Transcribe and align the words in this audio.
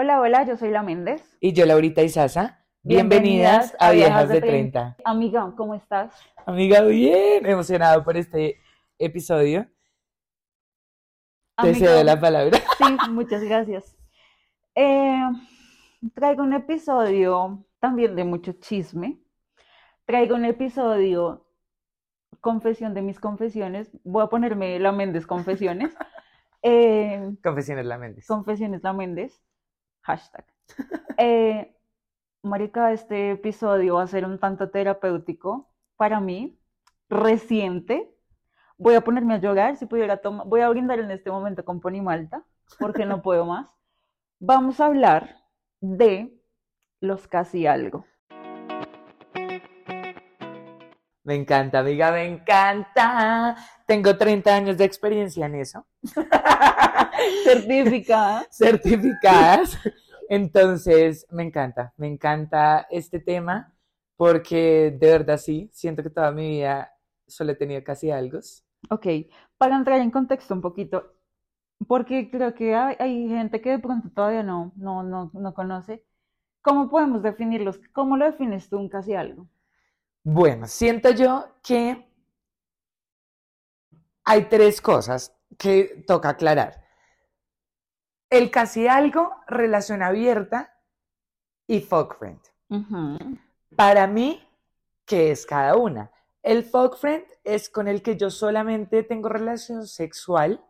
Hola, 0.00 0.20
hola, 0.20 0.44
yo 0.44 0.56
soy 0.56 0.70
la 0.70 0.84
Méndez. 0.84 1.36
Y 1.40 1.52
yo, 1.54 1.66
Laurita 1.66 2.04
Isaza. 2.04 2.64
Bienvenidas, 2.84 3.74
a 3.80 3.90
Viejas 3.90 4.28
de 4.28 4.40
30. 4.40 4.96
Amiga, 5.04 5.52
¿cómo 5.56 5.74
estás? 5.74 6.14
Amiga, 6.46 6.82
bien, 6.82 7.44
emocionado 7.44 8.04
por 8.04 8.16
este 8.16 8.62
episodio. 8.96 9.68
Te 11.60 11.74
cedo 11.74 12.04
la 12.04 12.20
palabra. 12.20 12.58
Sí, 12.78 13.10
muchas 13.10 13.42
gracias. 13.42 13.96
Eh, 14.76 15.20
traigo 16.14 16.44
un 16.44 16.52
episodio 16.52 17.66
también 17.80 18.14
de 18.14 18.22
mucho 18.22 18.52
chisme. 18.52 19.18
Traigo 20.04 20.36
un 20.36 20.44
episodio 20.44 21.44
confesión 22.40 22.94
de 22.94 23.02
mis 23.02 23.18
confesiones. 23.18 23.90
Voy 24.04 24.22
a 24.22 24.28
ponerme 24.28 24.78
la 24.78 24.92
Méndez 24.92 25.26
Confesiones. 25.26 25.92
Eh, 26.60 27.36
confesiones 27.40 27.86
la 27.86 27.98
Méndez. 27.98 28.26
Confesiones 28.26 28.82
la 28.82 28.92
Méndez. 28.92 29.40
Hashtag. 30.08 30.44
Eh, 31.20 31.74
Marica, 32.42 32.92
este 32.92 33.32
episodio 33.32 33.96
va 33.96 34.04
a 34.04 34.06
ser 34.06 34.24
un 34.24 34.38
tanto 34.38 34.70
terapéutico 34.70 35.68
para 35.96 36.20
mí, 36.20 36.56
reciente. 37.08 38.14
Voy 38.76 38.94
a 38.94 39.00
ponerme 39.00 39.34
a 39.34 39.38
llorar, 39.38 39.76
si 39.76 39.86
pudiera 39.86 40.18
tomar, 40.18 40.46
voy 40.46 40.60
a 40.60 40.68
brindar 40.68 41.00
en 41.00 41.10
este 41.10 41.30
momento 41.30 41.64
con 41.64 41.80
Malta, 42.04 42.44
porque 42.78 43.04
no 43.04 43.20
puedo 43.22 43.44
más. 43.46 43.68
Vamos 44.38 44.78
a 44.78 44.86
hablar 44.86 45.42
de 45.80 46.32
los 47.00 47.26
casi 47.26 47.66
algo. 47.66 48.04
Me 51.28 51.34
encanta, 51.34 51.80
amiga, 51.80 52.10
me 52.10 52.24
encanta. 52.24 53.54
Tengo 53.86 54.16
30 54.16 54.56
años 54.56 54.78
de 54.78 54.84
experiencia 54.86 55.44
en 55.44 55.56
eso. 55.56 55.86
Certificada. 57.44 58.46
Certificadas. 58.50 59.78
Entonces, 60.30 61.26
me 61.30 61.42
encanta, 61.42 61.92
me 61.98 62.06
encanta 62.06 62.86
este 62.88 63.20
tema 63.20 63.74
porque 64.16 64.96
de 64.98 65.10
verdad 65.10 65.36
sí, 65.36 65.68
siento 65.70 66.02
que 66.02 66.08
toda 66.08 66.32
mi 66.32 66.48
vida 66.48 66.94
solo 67.26 67.52
he 67.52 67.56
tenido 67.56 67.84
casi 67.84 68.10
algo. 68.10 68.38
Ok, 68.88 69.06
para 69.58 69.76
entrar 69.76 70.00
en 70.00 70.10
contexto 70.10 70.54
un 70.54 70.62
poquito, 70.62 71.12
porque 71.86 72.30
creo 72.30 72.54
que 72.54 72.74
hay, 72.74 73.28
gente 73.28 73.60
que 73.60 73.72
de 73.72 73.80
pronto 73.80 74.08
todavía 74.14 74.42
no, 74.42 74.72
no, 74.76 75.02
no, 75.02 75.30
no 75.34 75.52
conoce. 75.52 76.06
¿Cómo 76.62 76.88
podemos 76.88 77.22
definirlos? 77.22 77.78
¿Cómo 77.92 78.16
lo 78.16 78.24
defines 78.24 78.70
tú 78.70 78.78
un 78.78 78.88
casi 78.88 79.14
algo? 79.14 79.46
Bueno, 80.22 80.66
siento 80.66 81.10
yo 81.10 81.56
que 81.62 82.06
hay 84.24 84.44
tres 84.44 84.80
cosas 84.80 85.34
que 85.58 86.04
toca 86.06 86.30
aclarar. 86.30 86.84
El 88.30 88.50
casi 88.50 88.86
algo, 88.86 89.34
relación 89.46 90.02
abierta 90.02 90.78
y 91.66 91.80
fuck 91.80 92.18
friend. 92.18 92.40
Para 93.74 94.06
mí, 94.06 94.46
¿qué 95.06 95.30
es 95.30 95.46
cada 95.46 95.76
una? 95.76 96.10
El 96.42 96.64
fuck 96.64 96.96
friend 96.98 97.24
es 97.44 97.70
con 97.70 97.88
el 97.88 98.02
que 98.02 98.16
yo 98.16 98.30
solamente 98.30 99.02
tengo 99.02 99.28
relación 99.28 99.86
sexual, 99.86 100.64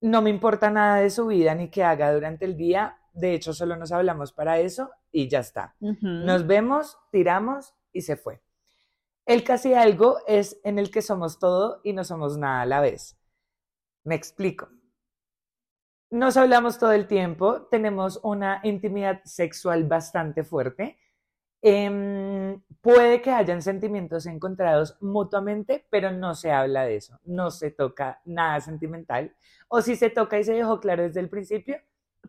no 0.00 0.22
me 0.22 0.30
importa 0.30 0.70
nada 0.70 0.96
de 0.96 1.10
su 1.10 1.26
vida 1.26 1.54
ni 1.54 1.70
que 1.70 1.82
haga 1.82 2.12
durante 2.12 2.44
el 2.44 2.56
día, 2.56 2.96
de 3.12 3.34
hecho 3.34 3.52
solo 3.52 3.76
nos 3.76 3.90
hablamos 3.90 4.32
para 4.32 4.58
eso 4.60 4.90
y 5.10 5.28
ya 5.28 5.40
está. 5.40 5.74
Nos 5.80 6.46
vemos, 6.46 6.96
tiramos 7.10 7.74
y 7.92 8.02
se 8.02 8.16
fue. 8.16 8.40
El 9.28 9.44
casi 9.44 9.74
algo 9.74 10.20
es 10.26 10.58
en 10.64 10.78
el 10.78 10.90
que 10.90 11.02
somos 11.02 11.38
todo 11.38 11.82
y 11.84 11.92
no 11.92 12.02
somos 12.02 12.38
nada 12.38 12.62
a 12.62 12.66
la 12.66 12.80
vez. 12.80 13.20
Me 14.04 14.14
explico. 14.14 14.70
Nos 16.10 16.38
hablamos 16.38 16.78
todo 16.78 16.92
el 16.92 17.06
tiempo, 17.06 17.66
tenemos 17.70 18.20
una 18.22 18.60
intimidad 18.62 19.20
sexual 19.26 19.84
bastante 19.84 20.44
fuerte. 20.44 20.98
Em, 21.60 22.62
puede 22.80 23.20
que 23.20 23.30
hayan 23.30 23.60
sentimientos 23.60 24.24
encontrados 24.24 24.96
mutuamente, 25.02 25.86
pero 25.90 26.10
no 26.10 26.34
se 26.34 26.50
habla 26.50 26.84
de 26.84 26.96
eso, 26.96 27.20
no 27.24 27.50
se 27.50 27.70
toca 27.70 28.22
nada 28.24 28.62
sentimental. 28.62 29.36
O 29.68 29.82
si 29.82 29.94
se 29.96 30.08
toca 30.08 30.38
y 30.38 30.44
se 30.44 30.54
dejó 30.54 30.80
claro 30.80 31.02
desde 31.02 31.20
el 31.20 31.28
principio, 31.28 31.76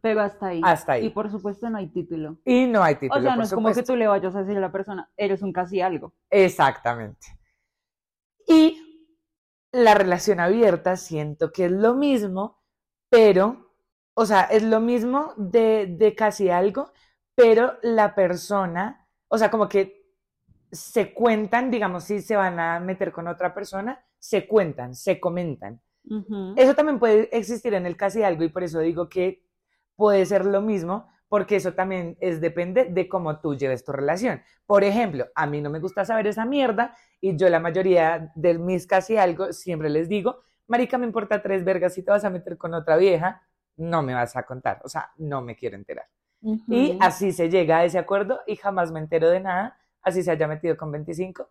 pero 0.01 0.21
hasta 0.21 0.47
ahí. 0.47 0.61
Hasta 0.63 0.93
ahí. 0.93 1.07
Y 1.07 1.09
por 1.09 1.29
supuesto 1.29 1.69
no 1.69 1.77
hay 1.77 1.87
título. 1.87 2.37
Y 2.45 2.65
no 2.65 2.83
hay 2.83 2.95
título. 2.95 3.19
O 3.19 3.23
sea, 3.23 3.35
no 3.35 3.43
es 3.43 3.53
como 3.53 3.71
que 3.73 3.83
tú 3.83 3.95
le 3.95 4.07
vayas 4.07 4.35
a 4.35 4.43
decir 4.43 4.57
a 4.57 4.61
la 4.61 4.71
persona, 4.71 5.09
eres 5.17 5.41
un 5.41 5.51
casi 5.53 5.81
algo. 5.81 6.13
Exactamente. 6.29 7.27
Y 8.47 9.07
la 9.71 9.93
relación 9.93 10.39
abierta 10.39 10.95
siento 10.95 11.51
que 11.51 11.65
es 11.65 11.71
lo 11.71 11.93
mismo, 11.93 12.61
pero, 13.09 13.73
o 14.13 14.25
sea, 14.25 14.43
es 14.43 14.63
lo 14.63 14.79
mismo 14.79 15.33
de, 15.37 15.87
de 15.97 16.15
casi 16.15 16.49
algo, 16.49 16.91
pero 17.35 17.73
la 17.83 18.15
persona, 18.15 19.07
o 19.27 19.37
sea, 19.37 19.51
como 19.51 19.69
que 19.69 19.99
se 20.71 21.13
cuentan, 21.13 21.71
digamos, 21.71 22.03
si 22.03 22.21
se 22.21 22.35
van 22.35 22.59
a 22.59 22.79
meter 22.79 23.11
con 23.11 23.27
otra 23.27 23.53
persona, 23.53 24.03
se 24.17 24.47
cuentan, 24.47 24.95
se 24.95 25.19
comentan. 25.19 25.81
Eso 26.55 26.73
también 26.73 26.97
puede 26.97 27.35
existir 27.37 27.73
en 27.75 27.85
el 27.85 27.95
casi 27.95 28.23
algo 28.23 28.43
y 28.43 28.49
por 28.49 28.63
eso 28.63 28.79
digo 28.79 29.09
que 29.09 29.43
puede 29.99 30.25
ser 30.25 30.45
lo 30.45 30.61
mismo, 30.61 31.09
porque 31.27 31.57
eso 31.57 31.73
también 31.73 32.17
es 32.21 32.39
depende 32.39 32.85
de 32.85 33.09
cómo 33.09 33.41
tú 33.41 33.53
lleves 33.53 33.83
tu 33.83 33.91
relación. 33.91 34.41
Por 34.65 34.85
ejemplo, 34.85 35.27
a 35.35 35.45
mí 35.45 35.59
no 35.59 35.69
me 35.69 35.79
gusta 35.79 36.05
saber 36.05 36.25
esa 36.27 36.45
mierda 36.45 36.95
y 37.19 37.35
yo 37.35 37.49
la 37.49 37.59
mayoría 37.59 38.31
de 38.33 38.57
mis 38.57 38.87
casi 38.87 39.17
algo 39.17 39.51
siempre 39.51 39.89
les 39.89 40.07
digo, 40.07 40.39
marica, 40.67 40.97
me 40.97 41.05
importa 41.05 41.41
tres 41.41 41.65
vergas 41.65 41.95
si 41.95 42.01
te 42.01 42.11
vas 42.11 42.23
a 42.23 42.29
meter 42.29 42.57
con 42.57 42.73
otra 42.73 42.95
vieja, 42.95 43.41
no 43.75 44.01
me 44.01 44.13
vas 44.13 44.37
a 44.37 44.43
contar, 44.43 44.79
o 44.85 44.87
sea, 44.87 45.11
no 45.17 45.41
me 45.41 45.57
quiero 45.57 45.75
enterar. 45.75 46.05
Y 46.69 46.97
así 47.01 47.33
se 47.33 47.49
llega 47.49 47.79
a 47.79 47.83
ese 47.83 47.99
acuerdo 47.99 48.39
y 48.47 48.55
jamás 48.55 48.93
me 48.93 49.01
entero 49.01 49.29
de 49.29 49.41
nada, 49.41 49.77
así 50.01 50.23
se 50.23 50.31
haya 50.31 50.47
metido 50.47 50.77
con 50.77 50.93
25. 50.93 51.49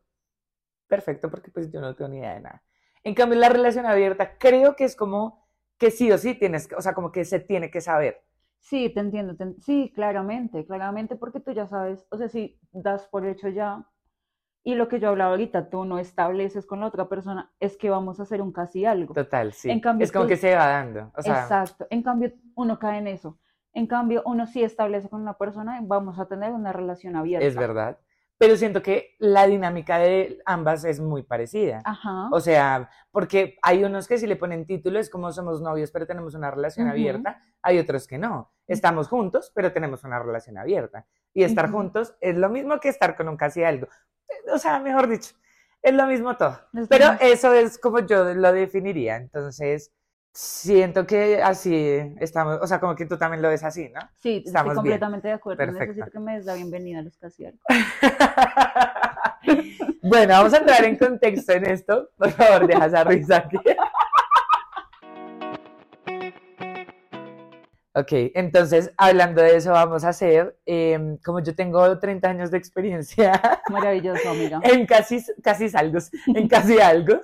Perfecto, 0.86 1.30
porque 1.30 1.50
pues 1.50 1.70
yo 1.70 1.82
no 1.82 1.94
tengo 1.94 2.08
ni 2.08 2.16
idea 2.16 2.32
de 2.32 2.40
nada. 2.40 2.62
En 3.04 3.12
cambio, 3.12 3.38
la 3.38 3.50
relación 3.50 3.84
abierta 3.84 4.38
creo 4.38 4.74
que 4.74 4.84
es 4.84 4.96
como 4.96 5.46
que 5.78 5.90
sí 5.90 6.10
o 6.10 6.18
sí 6.18 6.34
tienes, 6.34 6.68
o 6.76 6.80
sea, 6.80 6.94
como 6.94 7.12
que 7.12 7.26
se 7.26 7.40
tiene 7.40 7.70
que 7.70 7.80
saber. 7.80 8.24
Sí, 8.60 8.90
te 8.90 9.00
entiendo. 9.00 9.34
sí, 9.60 9.92
claramente, 9.94 10.66
claramente, 10.66 11.16
porque 11.16 11.40
tú 11.40 11.52
ya 11.52 11.66
sabes, 11.66 12.06
o 12.10 12.18
sea, 12.18 12.28
si 12.28 12.60
das 12.72 13.06
por 13.06 13.26
hecho 13.26 13.48
ya, 13.48 13.86
y 14.64 14.74
lo 14.74 14.88
que 14.88 15.00
yo 15.00 15.08
hablaba 15.08 15.30
ahorita, 15.30 15.70
tú 15.70 15.84
no 15.84 15.98
estableces 15.98 16.66
con 16.66 16.80
la 16.80 16.86
otra 16.86 17.08
persona, 17.08 17.52
es 17.60 17.76
que 17.76 17.88
vamos 17.88 18.20
a 18.20 18.24
hacer 18.24 18.42
un 18.42 18.52
casi 18.52 18.84
algo. 18.84 19.14
Total, 19.14 19.52
sí. 19.52 19.70
En 19.70 19.80
cambio, 19.80 20.04
es 20.04 20.12
como 20.12 20.26
que 20.26 20.36
se 20.36 20.54
va 20.54 20.66
dando. 20.66 21.12
Exacto. 21.16 21.86
En 21.88 22.02
cambio, 22.02 22.32
uno 22.54 22.78
cae 22.78 22.98
en 22.98 23.06
eso. 23.06 23.38
En 23.72 23.86
cambio, 23.86 24.22
uno 24.26 24.46
sí 24.46 24.62
establece 24.62 25.08
con 25.08 25.22
una 25.22 25.38
persona 25.38 25.80
vamos 25.82 26.18
a 26.18 26.26
tener 26.26 26.52
una 26.52 26.72
relación 26.72 27.16
abierta. 27.16 27.46
Es 27.46 27.56
verdad 27.56 27.98
pero 28.38 28.56
siento 28.56 28.82
que 28.82 29.16
la 29.18 29.46
dinámica 29.46 29.98
de 29.98 30.40
ambas 30.46 30.84
es 30.84 31.00
muy 31.00 31.24
parecida. 31.24 31.82
Ajá. 31.84 32.28
O 32.30 32.40
sea, 32.40 32.88
porque 33.10 33.58
hay 33.62 33.84
unos 33.84 34.06
que 34.06 34.16
si 34.16 34.26
le 34.26 34.36
ponen 34.36 34.64
título 34.64 35.00
es 35.00 35.10
como 35.10 35.32
somos 35.32 35.60
novios, 35.60 35.90
pero 35.90 36.06
tenemos 36.06 36.34
una 36.34 36.50
relación 36.50 36.88
abierta, 36.88 37.42
hay 37.62 37.78
otros 37.78 38.06
que 38.06 38.16
no. 38.16 38.52
Estamos 38.68 39.08
juntos, 39.08 39.50
pero 39.54 39.72
tenemos 39.72 40.04
una 40.04 40.20
relación 40.20 40.56
abierta. 40.56 41.06
Y 41.34 41.42
estar 41.42 41.70
juntos 41.70 42.14
es 42.20 42.36
lo 42.36 42.48
mismo 42.48 42.78
que 42.80 42.88
estar 42.88 43.16
con 43.16 43.28
un 43.28 43.36
casi 43.36 43.64
algo. 43.64 43.88
O 44.52 44.58
sea, 44.58 44.78
mejor 44.78 45.08
dicho, 45.08 45.34
es 45.82 45.94
lo 45.94 46.06
mismo 46.06 46.36
todo. 46.36 46.58
pero 46.88 47.12
eso 47.20 47.52
es 47.52 47.78
como 47.78 48.00
yo 48.00 48.34
lo 48.34 48.52
definiría. 48.52 49.16
Entonces, 49.16 49.92
Siento 50.32 51.06
que 51.06 51.42
así 51.42 51.98
estamos, 52.20 52.58
o 52.62 52.66
sea, 52.66 52.78
como 52.78 52.94
que 52.94 53.06
tú 53.06 53.18
también 53.18 53.42
lo 53.42 53.48
ves 53.48 53.64
así, 53.64 53.88
¿no? 53.88 54.00
Sí, 54.20 54.44
estoy 54.46 54.74
completamente 54.74 55.28
de 55.28 55.34
acuerdo. 55.34 55.66
Necesito 55.66 56.10
que 56.10 56.20
me 56.20 56.36
des 56.36 56.44
la 56.44 56.54
bienvenida 56.54 57.00
a 57.00 57.02
los 57.02 57.16
casi 57.16 57.44
bueno, 60.02 60.34
vamos 60.34 60.54
a 60.54 60.58
entrar 60.58 60.84
en 60.84 60.96
contexto 60.96 61.52
en 61.52 61.66
esto. 61.66 62.10
Por 62.16 62.30
favor, 62.30 62.68
deja 62.68 62.86
esa 62.86 63.02
risa 63.04 63.36
aquí. 63.38 63.56
ok, 67.94 68.12
entonces, 68.34 68.92
hablando 68.96 69.42
de 69.42 69.56
eso, 69.56 69.72
vamos 69.72 70.04
a 70.04 70.10
hacer, 70.10 70.56
em, 70.66 71.16
como 71.18 71.40
yo 71.40 71.54
tengo 71.54 71.98
30 71.98 72.28
años 72.28 72.50
de 72.50 72.58
experiencia. 72.58 73.40
Maravilloso, 73.70 74.28
amiga. 74.30 74.60
En 74.62 74.84
casi, 74.86 75.24
casi 75.42 75.68
algo, 75.74 75.98
en 76.26 76.48
casi 76.48 76.78
algo. 76.78 77.20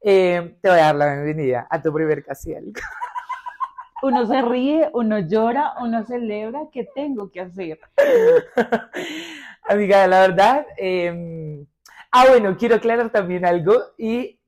Eh, 0.00 0.56
te 0.62 0.68
voy 0.68 0.78
a 0.78 0.84
dar 0.84 0.94
la 0.94 1.12
bienvenida 1.12 1.66
a 1.68 1.82
tu 1.82 1.92
primer 1.92 2.24
casi 2.24 2.54
algo. 2.54 2.72
Uno 4.02 4.26
se 4.26 4.40
ríe, 4.42 4.88
uno 4.92 5.18
llora, 5.18 5.74
uno 5.80 6.04
celebra. 6.04 6.68
¿Qué 6.72 6.86
tengo 6.94 7.32
que 7.32 7.40
hacer? 7.40 7.80
Amiga, 9.68 10.06
la 10.06 10.20
verdad. 10.20 10.66
Em, 10.76 11.66
ah, 12.12 12.26
bueno, 12.28 12.56
quiero 12.56 12.76
aclarar 12.76 13.10
también 13.10 13.44
algo 13.44 13.74
y 13.98 14.40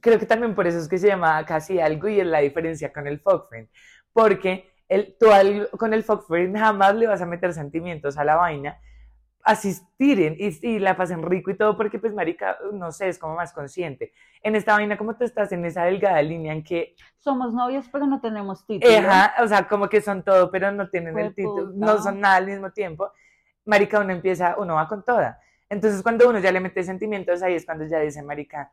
creo 0.00 0.16
que 0.20 0.26
también 0.26 0.54
por 0.54 0.68
eso 0.68 0.78
es 0.78 0.88
que 0.88 0.98
se 0.98 1.08
llama 1.08 1.44
casi 1.44 1.80
algo 1.80 2.06
y 2.06 2.20
es 2.20 2.26
la 2.26 2.38
diferencia 2.38 2.92
con 2.92 3.08
el 3.08 3.18
folk 3.18 3.48
friend. 3.48 3.68
Porque 4.12 4.70
el, 4.88 5.16
tú 5.18 5.26
con 5.76 5.92
el 5.92 6.04
folk 6.04 6.28
friend 6.28 6.56
jamás 6.56 6.94
le 6.94 7.08
vas 7.08 7.20
a 7.20 7.26
meter 7.26 7.52
sentimientos 7.54 8.16
a 8.16 8.24
la 8.24 8.36
vaina 8.36 8.78
asistir 9.42 10.20
y, 10.20 10.58
y, 10.62 10.78
la 10.78 10.96
pasen 10.96 11.22
rico 11.22 11.50
y 11.50 11.56
todo, 11.56 11.76
porque 11.76 11.98
pues 11.98 12.14
marica, 12.14 12.58
no 12.72 12.92
sé, 12.92 13.08
es 13.08 13.18
como 13.18 13.34
más 13.34 13.52
consciente. 13.52 14.12
En 14.42 14.54
esta 14.54 14.74
vaina, 14.74 14.96
como 14.96 15.16
tú 15.16 15.24
estás 15.24 15.50
en 15.52 15.64
esa 15.64 15.84
delgada 15.84 16.22
línea 16.22 16.52
en 16.52 16.62
que... 16.62 16.94
Somos 17.18 17.52
novios, 17.52 17.86
pero 17.90 18.06
no 18.06 18.20
tenemos 18.20 18.64
título. 18.66 18.92
Ajá, 18.98 19.42
o 19.42 19.48
sea, 19.48 19.66
como 19.66 19.88
que 19.88 20.00
son 20.00 20.22
todo, 20.22 20.50
pero 20.50 20.70
no 20.70 20.88
tienen 20.88 21.18
el 21.18 21.34
título, 21.34 21.72
no 21.74 21.98
son 22.02 22.20
nada 22.20 22.36
al 22.36 22.46
mismo 22.46 22.70
tiempo. 22.70 23.10
Marica, 23.64 24.00
uno 24.00 24.12
empieza, 24.12 24.56
uno 24.58 24.74
va 24.74 24.86
con 24.86 25.04
toda. 25.04 25.40
Entonces, 25.68 26.02
cuando 26.02 26.28
uno 26.28 26.38
ya 26.38 26.52
le 26.52 26.60
mete 26.60 26.84
sentimientos, 26.84 27.42
ahí 27.42 27.54
es 27.54 27.64
cuando 27.64 27.86
ya 27.86 27.98
dice, 27.98 28.22
marica, 28.22 28.72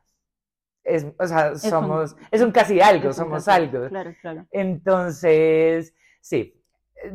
es, 0.84 1.06
o 1.18 1.26
sea, 1.26 1.56
somos, 1.56 2.16
es 2.30 2.42
un, 2.42 2.52
casi 2.52 2.80
algo, 2.80 3.12
somos 3.12 3.48
algo. 3.48 3.88
Claro, 3.88 4.14
claro. 4.20 4.46
Entonces, 4.50 5.94
sí, 6.20 6.59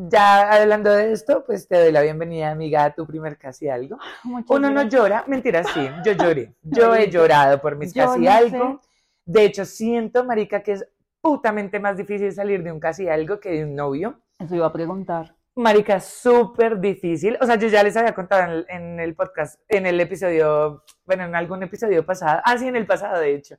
ya 0.09 0.51
hablando 0.51 0.91
de 0.91 1.11
esto, 1.11 1.43
pues 1.45 1.67
te 1.67 1.79
doy 1.79 1.91
la 1.91 2.01
bienvenida, 2.01 2.51
amiga, 2.51 2.85
a 2.85 2.93
tu 2.93 3.05
primer 3.05 3.37
casi 3.37 3.69
algo. 3.69 3.97
Uno 4.49 4.69
no 4.69 4.83
llora, 4.83 5.23
mentira, 5.27 5.63
sí, 5.63 5.89
yo 6.03 6.13
lloré. 6.13 6.53
Yo 6.63 6.95
he 6.95 7.09
llorado 7.09 7.61
por 7.61 7.75
mis 7.75 7.93
casi 7.93 8.27
algo. 8.27 8.81
De 9.25 9.45
hecho, 9.45 9.65
siento, 9.65 10.23
marica, 10.23 10.61
que 10.61 10.73
es 10.73 10.87
putamente 11.21 11.79
más 11.79 11.97
difícil 11.97 12.31
salir 12.31 12.61
de 12.63 12.71
un 12.71 12.79
casi 12.79 13.07
algo 13.09 13.39
que 13.39 13.49
de 13.49 13.63
un 13.63 13.75
novio. 13.75 14.19
Eso 14.39 14.55
iba 14.55 14.67
a 14.67 14.73
preguntar. 14.73 15.35
Marica, 15.55 16.01
súper 16.01 16.79
difícil. 16.79 17.37
O 17.39 17.45
sea, 17.45 17.55
yo 17.55 17.67
ya 17.69 17.81
les 17.81 17.95
había 17.95 18.13
contado 18.13 18.65
en 18.67 18.99
el, 18.99 19.15
podcast, 19.15 19.59
en 19.69 19.85
el 19.85 19.99
episodio, 20.01 20.83
bueno, 21.05 21.23
en 21.23 21.33
algún 21.33 21.63
episodio 21.63 22.05
pasado. 22.05 22.41
Ah, 22.43 22.57
sí, 22.57 22.67
en 22.67 22.75
el 22.75 22.85
pasado, 22.85 23.19
de 23.19 23.35
hecho. 23.35 23.55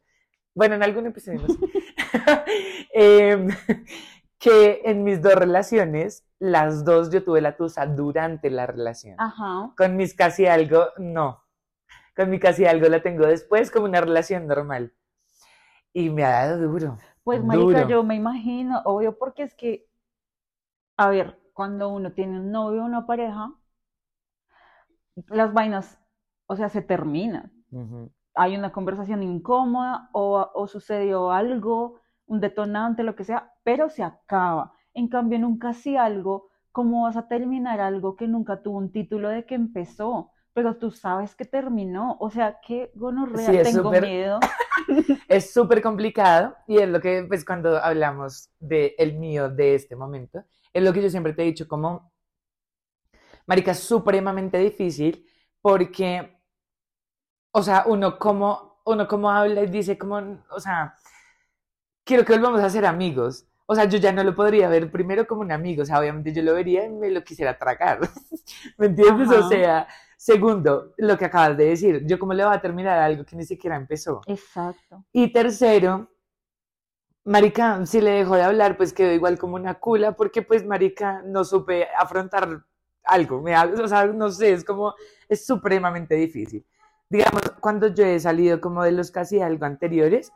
Bueno, 0.54 0.74
en 0.74 0.82
algún 0.82 1.06
episodio. 1.06 1.40
eh, 2.94 3.46
que 4.38 4.82
en 4.84 5.04
mis 5.04 5.22
dos 5.22 5.34
relaciones, 5.34 6.26
las 6.38 6.84
dos 6.84 7.10
yo 7.10 7.24
tuve 7.24 7.40
la 7.40 7.56
tusa 7.56 7.86
durante 7.86 8.50
la 8.50 8.66
relación. 8.66 9.16
Ajá. 9.18 9.72
Con 9.76 9.96
mis 9.96 10.14
casi 10.14 10.46
algo, 10.46 10.86
no. 10.98 11.42
Con 12.14 12.30
mi 12.30 12.38
casi 12.38 12.66
algo 12.66 12.88
la 12.88 13.02
tengo 13.02 13.26
después 13.26 13.70
como 13.70 13.86
una 13.86 14.00
relación 14.00 14.46
normal. 14.46 14.94
Y 15.92 16.10
me 16.10 16.24
ha 16.24 16.46
dado 16.46 16.68
duro. 16.68 16.98
Pues, 17.24 17.42
marica, 17.42 17.88
yo 17.88 18.04
me 18.04 18.14
imagino, 18.14 18.82
obvio, 18.84 19.18
porque 19.18 19.42
es 19.42 19.54
que, 19.54 19.88
a 20.96 21.08
ver, 21.08 21.40
cuando 21.52 21.88
uno 21.88 22.12
tiene 22.12 22.38
un 22.38 22.52
novio 22.52 22.82
o 22.82 22.86
una 22.86 23.06
pareja, 23.06 23.52
las 25.28 25.52
vainas, 25.52 25.98
o 26.46 26.56
sea, 26.56 26.68
se 26.68 26.82
terminan. 26.82 27.52
Hay 28.34 28.56
una 28.56 28.70
conversación 28.70 29.22
incómoda 29.22 30.10
o, 30.12 30.50
o 30.54 30.68
sucedió 30.68 31.32
algo 31.32 32.00
un 32.26 32.40
detonante, 32.40 33.02
lo 33.02 33.16
que 33.16 33.24
sea, 33.24 33.52
pero 33.62 33.88
se 33.88 34.02
acaba. 34.02 34.72
En 34.94 35.08
cambio, 35.08 35.36
en 35.36 35.44
un 35.44 35.58
casi 35.58 35.96
algo, 35.96 36.48
¿cómo 36.72 37.04
vas 37.04 37.16
a 37.16 37.28
terminar 37.28 37.80
algo 37.80 38.16
que 38.16 38.28
nunca 38.28 38.62
tuvo 38.62 38.78
un 38.78 38.92
título 38.92 39.28
de 39.28 39.44
que 39.44 39.54
empezó? 39.54 40.32
Pero 40.52 40.76
tú 40.76 40.90
sabes 40.90 41.34
que 41.34 41.44
terminó. 41.44 42.16
O 42.18 42.30
sea, 42.30 42.58
qué 42.66 42.90
gonorrea, 42.94 43.62
tengo 43.62 43.90
miedo. 43.90 44.40
es 45.28 45.52
súper 45.52 45.82
complicado 45.82 46.56
y 46.66 46.78
es 46.78 46.88
lo 46.88 47.00
que, 47.00 47.24
pues, 47.28 47.44
cuando 47.44 47.78
hablamos 47.78 48.50
de 48.58 48.94
el 48.98 49.18
mío 49.18 49.48
de 49.50 49.74
este 49.74 49.96
momento, 49.96 50.44
es 50.72 50.82
lo 50.82 50.92
que 50.92 51.02
yo 51.02 51.10
siempre 51.10 51.32
te 51.32 51.42
he 51.42 51.46
dicho 51.46 51.68
como, 51.68 52.10
marica, 53.46 53.74
supremamente 53.74 54.58
difícil 54.58 55.26
porque, 55.60 56.38
o 57.52 57.62
sea, 57.62 57.84
uno 57.86 58.18
como, 58.18 58.80
uno 58.84 59.08
como 59.08 59.30
habla 59.30 59.62
y 59.62 59.66
dice 59.66 59.98
como, 59.98 60.42
o 60.50 60.60
sea, 60.60 60.94
quiero 62.06 62.24
que 62.24 62.32
volvamos 62.32 62.62
a 62.62 62.70
ser 62.70 62.86
amigos. 62.86 63.46
O 63.66 63.74
sea, 63.74 63.84
yo 63.84 63.98
ya 63.98 64.12
no 64.12 64.22
lo 64.22 64.34
podría 64.34 64.68
ver 64.68 64.90
primero 64.90 65.26
como 65.26 65.40
un 65.40 65.50
amigo, 65.50 65.82
o 65.82 65.84
sea, 65.84 65.98
obviamente 65.98 66.32
yo 66.32 66.40
lo 66.42 66.54
vería 66.54 66.86
y 66.86 66.88
me 66.88 67.10
lo 67.10 67.22
quisiera 67.24 67.58
tragar. 67.58 67.98
¿Me 68.78 68.86
entiendes? 68.86 69.28
O 69.28 69.48
sea, 69.48 69.88
segundo, 70.16 70.94
lo 70.96 71.18
que 71.18 71.24
acabas 71.24 71.56
de 71.56 71.66
decir, 71.66 72.06
yo 72.06 72.18
cómo 72.18 72.32
le 72.32 72.44
voy 72.44 72.54
a 72.54 72.60
terminar 72.60 73.00
algo 73.00 73.24
que 73.24 73.34
ni 73.34 73.44
siquiera 73.44 73.76
empezó. 73.76 74.20
Exacto. 74.28 75.04
Y 75.12 75.32
tercero, 75.32 76.08
Marica, 77.24 77.84
si 77.86 78.00
le 78.00 78.12
dejo 78.12 78.36
de 78.36 78.42
hablar, 78.42 78.76
pues 78.76 78.92
quedó 78.92 79.10
igual 79.10 79.36
como 79.36 79.56
una 79.56 79.74
cula, 79.74 80.12
porque 80.12 80.42
pues 80.42 80.64
Marica 80.64 81.22
no 81.26 81.44
supe 81.44 81.88
afrontar 81.98 82.64
algo, 83.02 83.42
me, 83.42 83.56
o 83.58 83.88
sea, 83.88 84.06
no 84.06 84.30
sé, 84.30 84.52
es 84.52 84.64
como, 84.64 84.94
es 85.28 85.44
supremamente 85.44 86.14
difícil. 86.14 86.64
Digamos, 87.08 87.42
cuando 87.60 87.88
yo 87.88 88.04
he 88.04 88.20
salido 88.20 88.60
como 88.60 88.84
de 88.84 88.92
los 88.92 89.10
casi 89.10 89.40
algo 89.40 89.64
anteriores, 89.66 90.32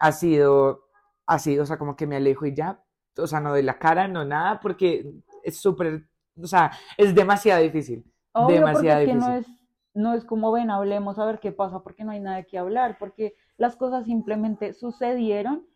ha 0.00 0.10
sido 0.10 0.91
así, 1.26 1.58
o 1.58 1.66
sea, 1.66 1.78
como 1.78 1.96
que 1.96 2.06
me 2.06 2.16
alejo 2.16 2.46
y 2.46 2.54
ya, 2.54 2.82
o 3.16 3.26
sea, 3.26 3.40
no 3.40 3.54
de 3.54 3.62
la 3.62 3.78
cara, 3.78 4.08
no 4.08 4.24
nada, 4.24 4.60
porque 4.60 5.12
es 5.42 5.60
súper, 5.60 6.06
o 6.40 6.46
sea, 6.46 6.72
es 6.96 7.14
demasiado 7.14 7.62
difícil. 7.62 8.04
demasiado 8.48 9.00
difícil. 9.00 9.20
no 9.20 9.34
es, 9.34 9.46
no 9.94 10.14
es 10.14 10.24
como 10.24 10.52
ven, 10.52 10.70
hablemos 10.70 11.18
a 11.18 11.24
ver 11.24 11.40
qué 11.40 11.52
pasa, 11.52 11.82
porque 11.82 12.04
no 12.04 12.12
hay 12.12 12.20
nada 12.20 12.42
que 12.44 12.58
hablar, 12.58 12.96
porque 12.98 13.34
las 13.56 13.76
cosas 13.76 14.04
simplemente 14.06 14.72
sucedieron, 14.72 15.66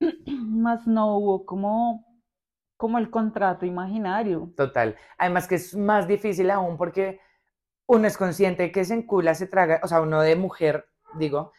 más 0.26 0.86
no 0.86 1.16
hubo 1.16 1.44
como, 1.44 2.06
como 2.76 2.98
el 2.98 3.10
contrato 3.10 3.66
imaginario. 3.66 4.52
Total. 4.56 4.96
Además 5.18 5.46
que 5.46 5.56
es 5.56 5.76
más 5.76 6.08
difícil 6.08 6.50
aún 6.50 6.76
porque 6.76 7.20
uno 7.86 8.06
es 8.06 8.16
consciente 8.16 8.72
que 8.72 8.84
se 8.84 8.94
encula, 8.94 9.34
se 9.34 9.46
traga, 9.46 9.80
o 9.82 9.88
sea, 9.88 10.00
uno 10.00 10.20
de 10.22 10.36
mujer, 10.36 10.86
digo, 11.18 11.52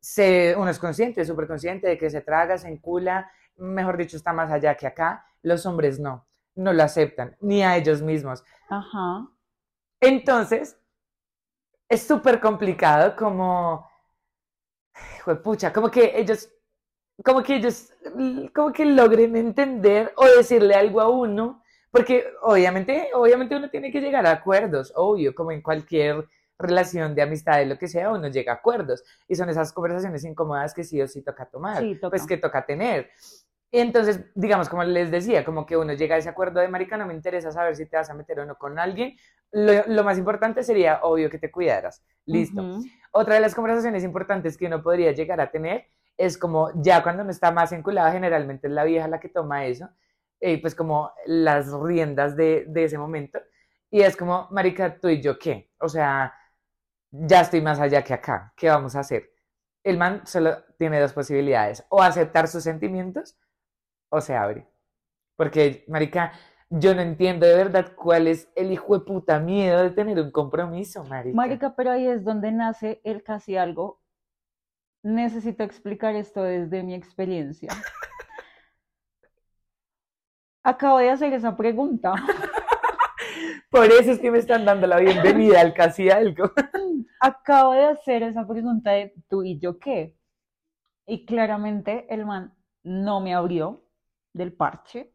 se, 0.00 0.54
uno 0.56 0.70
es 0.70 0.78
consciente, 0.78 1.24
súper 1.24 1.46
consciente 1.46 1.86
de 1.88 1.98
que 1.98 2.10
se 2.10 2.22
traga, 2.22 2.58
se 2.58 2.68
encula, 2.68 3.30
mejor 3.56 3.96
dicho, 3.96 4.16
está 4.16 4.32
más 4.32 4.50
allá 4.50 4.74
que 4.74 4.86
acá. 4.86 5.24
Los 5.42 5.66
hombres 5.66 6.00
no, 6.00 6.26
no 6.54 6.72
lo 6.72 6.82
aceptan, 6.82 7.36
ni 7.40 7.62
a 7.62 7.76
ellos 7.76 8.02
mismos. 8.02 8.42
Ajá. 8.68 9.28
Entonces, 10.00 10.78
es 11.88 12.02
súper 12.02 12.40
complicado 12.40 13.14
como, 13.16 13.88
pucha, 15.42 15.72
como 15.72 15.90
que 15.90 16.18
ellos, 16.18 16.48
como 17.22 17.42
que 17.42 17.56
ellos, 17.56 17.92
como 18.54 18.72
que 18.72 18.86
logren 18.86 19.36
entender 19.36 20.12
o 20.16 20.24
decirle 20.24 20.74
algo 20.74 21.00
a 21.00 21.08
uno, 21.08 21.62
porque 21.90 22.32
obviamente, 22.42 23.10
obviamente 23.12 23.56
uno 23.56 23.68
tiene 23.68 23.90
que 23.90 24.00
llegar 24.00 24.24
a 24.26 24.32
acuerdos, 24.32 24.92
obvio, 24.94 25.34
como 25.34 25.50
en 25.52 25.60
cualquier 25.60 26.26
relación 26.60 27.14
de 27.14 27.22
amistad, 27.22 27.58
de 27.58 27.66
lo 27.66 27.78
que 27.78 27.88
sea, 27.88 28.10
uno 28.10 28.28
llega 28.28 28.52
a 28.52 28.56
acuerdos. 28.56 29.02
Y 29.26 29.34
son 29.34 29.48
esas 29.48 29.72
conversaciones 29.72 30.24
incómodas 30.24 30.74
que 30.74 30.84
sí 30.84 31.00
o 31.00 31.08
sí 31.08 31.22
toca 31.22 31.46
tomar, 31.46 31.82
pues 32.10 32.26
que 32.26 32.36
toca 32.36 32.64
tener. 32.64 33.10
Y 33.72 33.78
entonces, 33.78 34.24
digamos, 34.34 34.68
como 34.68 34.82
les 34.82 35.10
decía, 35.10 35.44
como 35.44 35.64
que 35.64 35.76
uno 35.76 35.92
llega 35.92 36.16
a 36.16 36.18
ese 36.18 36.28
acuerdo 36.28 36.60
de 36.60 36.68
marica, 36.68 36.96
no 36.96 37.06
me 37.06 37.14
interesa 37.14 37.52
saber 37.52 37.76
si 37.76 37.86
te 37.86 37.96
vas 37.96 38.10
a 38.10 38.14
meter 38.14 38.40
o 38.40 38.46
no 38.46 38.56
con 38.56 38.78
alguien. 38.78 39.16
Lo, 39.52 40.04
más 40.04 40.18
importante 40.18 40.64
sería, 40.64 41.00
obvio, 41.02 41.30
que 41.30 41.38
te 41.38 41.50
cuidaras. 41.50 42.04
Listo. 42.26 42.80
Otra 43.12 43.34
de 43.34 43.40
las 43.40 43.54
conversaciones 43.54 44.02
importantes 44.02 44.56
que 44.56 44.66
uno 44.66 44.82
podría 44.82 45.12
llegar 45.12 45.40
a 45.40 45.50
tener 45.50 45.86
es 46.16 46.36
como 46.36 46.70
ya 46.82 47.02
cuando 47.02 47.22
uno 47.22 47.30
está 47.30 47.50
más 47.50 47.72
enculada, 47.72 48.12
generalmente 48.12 48.66
es 48.66 48.72
la 48.72 48.84
vieja 48.84 49.08
la 49.08 49.20
que 49.20 49.28
toma 49.28 49.66
eso, 49.66 49.88
eh, 50.40 50.60
pues 50.60 50.74
como 50.74 51.12
las 51.26 51.72
riendas 51.72 52.36
de, 52.36 52.66
de 52.68 52.84
ese 52.84 52.98
momento. 52.98 53.40
Y 53.90 54.02
es 54.02 54.16
como, 54.16 54.48
marica, 54.50 54.98
tú 54.98 55.08
y 55.08 55.20
yo, 55.20 55.38
¿qué? 55.38 55.70
O 55.78 55.88
sea, 55.88 56.34
ya 57.10 57.40
estoy 57.40 57.60
más 57.60 57.80
allá 57.80 58.02
que 58.02 58.14
acá, 58.14 58.52
¿qué 58.56 58.68
vamos 58.68 58.96
a 58.96 59.00
hacer? 59.00 59.30
El 59.82 59.98
man 59.98 60.26
solo 60.26 60.64
tiene 60.78 61.00
dos 61.00 61.12
posibilidades, 61.12 61.84
o 61.88 62.02
aceptar 62.02 62.48
sus 62.48 62.62
sentimientos 62.62 63.38
o 64.10 64.20
se 64.20 64.36
abre. 64.36 64.68
Porque, 65.36 65.84
marica, 65.88 66.32
yo 66.68 66.94
no 66.94 67.00
entiendo 67.00 67.46
de 67.46 67.56
verdad 67.56 67.92
cuál 67.96 68.26
es 68.26 68.48
el 68.54 68.70
hijo 68.70 68.98
de 68.98 69.04
puta 69.04 69.40
miedo 69.40 69.82
de 69.82 69.90
tener 69.90 70.20
un 70.20 70.30
compromiso, 70.30 71.02
marica. 71.04 71.34
Marica, 71.34 71.74
pero 71.74 71.90
ahí 71.90 72.06
es 72.06 72.24
donde 72.24 72.52
nace 72.52 73.00
el 73.04 73.22
casi 73.22 73.56
algo. 73.56 74.00
Necesito 75.02 75.64
explicar 75.64 76.14
esto 76.14 76.42
desde 76.42 76.82
mi 76.82 76.94
experiencia. 76.94 77.70
Acabo 80.62 80.98
de 80.98 81.10
hacer 81.10 81.32
esa 81.32 81.56
pregunta. 81.56 82.12
Por 83.70 83.86
eso 83.86 84.10
es 84.10 84.18
que 84.18 84.32
me 84.32 84.38
están 84.38 84.64
dando 84.64 84.88
la 84.88 84.98
bienvenida 84.98 85.60
al 85.60 85.74
casi 85.74 86.10
algo. 86.10 86.50
Acabo 87.20 87.72
de 87.72 87.84
hacer 87.84 88.24
esa 88.24 88.44
pregunta 88.44 88.90
de 88.90 89.14
tú 89.28 89.44
y 89.44 89.60
yo 89.60 89.78
qué. 89.78 90.18
Y 91.06 91.24
claramente 91.24 92.12
el 92.12 92.26
man 92.26 92.52
no 92.82 93.20
me 93.20 93.32
abrió 93.32 93.84
del 94.32 94.52
parche. 94.52 95.14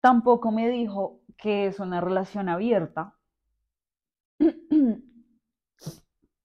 Tampoco 0.00 0.50
me 0.52 0.70
dijo 0.70 1.20
que 1.36 1.66
es 1.66 1.80
una 1.80 2.00
relación 2.00 2.48
abierta. 2.48 3.14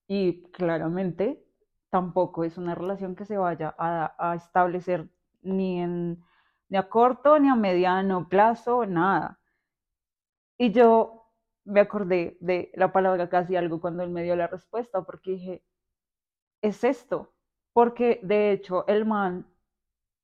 y 0.07 0.43
claramente 0.51 1.45
tampoco 1.89 2.43
es 2.43 2.57
una 2.57 2.75
relación 2.75 3.15
que 3.15 3.23
se 3.23 3.37
vaya 3.37 3.73
a, 3.77 4.35
establecer 4.35 5.09
ni, 5.41 5.79
en, 5.79 6.21
ni 6.67 6.77
a 6.77 6.89
corto 6.89 7.39
ni 7.39 7.47
a 7.47 7.55
mediano 7.55 8.27
plazo, 8.27 8.85
nada. 8.85 9.39
Y 10.59 10.71
yo 10.71 11.31
me 11.65 11.81
acordé 11.81 12.37
de 12.39 12.71
la 12.75 12.91
palabra 12.91 13.29
casi 13.29 13.55
algo 13.55 13.81
cuando 13.81 14.03
él 14.03 14.09
me 14.09 14.23
dio 14.23 14.35
la 14.35 14.47
respuesta, 14.47 15.03
porque 15.03 15.31
dije, 15.31 15.63
es 16.61 16.83
esto. 16.83 17.33
Porque 17.73 18.19
de 18.23 18.51
hecho 18.51 18.85
el 18.87 19.05
man, 19.05 19.45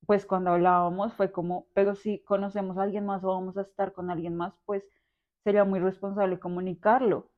pues 0.06 0.26
cuando 0.26 0.50
hablábamos 0.52 1.14
fue 1.14 1.32
como, 1.32 1.68
pero 1.74 1.94
si 1.94 2.20
conocemos 2.24 2.78
a 2.78 2.82
alguien 2.82 3.06
más 3.06 3.24
o 3.24 3.28
vamos 3.28 3.56
a 3.56 3.62
estar 3.62 3.92
con 3.92 4.10
alguien 4.10 4.36
más, 4.36 4.54
pues 4.66 4.84
sería 5.44 5.64
muy 5.64 5.80
responsable 5.80 6.40
comunicarlo. 6.40 7.30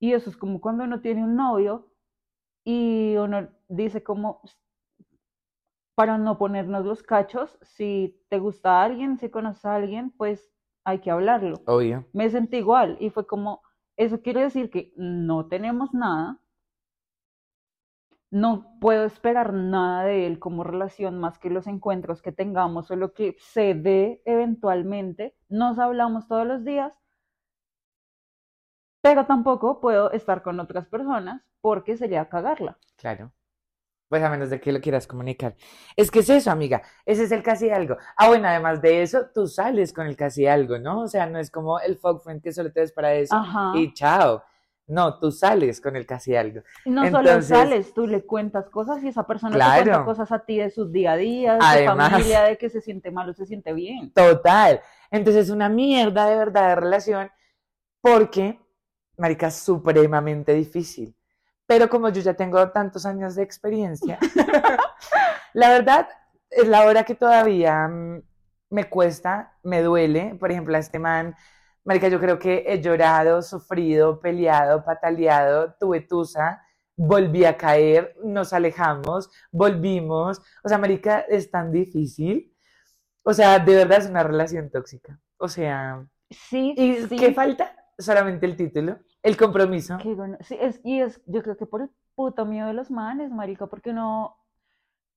Y 0.00 0.14
eso 0.14 0.30
es 0.30 0.36
como 0.36 0.60
cuando 0.60 0.84
uno 0.84 1.00
tiene 1.00 1.24
un 1.24 1.36
novio 1.36 1.88
y 2.64 3.16
uno 3.16 3.48
dice 3.68 4.02
como, 4.04 4.42
para 5.94 6.18
no 6.18 6.38
ponernos 6.38 6.84
los 6.84 7.02
cachos, 7.02 7.58
si 7.62 8.22
te 8.28 8.38
gusta 8.38 8.82
alguien, 8.82 9.18
si 9.18 9.30
conoces 9.30 9.64
a 9.64 9.76
alguien, 9.76 10.10
pues 10.10 10.51
hay 10.84 11.00
que 11.00 11.10
hablarlo. 11.10 11.62
Obvio. 11.66 12.06
Me 12.12 12.30
sentí 12.30 12.58
igual 12.58 12.96
y 13.00 13.10
fue 13.10 13.26
como, 13.26 13.62
eso 13.96 14.22
quiere 14.22 14.42
decir 14.42 14.70
que 14.70 14.92
no 14.96 15.46
tenemos 15.46 15.94
nada, 15.94 16.38
no 18.30 18.78
puedo 18.80 19.04
esperar 19.04 19.52
nada 19.52 20.04
de 20.04 20.26
él 20.26 20.38
como 20.38 20.64
relación 20.64 21.18
más 21.18 21.38
que 21.38 21.50
los 21.50 21.66
encuentros 21.66 22.22
que 22.22 22.32
tengamos 22.32 22.90
o 22.90 22.96
lo 22.96 23.12
que 23.12 23.36
se 23.38 23.74
dé 23.74 24.22
eventualmente. 24.24 25.36
Nos 25.50 25.78
hablamos 25.78 26.26
todos 26.28 26.46
los 26.46 26.64
días, 26.64 26.94
pero 29.02 29.26
tampoco 29.26 29.80
puedo 29.80 30.10
estar 30.12 30.42
con 30.42 30.60
otras 30.60 30.86
personas 30.86 31.42
porque 31.60 31.98
sería 31.98 32.30
cagarla. 32.30 32.78
Claro. 32.96 33.32
Pues 34.12 34.22
a 34.22 34.28
menos 34.28 34.50
de 34.50 34.60
que 34.60 34.72
lo 34.72 34.78
quieras 34.82 35.06
comunicar. 35.06 35.54
Es 35.96 36.10
que 36.10 36.18
es 36.18 36.28
eso, 36.28 36.50
amiga. 36.50 36.82
Ese 37.06 37.24
es 37.24 37.32
el 37.32 37.42
casi 37.42 37.70
algo. 37.70 37.96
Ah, 38.14 38.28
bueno, 38.28 38.46
además 38.46 38.82
de 38.82 39.00
eso, 39.00 39.30
tú 39.34 39.46
sales 39.46 39.90
con 39.94 40.06
el 40.06 40.18
casi 40.18 40.46
algo, 40.46 40.78
¿no? 40.78 41.00
O 41.00 41.08
sea, 41.08 41.24
no 41.24 41.38
es 41.38 41.50
como 41.50 41.80
el 41.80 41.96
fuck 41.96 42.22
friend 42.22 42.42
que 42.42 42.52
solo 42.52 42.70
te 42.70 42.80
ves 42.80 42.92
para 42.92 43.14
eso 43.14 43.34
Ajá. 43.34 43.72
y 43.74 43.94
chao. 43.94 44.44
No, 44.86 45.18
tú 45.18 45.30
sales 45.32 45.80
con 45.80 45.96
el 45.96 46.04
casi 46.04 46.36
algo. 46.36 46.60
No 46.84 47.10
solo 47.10 47.40
sales, 47.40 47.94
tú 47.94 48.06
le 48.06 48.26
cuentas 48.26 48.68
cosas 48.68 49.02
y 49.02 49.08
esa 49.08 49.26
persona 49.26 49.52
te 49.52 49.56
Claro. 49.56 49.82
cuenta 49.84 50.04
cosas 50.04 50.30
a 50.30 50.44
ti 50.44 50.58
de 50.58 50.68
sus 50.70 50.92
día 50.92 51.12
a 51.12 51.16
día, 51.16 51.54
de 51.54 51.60
su 51.62 51.84
familia, 51.86 52.42
de 52.42 52.58
que 52.58 52.68
se 52.68 52.82
siente 52.82 53.10
mal 53.10 53.30
o 53.30 53.32
se 53.32 53.46
siente 53.46 53.72
bien. 53.72 54.12
Total. 54.12 54.82
Entonces 55.10 55.44
es 55.44 55.50
una 55.50 55.70
mierda 55.70 56.26
de 56.26 56.36
verdad 56.36 56.68
de 56.68 56.74
relación 56.74 57.30
porque, 58.02 58.60
marica, 59.16 59.46
es 59.46 59.54
supremamente 59.56 60.52
difícil. 60.52 61.16
Pero 61.66 61.88
como 61.88 62.08
yo 62.10 62.20
ya 62.20 62.34
tengo 62.34 62.70
tantos 62.70 63.06
años 63.06 63.34
de 63.34 63.42
experiencia, 63.42 64.18
la 65.54 65.68
verdad 65.70 66.08
es 66.50 66.68
la 66.68 66.84
hora 66.84 67.04
que 67.04 67.14
todavía 67.14 67.88
mm, 67.88 68.22
me 68.70 68.88
cuesta, 68.88 69.58
me 69.62 69.82
duele. 69.82 70.34
Por 70.38 70.50
ejemplo, 70.50 70.76
a 70.76 70.80
este 70.80 70.98
man, 70.98 71.34
marica, 71.84 72.08
yo 72.08 72.20
creo 72.20 72.38
que 72.38 72.64
he 72.66 72.80
llorado, 72.80 73.42
sufrido, 73.42 74.20
peleado, 74.20 74.84
pataleado, 74.84 75.74
tuve 75.80 76.00
tusa, 76.02 76.62
volví 76.96 77.44
a 77.44 77.56
caer, 77.56 78.16
nos 78.24 78.52
alejamos, 78.52 79.30
volvimos. 79.50 80.40
O 80.64 80.68
sea, 80.68 80.78
marica, 80.78 81.20
es 81.20 81.50
tan 81.50 81.70
difícil. 81.72 82.54
O 83.24 83.32
sea, 83.34 83.58
de 83.58 83.76
verdad 83.76 83.98
es 83.98 84.10
una 84.10 84.22
relación 84.22 84.70
tóxica. 84.70 85.18
O 85.38 85.48
sea, 85.48 86.04
Sí, 86.30 86.74
¿y 86.76 87.06
sí. 87.08 87.16
qué 87.16 87.34
falta? 87.34 87.76
Solamente 87.98 88.46
el 88.46 88.56
título, 88.56 88.98
el 89.22 89.36
compromiso. 89.36 89.98
Sí, 90.40 90.56
es, 90.60 90.80
y 90.84 91.00
es, 91.00 91.20
yo 91.26 91.42
creo 91.42 91.56
que 91.56 91.66
por 91.66 91.82
el 91.82 91.90
puto 92.14 92.44
miedo 92.44 92.66
de 92.66 92.74
los 92.74 92.90
manes, 92.90 93.30
marica, 93.30 93.66
porque 93.66 93.92
no, 93.92 94.36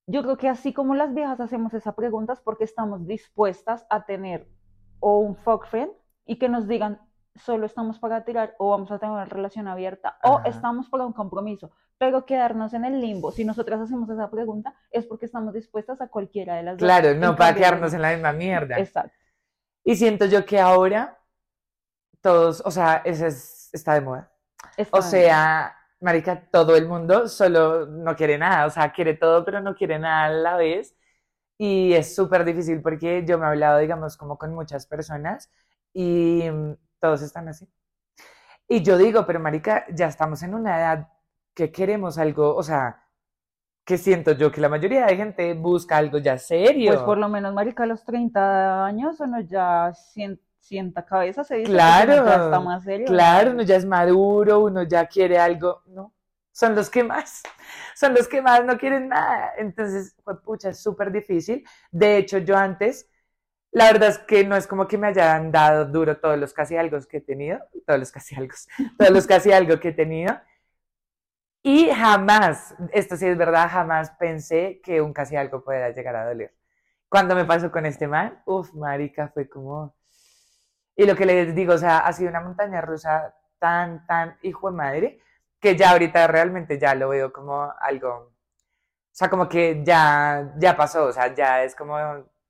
yo 0.07 0.21
creo 0.23 0.37
que 0.37 0.47
así 0.49 0.73
como 0.73 0.95
las 0.95 1.13
viejas 1.13 1.39
hacemos 1.39 1.73
esa 1.73 1.95
pregunta 1.95 2.33
es 2.33 2.39
porque 2.39 2.63
estamos 2.63 3.07
dispuestas 3.07 3.85
a 3.89 4.05
tener 4.05 4.47
o 4.99 5.19
un 5.19 5.35
fuck 5.35 5.65
friend 5.67 5.91
y 6.25 6.37
que 6.37 6.49
nos 6.49 6.67
digan 6.67 7.01
solo 7.35 7.65
estamos 7.65 7.99
para 7.99 8.23
tirar 8.23 8.55
o 8.59 8.69
vamos 8.69 8.89
a 8.91 8.99
tener 8.99 9.11
una 9.13 9.25
relación 9.25 9.67
abierta 9.67 10.17
o 10.23 10.37
Ajá. 10.37 10.47
estamos 10.47 10.87
para 10.89 11.05
un 11.05 11.11
compromiso, 11.11 11.71
pero 11.97 12.25
quedarnos 12.25 12.73
en 12.73 12.85
el 12.85 13.01
limbo, 13.01 13.31
si 13.31 13.43
nosotras 13.43 13.81
hacemos 13.81 14.09
esa 14.09 14.29
pregunta 14.31 14.73
es 14.89 15.05
porque 15.05 15.25
estamos 15.25 15.53
dispuestas 15.53 15.99
a 15.99 16.07
cualquiera 16.07 16.55
de 16.55 16.63
las 16.63 16.77
dos. 16.77 16.85
Claro, 16.85 17.13
no 17.15 17.35
para 17.35 17.53
quedarnos 17.55 17.93
en 17.93 18.01
la 18.03 18.13
misma 18.13 18.31
mierda. 18.31 18.77
Exacto. 18.79 19.11
Y 19.83 19.95
siento 19.97 20.25
yo 20.25 20.45
que 20.45 20.59
ahora 20.61 21.19
todos, 22.21 22.61
o 22.65 22.71
sea, 22.71 23.01
ese 23.03 23.27
es- 23.27 23.54
está 23.75 23.95
de 23.95 24.01
moda. 24.01 24.31
está 24.77 24.99
O 24.99 25.01
sea, 25.01 25.75
marica, 26.01 26.49
todo 26.51 26.75
el 26.77 26.87
mundo 26.87 27.27
solo 27.29 27.85
no 27.87 28.15
quiere 28.15 28.37
nada, 28.37 28.65
o 28.67 28.69
sea, 28.69 28.91
quiere 28.93 29.15
todo, 29.15 29.45
pero 29.45 29.61
no 29.61 29.75
quiere 29.75 29.99
nada 29.99 30.25
a 30.25 30.29
la 30.29 30.57
vez. 30.57 30.95
Y 31.57 31.93
es 31.93 32.15
súper 32.15 32.45
difícil 32.45 32.81
porque 32.81 33.25
yo 33.27 33.37
me 33.39 33.45
he 33.45 33.49
hablado, 33.49 33.79
digamos, 33.79 34.17
como 34.17 34.37
con 34.37 34.53
muchas 34.55 34.87
personas 34.87 35.51
y 35.93 36.43
mm, 36.51 36.75
todos 37.01 37.21
están 37.23 37.47
así. 37.49 37.67
Y 38.67 38.81
yo 38.83 38.97
digo, 38.97 39.25
pero 39.25 39.39
marica, 39.39 39.85
ya 39.93 40.07
estamos 40.07 40.41
en 40.43 40.53
una 40.55 40.77
edad 40.77 41.09
que 41.53 41.71
queremos 41.71 42.17
algo, 42.17 42.55
o 42.55 42.63
sea, 42.63 43.03
que 43.85 43.97
siento 43.97 44.33
yo 44.33 44.51
que 44.51 44.61
la 44.61 44.69
mayoría 44.69 45.05
de 45.07 45.17
gente 45.17 45.53
busca 45.55 45.97
algo 45.97 46.19
ya 46.19 46.37
serio. 46.37 46.93
Pues 46.93 47.03
por 47.03 47.17
lo 47.17 47.29
menos, 47.29 47.53
marica, 47.53 47.83
a 47.83 47.85
los 47.87 48.03
30 48.05 48.85
años 48.85 49.19
uno 49.19 49.41
ya 49.41 49.91
sien- 49.93 50.39
sienta 50.65 51.05
cabeza, 51.05 51.43
se 51.43 51.57
dice, 51.57 51.71
Claro, 51.71 52.25
ya 52.25 52.45
está 52.45 52.59
más 52.59 52.83
serio. 52.83 53.05
Claro, 53.05 53.49
¿no? 53.49 53.53
uno 53.53 53.63
ya 53.63 53.75
es 53.75 53.85
maduro, 53.85 54.61
uno 54.61 54.83
ya 54.83 55.05
quiere 55.07 55.37
algo, 55.37 55.83
no, 55.85 56.13
son 56.51 56.75
los 56.75 56.89
que 56.89 57.03
más, 57.03 57.43
son 57.95 58.15
los 58.15 58.27
que 58.27 58.41
más 58.41 58.65
no 58.65 58.77
quieren 58.77 59.09
nada. 59.09 59.53
Entonces, 59.57 60.15
pues, 60.23 60.37
pucha, 60.39 60.69
es 60.69 60.81
súper 60.81 61.11
difícil. 61.11 61.63
De 61.91 62.17
hecho, 62.17 62.39
yo 62.39 62.57
antes, 62.57 63.07
la 63.71 63.85
verdad 63.91 64.09
es 64.09 64.19
que 64.19 64.43
no 64.43 64.55
es 64.55 64.67
como 64.67 64.87
que 64.87 64.97
me 64.97 65.07
hayan 65.07 65.51
dado 65.51 65.85
duro 65.85 66.17
todos 66.19 66.37
los 66.39 66.53
casi 66.53 66.77
algo 66.77 66.97
que 67.07 67.17
he 67.17 67.21
tenido, 67.21 67.59
todos 67.85 67.99
los 67.99 68.11
casi 68.11 68.35
algo, 68.35 68.55
todos 68.97 69.11
los 69.11 69.27
casi 69.27 69.51
algo 69.51 69.79
que 69.79 69.89
he 69.89 69.93
tenido. 69.93 70.35
Y 71.63 71.89
jamás, 71.91 72.75
esto 72.91 73.17
sí 73.17 73.25
es 73.27 73.37
verdad, 73.37 73.69
jamás 73.71 74.11
pensé 74.19 74.81
que 74.83 75.01
un 75.01 75.13
casi 75.13 75.35
algo 75.35 75.63
pudiera 75.63 75.89
llegar 75.91 76.15
a 76.15 76.25
doler. 76.25 76.55
Cuando 77.09 77.35
me 77.35 77.45
pasó 77.45 77.71
con 77.71 77.85
este 77.85 78.07
man, 78.07 78.41
uff, 78.45 78.73
marica, 78.73 79.29
fue 79.29 79.49
como... 79.49 79.94
Y 80.95 81.05
lo 81.05 81.15
que 81.15 81.25
les 81.25 81.53
digo, 81.53 81.73
o 81.73 81.77
sea, 81.77 81.99
ha 81.99 82.13
sido 82.13 82.29
una 82.29 82.41
montaña 82.41 82.81
rusa 82.81 83.35
tan, 83.59 84.05
tan 84.07 84.37
hijo 84.41 84.71
de 84.71 84.77
madre, 84.77 85.19
que 85.59 85.75
ya 85.75 85.91
ahorita 85.91 86.27
realmente 86.27 86.79
ya 86.79 86.95
lo 86.95 87.09
veo 87.09 87.33
como 87.33 87.73
algo, 87.79 88.09
o 89.15 89.17
sea, 89.17 89.29
como 89.29 89.47
que 89.47 89.81
ya, 89.83 90.53
ya 90.57 90.75
pasó, 90.75 91.05
o 91.05 91.11
sea, 91.11 91.33
ya 91.33 91.63
es 91.63 91.75
como, 91.75 91.97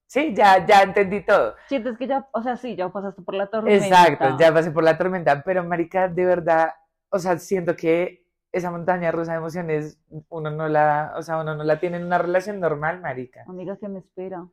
sí, 0.07 0.33
ya, 0.35 0.65
ya 0.65 0.81
entendí 0.81 1.21
todo. 1.21 1.55
Sientes 1.67 1.97
que 1.97 2.07
ya, 2.07 2.27
o 2.31 2.41
sea, 2.41 2.57
sí, 2.57 2.75
ya 2.75 2.89
pasaste 2.89 3.21
por 3.21 3.35
la 3.35 3.47
tormenta. 3.47 3.85
Exacto, 3.85 4.37
ya 4.37 4.53
pasé 4.53 4.71
por 4.71 4.83
la 4.83 4.97
tormenta, 4.97 5.43
pero 5.43 5.63
marica, 5.63 6.07
de 6.07 6.25
verdad, 6.25 6.73
o 7.09 7.19
sea, 7.19 7.37
siento 7.37 7.75
que 7.75 8.25
esa 8.51 8.71
montaña 8.71 9.11
rusa 9.11 9.33
de 9.33 9.37
emociones, 9.37 9.99
uno 10.29 10.49
no 10.49 10.67
la, 10.67 11.13
o 11.15 11.21
sea, 11.21 11.37
uno 11.39 11.55
no 11.55 11.63
la 11.63 11.79
tiene 11.79 11.97
en 11.97 12.05
una 12.05 12.17
relación 12.17 12.59
normal, 12.59 12.99
marica. 12.99 13.43
Amiga, 13.47 13.77
¿qué 13.79 13.87
me 13.87 13.99
espera? 13.99 14.47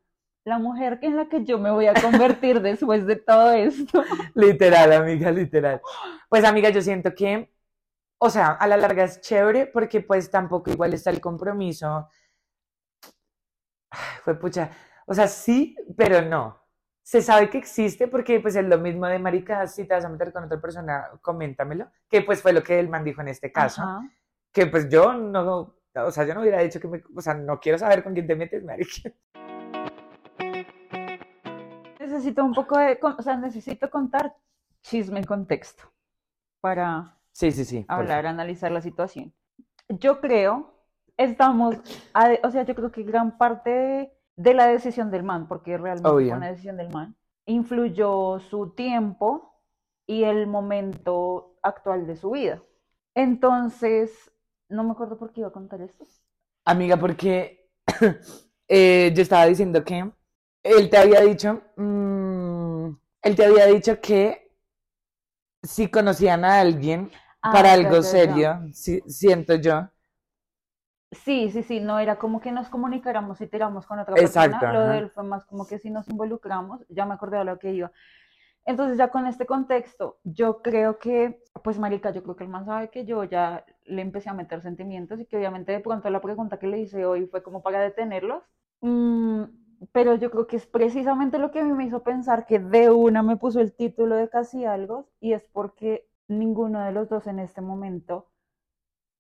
La 0.45 0.59
mujer 0.59 0.99
en 1.03 1.17
la 1.17 1.29
que 1.29 1.45
yo 1.45 1.59
me 1.59 1.71
voy 1.71 1.87
a 1.87 1.95
convertir 1.95 2.61
después 2.63 3.07
de 3.07 3.17
todo 3.17 3.53
esto. 3.53 4.03
Literal, 4.35 4.93
amiga, 4.93 5.31
literal. 5.31 5.81
Pues, 6.29 6.45
amiga, 6.45 6.71
yo 6.71 6.83
siento 6.83 7.15
que, 7.15 7.53
o 8.19 8.29
sea, 8.29 8.53
a 8.53 8.67
la 8.67 8.77
larga 8.77 9.05
es 9.05 9.21
chévere 9.21 9.67
porque 9.67 10.01
pues 10.01 10.31
tampoco 10.31 10.71
igual 10.71 10.95
está 10.95 11.11
el 11.11 11.21
compromiso. 11.21 12.09
Ay, 13.91 14.01
Fue 14.25 14.39
pucha. 14.39 14.71
O 15.07 15.15
sea, 15.15 15.29
sí, 15.29 15.77
pero 15.97 16.23
no. 16.23 16.61
Se 17.05 17.21
sabe 17.21 17.51
que 17.51 17.59
existe 17.59 18.09
porque 18.09 18.41
pues 18.41 18.55
es 18.57 18.65
lo 18.65 18.79
mismo 18.79 19.07
de 19.07 19.19
marica, 19.19 19.67
si 19.67 19.85
te 19.87 19.95
vas 19.95 20.05
a 20.05 20.09
meter 20.09 20.33
con 20.33 20.45
otra 20.45 20.61
persona, 20.61 21.11
coméntamelo, 21.21 21.91
que 22.09 22.23
pues 22.23 22.41
fue 22.41 22.53
lo 22.53 22.63
que 22.63 22.79
el 22.79 22.89
man 22.89 23.05
dijo 23.05 23.21
en 23.21 23.29
este 23.29 23.51
caso, 23.51 23.83
Ajá. 23.83 24.01
que 24.53 24.67
pues 24.67 24.89
yo 24.89 25.13
no, 25.13 25.75
o 25.95 26.11
sea, 26.13 26.25
yo 26.25 26.35
no 26.35 26.41
hubiera 26.43 26.63
dicho 26.63 26.79
que 26.81 26.87
me, 26.89 27.03
o 27.15 27.21
sea, 27.21 27.35
no 27.35 27.59
quiero 27.59 27.77
saber 27.77 28.05
con 28.05 28.15
quién 28.15 28.27
te 28.27 28.37
metes, 28.37 28.63
marica. 28.65 29.11
Necesito 32.13 32.45
un 32.45 32.53
poco 32.53 32.77
de, 32.77 32.99
o 33.01 33.23
sea, 33.23 33.39
necesito 33.39 33.91
contar 33.91 34.37
chisme 34.83 35.21
en 35.21 35.25
contexto 35.25 35.85
para 36.61 37.19
Sí, 37.33 37.51
sí, 37.53 37.65
sí. 37.65 37.87
hablar, 37.89 38.27
analizar 38.27 38.71
la 38.71 38.83
situación. 38.83 39.33
Yo 39.89 40.21
creo, 40.21 40.75
estamos, 41.17 41.77
a- 42.13 42.39
o 42.45 42.51
sea, 42.51 42.65
yo 42.65 42.75
creo 42.75 42.93
que 42.93 43.03
gran 43.03 43.39
parte 43.39 43.71
de, 43.71 44.13
de 44.37 44.53
la 44.55 44.67
decisión 44.67 45.11
del 45.11 45.23
man, 45.23 45.49
porque 45.49 45.79
realmente 45.79 46.11
Obvio. 46.11 46.29
fue 46.29 46.37
una 46.37 46.51
decisión 46.51 46.77
del 46.77 46.91
man, 46.91 47.17
influyó 47.47 48.39
su 48.41 48.75
tiempo 48.75 49.59
y 50.07 50.25
el 50.25 50.47
momento 50.47 51.57
actual 51.63 52.07
de 52.07 52.17
su 52.17 52.33
vida. 52.33 52.63
Entonces, 53.15 54.31
no 54.69 54.85
me 54.85 54.93
acuerdo 54.93 55.19
por 55.19 55.33
qué 55.33 55.41
iba 55.41 55.49
a 55.49 55.53
contar 55.53 55.81
esto. 55.81 56.05
Amiga, 56.67 56.99
porque 56.99 57.71
eh, 58.69 59.13
yo 59.17 59.23
estaba 59.23 59.47
diciendo 59.47 59.83
que 59.83 60.13
él 60.63 60.91
te 60.91 60.99
había 60.99 61.21
dicho, 61.21 61.63
mm, 61.77 62.89
él 63.23 63.37
te 63.37 63.45
había 63.45 63.67
dicho 63.67 64.01
que 64.01 64.51
si 65.63 65.89
conocían 65.91 66.45
a 66.45 66.61
alguien 66.61 67.11
Ah, 67.43 67.51
para 67.51 67.73
algo 67.73 68.03
serio, 68.03 68.61
siento 68.73 69.57
yo. 69.57 69.89
Sí, 71.13 71.51
sí, 71.51 71.63
sí, 71.63 71.79
no 71.81 71.99
era 71.99 72.19
como 72.19 72.41
que 72.41 72.53
nos 72.53 72.69
comunicáramos 72.71 73.41
y 73.43 73.47
tiramos 73.47 73.87
con 73.87 73.99
otra 73.99 74.17
Exacto, 74.17 74.17
persona, 74.19 74.67
lo 74.67 74.81
ajá. 74.81 74.89
de 74.89 74.99
él 74.99 75.11
fue 75.11 75.23
más 75.25 75.45
como 75.45 75.67
que 75.67 75.79
si 75.79 75.91
nos 75.91 76.09
involucramos, 76.09 76.81
ya 76.89 77.05
me 77.07 77.15
acordé 77.15 77.37
de 77.39 77.45
lo 77.45 77.59
que 77.59 77.73
iba. 77.73 77.93
Entonces 78.67 78.99
ya 78.99 79.11
con 79.11 79.27
este 79.27 79.47
contexto, 79.47 80.19
yo 80.25 80.63
creo 80.63 80.99
que, 80.99 81.43
pues 81.65 81.79
marica, 81.79 82.11
yo 82.13 82.23
creo 82.25 82.37
que 82.37 82.45
el 82.45 82.51
man 82.51 82.67
sabe 82.67 82.91
que 82.91 83.05
yo 83.07 83.25
ya 83.25 83.65
le 83.85 84.03
empecé 84.03 84.31
a 84.31 84.35
meter 84.35 84.63
sentimientos 84.63 85.21
y 85.21 85.27
que 85.27 85.37
obviamente 85.39 85.73
de 85.73 85.81
pronto 85.81 86.11
la 86.11 86.21
pregunta 86.23 86.59
que 86.59 86.69
le 86.69 86.81
hice 86.81 87.07
hoy 87.07 87.27
fue 87.29 87.43
como 87.43 87.63
para 87.63 87.81
detenerlos, 87.81 88.43
Mm, 88.83 89.45
pero 89.93 90.15
yo 90.15 90.31
creo 90.31 90.47
que 90.47 90.57
es 90.57 90.67
precisamente 90.67 91.39
lo 91.39 91.51
que 91.51 91.61
a 91.61 91.65
mí 91.65 91.73
me 91.73 91.85
hizo 91.85 92.03
pensar 92.03 92.47
que 92.47 92.59
de 92.59 92.91
una 92.91 93.23
me 93.23 93.37
puso 93.37 93.61
el 93.61 93.75
título 93.75 94.17
de 94.17 94.29
casi 94.29 94.65
algo 94.65 95.09
y 95.21 95.35
es 95.35 95.45
porque 95.53 96.09
ninguno 96.29 96.81
de 96.81 96.93
los 96.93 97.09
dos 97.09 97.27
en 97.27 97.39
este 97.39 97.61
momento 97.61 98.29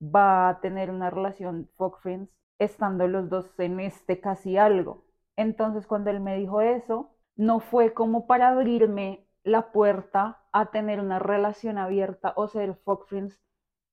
va 0.02 0.48
a 0.48 0.60
tener 0.60 0.90
una 0.90 1.10
relación 1.10 1.68
fuck 1.76 2.00
friends 2.00 2.30
estando 2.58 3.06
los 3.06 3.28
dos 3.28 3.52
en 3.58 3.80
este 3.80 4.20
casi 4.20 4.56
algo. 4.56 5.04
Entonces 5.36 5.86
cuando 5.86 6.10
él 6.10 6.20
me 6.20 6.36
dijo 6.36 6.60
eso, 6.60 7.10
no 7.36 7.60
fue 7.60 7.92
como 7.92 8.26
para 8.26 8.48
abrirme 8.48 9.26
la 9.44 9.72
puerta 9.72 10.42
a 10.52 10.70
tener 10.70 11.00
una 11.00 11.18
relación 11.18 11.78
abierta 11.78 12.32
o 12.36 12.48
ser 12.48 12.74
fuck 12.76 13.06
friends 13.06 13.40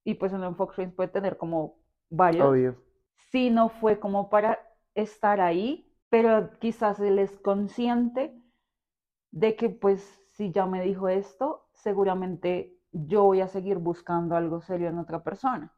y 0.03 0.15
pues 0.15 0.31
uno 0.33 0.48
en 0.48 0.55
fuck 0.55 0.74
friends 0.74 0.95
puede 0.95 1.09
tener 1.09 1.38
como 1.38 1.79
varios. 2.09 2.48
Obvio. 2.48 2.75
Sino 3.31 3.69
fue 3.69 4.00
como 4.00 4.29
para 4.29 4.59
estar 4.95 5.41
ahí, 5.41 5.88
pero 6.09 6.51
quizás 6.59 6.99
él 6.99 7.19
es 7.19 7.37
consciente 7.39 8.33
de 9.31 9.55
que 9.55 9.69
pues 9.69 10.01
si 10.29 10.51
ya 10.51 10.65
me 10.65 10.81
dijo 10.81 11.07
esto, 11.09 11.67
seguramente 11.73 12.77
yo 12.91 13.23
voy 13.23 13.41
a 13.41 13.47
seguir 13.47 13.77
buscando 13.77 14.35
algo 14.35 14.61
serio 14.61 14.89
en 14.89 14.97
otra 14.99 15.23
persona. 15.23 15.73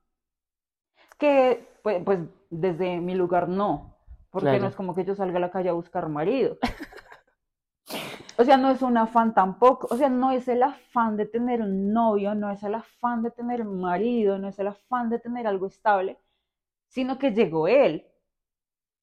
Que 1.18 1.68
pues, 1.84 2.04
pues 2.04 2.20
desde 2.50 3.00
mi 3.00 3.16
lugar 3.16 3.50
no, 3.50 3.98
porque 4.30 4.50
Claro. 4.50 4.64
no 4.64 4.68
es 4.70 4.76
como 4.76 4.96
que 4.96 5.04
yo 5.06 5.16
salga 5.16 5.38
a 5.38 5.42
la 5.42 5.52
calle 5.52 5.70
a 5.70 5.74
buscar 5.74 6.08
marido. 6.10 6.58
O 8.38 8.44
sea, 8.44 8.58
no 8.58 8.72
es 8.72 8.82
un 8.82 8.98
afán 8.98 9.34
tampoco, 9.34 9.88
o 9.92 9.98
sea, 9.98 10.10
no 10.10 10.32
es 10.32 10.48
el 10.48 10.64
afán 10.64 11.16
de 11.16 11.26
tener 11.28 11.62
un 11.62 11.94
novio, 11.94 12.34
no 12.34 12.50
es 12.50 12.64
el 12.64 12.74
afán 12.74 13.22
de 13.22 13.30
tener 13.32 13.62
un 13.62 13.80
marido, 13.80 14.40
no 14.40 14.48
es 14.48 14.58
el 14.58 14.68
afán 14.68 15.10
de 15.10 15.20
tener 15.20 15.46
algo 15.46 15.68
estable, 15.68 16.18
sino 16.88 17.20
que 17.20 17.32
llegó 17.32 17.68
él 17.68 18.11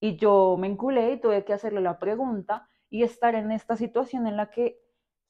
y 0.00 0.16
yo 0.16 0.56
me 0.58 0.68
enculé 0.68 1.12
y 1.12 1.20
tuve 1.20 1.44
que 1.44 1.52
hacerle 1.52 1.80
la 1.80 1.98
pregunta 1.98 2.68
y 2.90 3.02
estar 3.02 3.34
en 3.34 3.52
esta 3.52 3.76
situación 3.76 4.26
en 4.26 4.36
la 4.36 4.50
que 4.50 4.80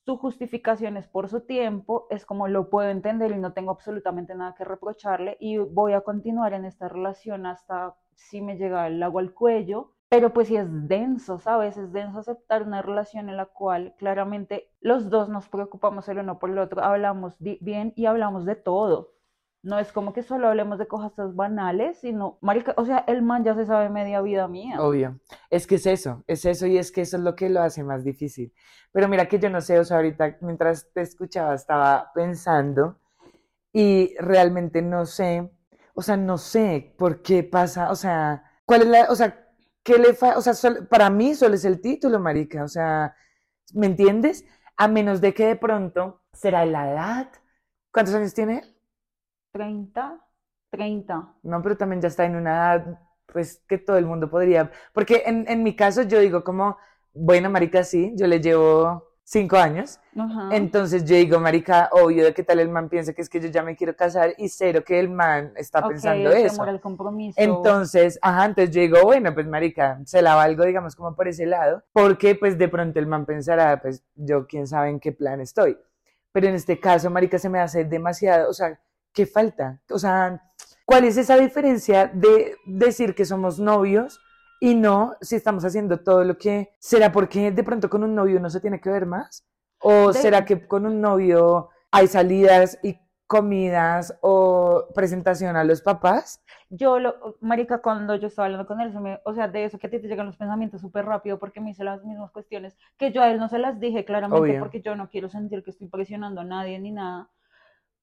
su 0.05 0.17
justificación 0.17 0.97
es 0.97 1.07
por 1.07 1.29
su 1.29 1.43
tiempo, 1.43 2.07
es 2.11 2.25
como 2.25 2.49
lo 2.49 2.71
puedo 2.71 2.89
entender 2.89 3.31
y 3.31 3.39
no 3.39 3.53
tengo 3.53 3.73
absolutamente 3.73 4.35
nada 4.35 4.55
que 4.55 4.65
reprocharle 4.65 5.37
y 5.39 5.59
voy 5.59 5.93
a 5.93 6.01
continuar 6.01 6.55
en 6.55 6.65
esta 6.65 6.89
relación 6.89 7.45
hasta 7.45 7.95
si 8.15 8.41
me 8.41 8.57
llega 8.57 8.87
el 8.87 9.03
agua 9.03 9.21
al 9.21 9.35
cuello, 9.35 9.93
pero 10.09 10.33
pues 10.33 10.49
sí 10.49 10.57
es 10.57 10.67
denso, 10.89 11.39
¿sabes? 11.39 11.77
Es 11.77 11.93
denso 11.93 12.21
aceptar 12.21 12.63
una 12.63 12.81
relación 12.81 13.29
en 13.29 13.37
la 13.37 13.47
cual 13.47 13.95
claramente 13.99 14.71
los 14.81 15.11
dos 15.11 15.29
nos 15.29 15.49
preocupamos 15.49 16.09
el 16.09 16.19
uno 16.19 16.39
por 16.39 16.51
el 16.51 16.59
otro, 16.59 16.83
hablamos 16.83 17.37
bien 17.39 17.93
y 17.95 18.07
hablamos 18.07 18.47
de 18.47 18.57
todo. 18.57 19.18
No 19.63 19.79
es 19.79 19.93
como 19.93 20.13
que 20.13 20.23
solo 20.23 20.49
hablemos 20.49 20.79
de 20.79 20.87
cosas 20.87 21.35
banales, 21.35 21.99
sino, 22.01 22.39
marica, 22.41 22.75
o 22.77 22.85
sea, 22.85 22.99
el 23.09 23.23
man 23.23 23.45
ya 23.45 23.55
se 23.55 23.67
sabe 23.67 23.89
media 23.91 24.21
vida 24.23 24.47
mía. 24.49 24.81
Obvio. 24.81 25.19
Es 25.51 25.67
que 25.67 25.75
es 25.77 25.87
eso, 25.87 26.25
es 26.27 26.45
eso 26.45 26.67
y 26.67 26.79
es 26.79 26.93
que 26.93 27.01
eso 27.03 27.17
es 27.17 27.23
lo 27.23 27.35
que 27.35 27.49
lo 27.51 27.61
hace 27.61 27.83
más 27.83 28.05
difícil. 28.05 28.53
Pero 28.93 29.09
mira 29.09 29.27
que 29.29 29.39
yo 29.39 29.51
no 29.51 29.61
sé, 29.61 29.79
o 29.79 29.85
sea, 29.85 29.97
ahorita 29.99 30.39
mientras 30.43 30.91
te 30.93 31.03
escuchaba 31.03 31.55
estaba 31.55 32.11
pensando 32.15 33.01
y 33.73 34.15
realmente 34.19 34.83
no 34.83 35.07
sé, 35.07 35.51
o 35.95 36.03
sea, 36.03 36.17
no 36.17 36.39
sé 36.39 36.95
por 36.99 37.23
qué 37.23 37.43
pasa, 37.45 37.91
o 37.91 37.97
sea, 37.97 38.45
cuál 38.67 38.83
es 38.83 38.89
la, 38.89 39.07
o 39.11 39.17
sea, 39.17 39.49
qué 39.85 39.99
le 39.99 40.15
fa, 40.15 40.39
o 40.39 40.43
sea, 40.43 40.55
sol- 40.55 40.87
para 40.89 41.11
mí 41.11 41.35
solo 41.35 41.55
es 41.57 41.65
el 41.65 41.81
título, 41.81 42.21
marica, 42.21 42.65
o 42.65 42.69
sea, 42.69 43.15
¿me 43.75 43.87
entiendes? 43.87 44.45
A 44.77 44.89
menos 44.89 45.21
de 45.21 45.35
que 45.35 45.47
de 45.47 45.57
pronto 45.57 46.23
será 46.33 46.67
la 46.67 46.91
edad. 46.93 47.31
¿Cuántos 47.93 48.15
años 48.15 48.35
tiene? 48.35 48.63
30, 49.53 50.21
30. 50.71 51.35
No, 51.43 51.63
pero 51.63 51.77
también 51.77 52.01
ya 52.01 52.09
está 52.09 52.25
en 52.25 52.37
una 52.37 52.51
edad, 52.51 53.01
pues, 53.27 53.63
que 53.69 53.79
todo 53.79 53.99
el 53.99 54.07
mundo 54.07 54.31
podría. 54.31 54.71
Porque 54.93 55.23
en, 55.27 55.45
en 55.49 55.63
mi 55.63 55.75
caso 55.77 56.03
yo 56.03 56.21
digo 56.21 56.45
como, 56.45 56.77
bueno, 57.13 57.51
marica, 57.51 57.85
sí, 57.85 58.13
yo 58.17 58.27
le 58.27 58.41
llevo 58.41 59.09
cinco 59.29 59.57
años. 59.57 60.01
Ajá. 60.19 60.49
Entonces 60.57 61.05
yo 61.05 61.15
digo, 61.15 61.39
marica, 61.39 61.91
obvio 61.93 62.25
de 62.25 62.33
qué 62.33 62.43
tal 62.43 62.61
el 62.61 62.71
man 62.71 62.89
piensa 62.89 63.13
que 63.13 63.21
es 63.21 63.29
que 63.29 63.41
yo 63.41 63.49
ya 63.49 63.63
me 63.63 63.77
quiero 63.77 63.95
casar 63.95 64.35
y 64.39 64.49
cero 64.49 64.83
que 64.85 64.99
el 64.99 65.11
man 65.11 65.53
está 65.57 65.87
pensando 65.87 66.31
el 66.31 66.47
eso. 66.47 66.63
al 66.63 66.81
compromiso. 66.81 67.39
Entonces, 67.39 68.19
ajá, 68.23 68.47
entonces 68.47 68.75
yo 68.75 68.81
digo, 68.81 69.03
bueno, 69.03 69.35
pues 69.35 69.47
marica, 69.47 70.01
se 70.07 70.23
la 70.23 70.35
valgo, 70.35 70.65
digamos, 70.65 70.97
como 70.97 71.15
por 71.15 71.29
ese 71.29 71.45
lado, 71.45 71.83
porque 71.93 72.37
pues 72.37 72.57
de 72.57 72.69
pronto 72.69 72.99
el 72.99 73.07
man 73.07 73.27
pensará, 73.27 73.81
pues 73.83 74.03
yo 74.15 74.47
quién 74.47 74.67
sabe 74.67 74.89
en 74.89 74.99
qué 74.99 75.13
plan 75.13 75.43
estoy. 75.43 75.77
Pero 76.33 76.47
en 76.49 76.55
este 76.55 76.81
caso, 76.81 77.11
marica, 77.11 77.39
se 77.39 77.51
me 77.51 77.61
hace 77.61 77.85
demasiado, 77.85 78.49
o 78.49 78.55
sea, 78.55 78.81
¿qué 79.13 79.27
falta? 79.27 79.81
O 79.91 79.99
sea, 79.99 80.43
¿cuál 80.85 81.05
es 81.05 81.17
esa 81.17 81.37
diferencia 81.37 82.07
de 82.13 82.57
decir 82.67 83.15
que 83.15 83.25
somos 83.25 83.59
novios 83.59 84.21
y 84.61 84.75
no 84.75 85.17
si 85.21 85.37
estamos 85.37 85.65
haciendo 85.65 86.01
todo 86.01 86.25
lo 86.25 86.37
que... 86.39 86.71
¿Será 86.79 87.13
porque 87.13 87.51
de 87.53 87.63
pronto 87.65 87.89
con 87.91 88.03
un 88.05 88.15
novio 88.15 88.41
no 88.41 88.51
se 88.51 88.61
tiene 88.61 88.81
que 88.81 88.91
ver 88.91 89.07
más? 89.07 89.45
¿O 89.81 90.13
De- 90.13 90.19
será 90.21 90.45
que 90.45 90.67
con 90.67 90.87
un 90.87 91.01
novio 91.01 91.71
hay 91.91 92.07
salidas 92.09 92.79
y 92.83 92.99
comidas 93.27 94.17
o 94.23 94.87
presentación 94.95 95.57
a 95.57 95.65
los 95.65 95.83
papás? 95.83 96.41
Yo, 96.71 96.99
lo, 96.99 97.37
marica, 97.41 97.81
cuando 97.83 98.15
yo 98.17 98.29
estaba 98.29 98.47
hablando 98.47 98.67
con 98.67 98.81
él, 98.81 98.93
se 98.93 99.01
me- 99.01 99.21
o 99.25 99.35
sea, 99.35 99.49
de 99.49 99.65
eso 99.65 99.79
que 99.79 99.87
a 99.87 99.91
ti 99.91 99.99
te 100.01 100.09
llegan 100.09 100.27
los 100.27 100.37
pensamientos 100.37 100.81
súper 100.81 101.05
rápido 101.07 101.39
porque 101.39 101.61
me 101.61 101.71
hice 101.71 101.85
las 101.85 102.05
mismas 102.05 102.31
cuestiones 102.31 102.77
que 102.99 103.13
yo 103.13 103.23
a 103.23 103.31
él 103.31 103.39
no 103.39 103.49
se 103.49 103.59
las 103.59 103.79
dije 103.81 104.05
claramente 104.05 104.55
Obvio. 104.55 104.61
porque 104.61 104.81
yo 104.83 104.95
no 104.97 105.09
quiero 105.09 105.29
sentir 105.29 105.63
que 105.63 105.71
estoy 105.71 105.89
presionando 105.89 106.41
a 106.41 106.45
nadie 106.45 106.79
ni 106.79 106.91
nada. 106.91 107.31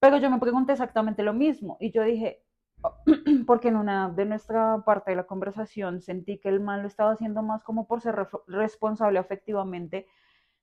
Pero 0.00 0.18
yo 0.18 0.30
me 0.30 0.38
pregunté 0.38 0.72
exactamente 0.72 1.22
lo 1.22 1.32
mismo 1.32 1.76
y 1.80 1.90
yo 1.90 2.02
dije, 2.02 2.42
porque 3.46 3.68
en 3.68 3.76
una 3.76 4.10
de 4.10 4.26
nuestra 4.26 4.82
parte 4.84 5.10
de 5.10 5.16
la 5.16 5.26
conversación 5.26 6.00
sentí 6.00 6.38
que 6.38 6.48
el 6.48 6.60
man 6.60 6.82
lo 6.82 6.88
estaba 6.88 7.12
haciendo 7.12 7.42
más 7.42 7.64
como 7.64 7.86
por 7.86 8.00
ser 8.00 8.28
responsable 8.46 9.18
afectivamente 9.18 10.06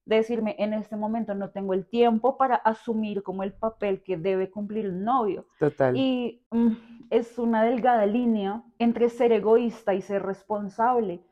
de 0.05 0.17
decirme 0.17 0.55
en 0.59 0.73
este 0.73 0.95
momento 0.95 1.33
no 1.33 1.51
tengo 1.51 1.73
el 1.73 1.85
tiempo 1.85 2.37
para 2.37 2.55
asumir 2.55 3.23
como 3.23 3.43
el 3.43 3.53
papel 3.53 4.03
que 4.03 4.17
debe 4.17 4.51
cumplir 4.51 4.85
el 4.85 5.03
novio. 5.03 5.47
Total. 5.59 5.95
Y 5.95 6.45
mm, 6.51 6.71
es 7.09 7.37
una 7.39 7.63
delgada 7.63 8.05
línea 8.05 8.63
entre 8.79 9.09
ser 9.09 9.31
egoísta 9.31 9.93
y 9.93 10.01
ser 10.01 10.23
responsable, 10.23 11.23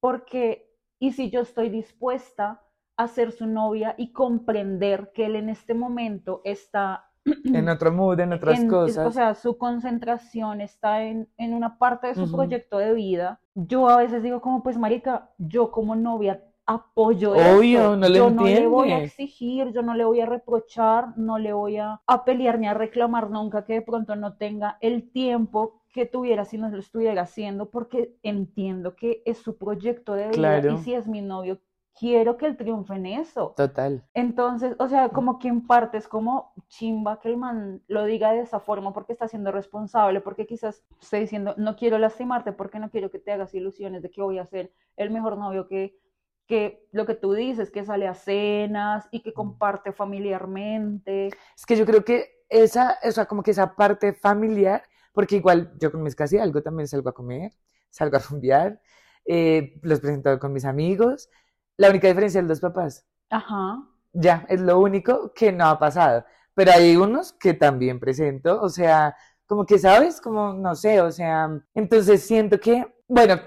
porque, 0.00 0.74
¿y 0.98 1.12
si 1.12 1.30
yo 1.30 1.40
estoy 1.40 1.68
dispuesta 1.68 2.62
a 2.96 3.06
ser 3.06 3.30
su 3.30 3.46
novia 3.46 3.94
y 3.96 4.12
comprender 4.12 5.12
que 5.14 5.26
él 5.26 5.36
en 5.36 5.48
este 5.48 5.74
momento 5.74 6.40
está 6.44 7.10
en 7.26 7.68
otro 7.68 7.92
mood, 7.92 8.18
en 8.20 8.32
otras 8.32 8.60
en- 8.60 8.68
cosas. 8.68 9.06
O 9.06 9.10
sea, 9.10 9.34
su 9.34 9.58
concentración 9.58 10.60
está 10.60 11.02
en, 11.04 11.28
en 11.38 11.54
una 11.54 11.78
parte 11.78 12.08
de 12.08 12.14
su 12.14 12.22
Ujú. 12.24 12.32
proyecto 12.32 12.78
de 12.78 12.92
vida. 12.94 13.40
Yo 13.54 13.88
a 13.88 13.96
veces 13.98 14.22
digo 14.22 14.40
como, 14.40 14.62
pues, 14.62 14.76
marica, 14.78 15.30
yo 15.38 15.70
como 15.70 15.96
novia 15.96 16.42
apoyo 16.68 17.32
Obvio, 17.32 17.80
eso. 17.80 17.96
no 17.96 18.08
lo 18.08 18.14
yo 18.16 18.30
no 18.30 18.42
le 18.44 18.66
voy 18.66 18.90
a 18.90 18.98
exigir, 19.04 19.72
yo 19.72 19.82
no 19.82 19.94
le 19.94 20.04
voy 20.04 20.20
a 20.20 20.26
reprochar, 20.26 21.16
no 21.16 21.38
le 21.38 21.52
voy 21.52 21.76
a, 21.76 22.00
a 22.06 22.24
pelear 22.24 22.58
ni 22.58 22.66
a 22.66 22.74
reclamar 22.74 23.30
nunca 23.30 23.64
que 23.64 23.74
de 23.74 23.82
pronto 23.82 24.16
no 24.16 24.34
tenga 24.36 24.76
el 24.80 25.08
tiempo 25.10 25.80
que 25.92 26.06
tuviera 26.06 26.44
si 26.44 26.58
no 26.58 26.68
lo 26.68 26.78
estuviera 26.78 27.22
haciendo, 27.22 27.70
porque 27.70 28.16
entiendo 28.22 28.96
que 28.96 29.22
es 29.24 29.38
su 29.38 29.56
proyecto 29.56 30.14
de 30.14 30.28
vida 30.28 30.32
Claro. 30.32 30.72
y 30.72 30.78
si 30.78 30.92
es 30.94 31.06
mi 31.06 31.22
novio, 31.22 31.58
quiero 31.98 32.36
que 32.36 32.46
él 32.46 32.56
triunfe 32.56 32.94
en 32.94 33.06
eso. 33.06 33.54
Total. 33.56 34.04
Entonces, 34.14 34.76
o 34.78 34.88
sea, 34.88 35.08
como 35.08 35.38
que 35.38 35.48
en 35.48 35.66
parte 35.66 35.96
es 35.96 36.06
como 36.06 36.52
chimba 36.68 37.18
que 37.20 37.28
el 37.28 37.36
man 37.36 37.82
lo 37.88 38.04
diga 38.04 38.32
de 38.32 38.40
esa 38.40 38.60
forma 38.60 38.92
porque 38.92 39.12
está 39.12 39.28
siendo 39.28 39.50
responsable, 39.50 40.20
porque 40.20 40.46
quizás 40.46 40.84
esté 41.00 41.20
diciendo, 41.20 41.54
no 41.56 41.76
quiero 41.76 41.98
lastimarte 41.98 42.52
porque 42.52 42.78
no 42.78 42.90
quiero 42.90 43.10
que 43.10 43.18
te 43.18 43.32
hagas 43.32 43.54
ilusiones 43.54 44.02
de 44.02 44.10
que 44.10 44.22
voy 44.22 44.38
a 44.38 44.46
ser 44.46 44.72
el 44.96 45.10
mejor 45.10 45.38
novio 45.38 45.66
que, 45.68 45.98
que 46.46 46.86
lo 46.92 47.06
que 47.06 47.14
tú 47.14 47.32
dices, 47.32 47.70
que 47.70 47.84
sale 47.84 48.06
a 48.06 48.14
cenas 48.14 49.08
y 49.10 49.20
que 49.20 49.32
comparte 49.32 49.92
familiarmente. 49.92 51.28
Es 51.56 51.66
que 51.66 51.76
yo 51.76 51.86
creo 51.86 52.04
que 52.04 52.44
esa, 52.48 52.98
o 53.02 53.10
sea, 53.10 53.26
como 53.26 53.42
que 53.42 53.52
esa 53.52 53.74
parte 53.74 54.12
familiar, 54.12 54.82
porque 55.12 55.36
igual 55.36 55.72
yo 55.80 55.90
con 55.90 56.02
mis 56.02 56.14
casi 56.14 56.38
algo 56.38 56.62
también 56.62 56.88
salgo 56.88 57.08
a 57.08 57.14
comer, 57.14 57.52
salgo 57.90 58.16
a 58.16 58.20
rumbear, 58.20 58.80
eh, 59.24 59.78
los 59.82 60.00
presento 60.00 60.38
con 60.38 60.52
mis 60.52 60.64
amigos. 60.64 61.30
La 61.76 61.90
única 61.90 62.08
diferencia 62.08 62.40
es 62.40 62.46
los 62.46 62.60
papás. 62.60 63.06
Ajá. 63.30 63.82
Ya, 64.12 64.46
es 64.48 64.60
lo 64.60 64.78
único 64.78 65.32
que 65.34 65.52
no 65.52 65.66
ha 65.66 65.78
pasado. 65.78 66.24
Pero 66.54 66.72
hay 66.72 66.96
unos 66.96 67.32
que 67.32 67.54
también 67.54 68.00
presento, 68.00 68.60
o 68.62 68.68
sea, 68.68 69.14
como 69.46 69.66
que 69.66 69.78
sabes, 69.78 70.20
como 70.20 70.54
no 70.54 70.74
sé, 70.74 71.00
o 71.00 71.12
sea, 71.12 71.50
entonces 71.74 72.26
siento 72.26 72.58
que, 72.58 72.86
bueno, 73.06 73.38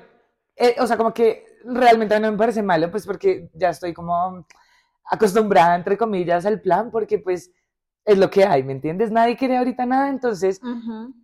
eh, 0.56 0.76
o 0.80 0.86
sea, 0.86 0.96
como 0.96 1.14
que 1.14 1.46
realmente 1.66 2.20
no 2.20 2.32
me 2.32 2.38
parece 2.38 2.62
malo, 2.62 2.92
pues 2.92 3.06
porque 3.06 3.50
ya 3.54 3.70
estoy 3.70 3.94
como 3.94 4.46
acostumbrada, 5.06 5.76
entre 5.76 5.98
comillas, 5.98 6.46
al 6.46 6.62
plan, 6.62 6.92
porque 6.92 7.18
pues 7.20 7.52
es 8.06 8.18
lo 8.18 8.30
que 8.30 8.46
hay, 8.46 8.64
¿me 8.64 8.74
entiendes? 8.74 9.12
Nadie 9.12 9.38
quiere 9.38 9.58
ahorita 9.58 9.86
nada, 9.86 10.10
entonces 10.10 10.62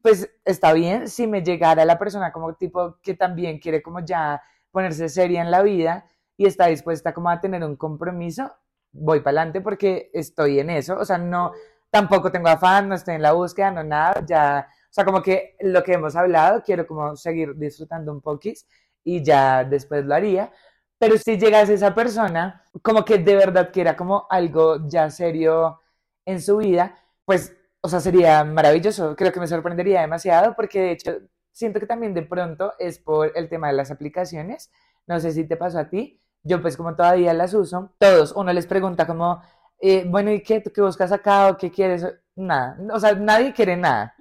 pues 0.01 0.29
está 0.43 0.73
bien 0.73 1.07
si 1.07 1.25
me 1.27 1.41
llegara 1.43 1.85
la 1.85 1.97
persona 1.97 2.31
como 2.31 2.53
tipo 2.55 2.97
que 3.01 3.13
también 3.13 3.59
quiere 3.59 3.81
como 3.81 4.01
ya 4.01 4.41
ponerse 4.71 5.09
seria 5.09 5.41
en 5.41 5.51
la 5.51 5.61
vida 5.63 6.05
y 6.37 6.45
está 6.45 6.67
dispuesta 6.67 7.13
como 7.13 7.29
a 7.29 7.39
tener 7.39 7.63
un 7.63 7.75
compromiso, 7.75 8.51
voy 8.91 9.19
para 9.19 9.41
adelante 9.41 9.61
porque 9.61 10.09
estoy 10.13 10.59
en 10.59 10.69
eso, 10.69 10.97
o 10.97 11.05
sea, 11.05 11.17
no, 11.17 11.51
tampoco 11.89 12.31
tengo 12.31 12.49
afán, 12.49 12.89
no 12.89 12.95
estoy 12.95 13.15
en 13.15 13.21
la 13.21 13.33
búsqueda, 13.33 13.71
no 13.71 13.83
nada, 13.83 14.23
ya, 14.25 14.67
o 14.69 14.93
sea, 14.93 15.05
como 15.05 15.21
que 15.21 15.55
lo 15.61 15.83
que 15.83 15.93
hemos 15.93 16.15
hablado, 16.15 16.61
quiero 16.63 16.87
como 16.87 17.15
seguir 17.15 17.55
disfrutando 17.55 18.11
un 18.11 18.21
poquis 18.21 18.67
y 19.03 19.23
ya 19.23 19.63
después 19.63 20.05
lo 20.05 20.15
haría, 20.15 20.51
pero 20.97 21.17
si 21.17 21.37
llegase 21.37 21.73
esa 21.73 21.93
persona, 21.93 22.63
como 22.81 23.03
que 23.05 23.17
de 23.17 23.35
verdad 23.35 23.69
quiera 23.71 23.95
como 23.95 24.27
algo 24.29 24.87
ya 24.87 25.09
serio 25.09 25.81
en 26.25 26.41
su 26.41 26.57
vida, 26.57 26.97
pues 27.25 27.55
o 27.85 27.87
sea, 27.87 27.99
sería 27.99 28.43
maravilloso, 28.43 29.15
creo 29.15 29.31
que 29.31 29.39
me 29.39 29.45
sorprendería 29.47 30.01
demasiado 30.01 30.55
porque 30.55 30.79
de 30.81 30.91
hecho 30.91 31.11
siento 31.51 31.79
que 31.79 31.85
también 31.85 32.15
de 32.15 32.23
pronto 32.23 32.73
es 32.79 32.97
por 32.97 33.31
el 33.35 33.47
tema 33.47 33.67
de 33.67 33.73
las 33.73 33.91
aplicaciones, 33.91 34.71
no 35.05 35.19
sé 35.19 35.31
si 35.31 35.47
te 35.47 35.55
pasó 35.55 35.77
a 35.77 35.89
ti, 35.89 36.19
yo 36.45 36.61
pues 36.61 36.77
como 36.77 36.95
todavía 36.95 37.33
las 37.33 37.53
uso, 37.53 37.93
todos, 37.99 38.33
uno 38.33 38.53
les 38.53 38.67
pregunta 38.67 39.07
como, 39.07 39.41
eh, 39.79 40.05
bueno, 40.07 40.31
¿y 40.31 40.41
qué? 40.43 40.61
¿Tú 40.61 40.71
qué 40.73 40.81
buscas 40.81 41.11
acá 41.11 41.49
o 41.49 41.57
qué 41.57 41.71
quieres? 41.71 42.05
Nada, 42.35 42.77
o 42.93 42.99
sea, 42.99 43.15
nadie 43.15 43.53
quiere 43.53 43.77
nada. 43.77 44.15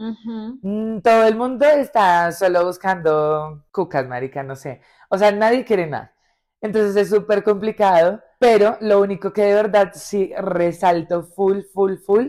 Mm, 0.63 1.01
todo 1.01 1.25
el 1.27 1.37
mundo 1.37 1.67
está 1.67 2.33
solo 2.33 2.65
buscando 2.67 3.65
cucas, 3.73 4.07
marica, 4.09 4.43
no 4.43 4.57
sé. 4.57 4.81
O 5.11 5.19
sea, 5.19 5.33
nadie 5.33 5.65
quiere 5.65 5.87
nada. 5.87 6.15
Entonces 6.61 6.97
es 6.97 7.11
súper 7.11 7.45
complicado, 7.45 8.23
pero 8.39 8.79
lo 8.81 9.01
único 9.01 9.33
que 9.33 9.43
de 9.43 9.55
verdad 9.55 9.93
sí 9.95 10.33
resalto 10.39 11.25
full, 11.25 11.63
full, 11.73 11.97
full 11.99 12.29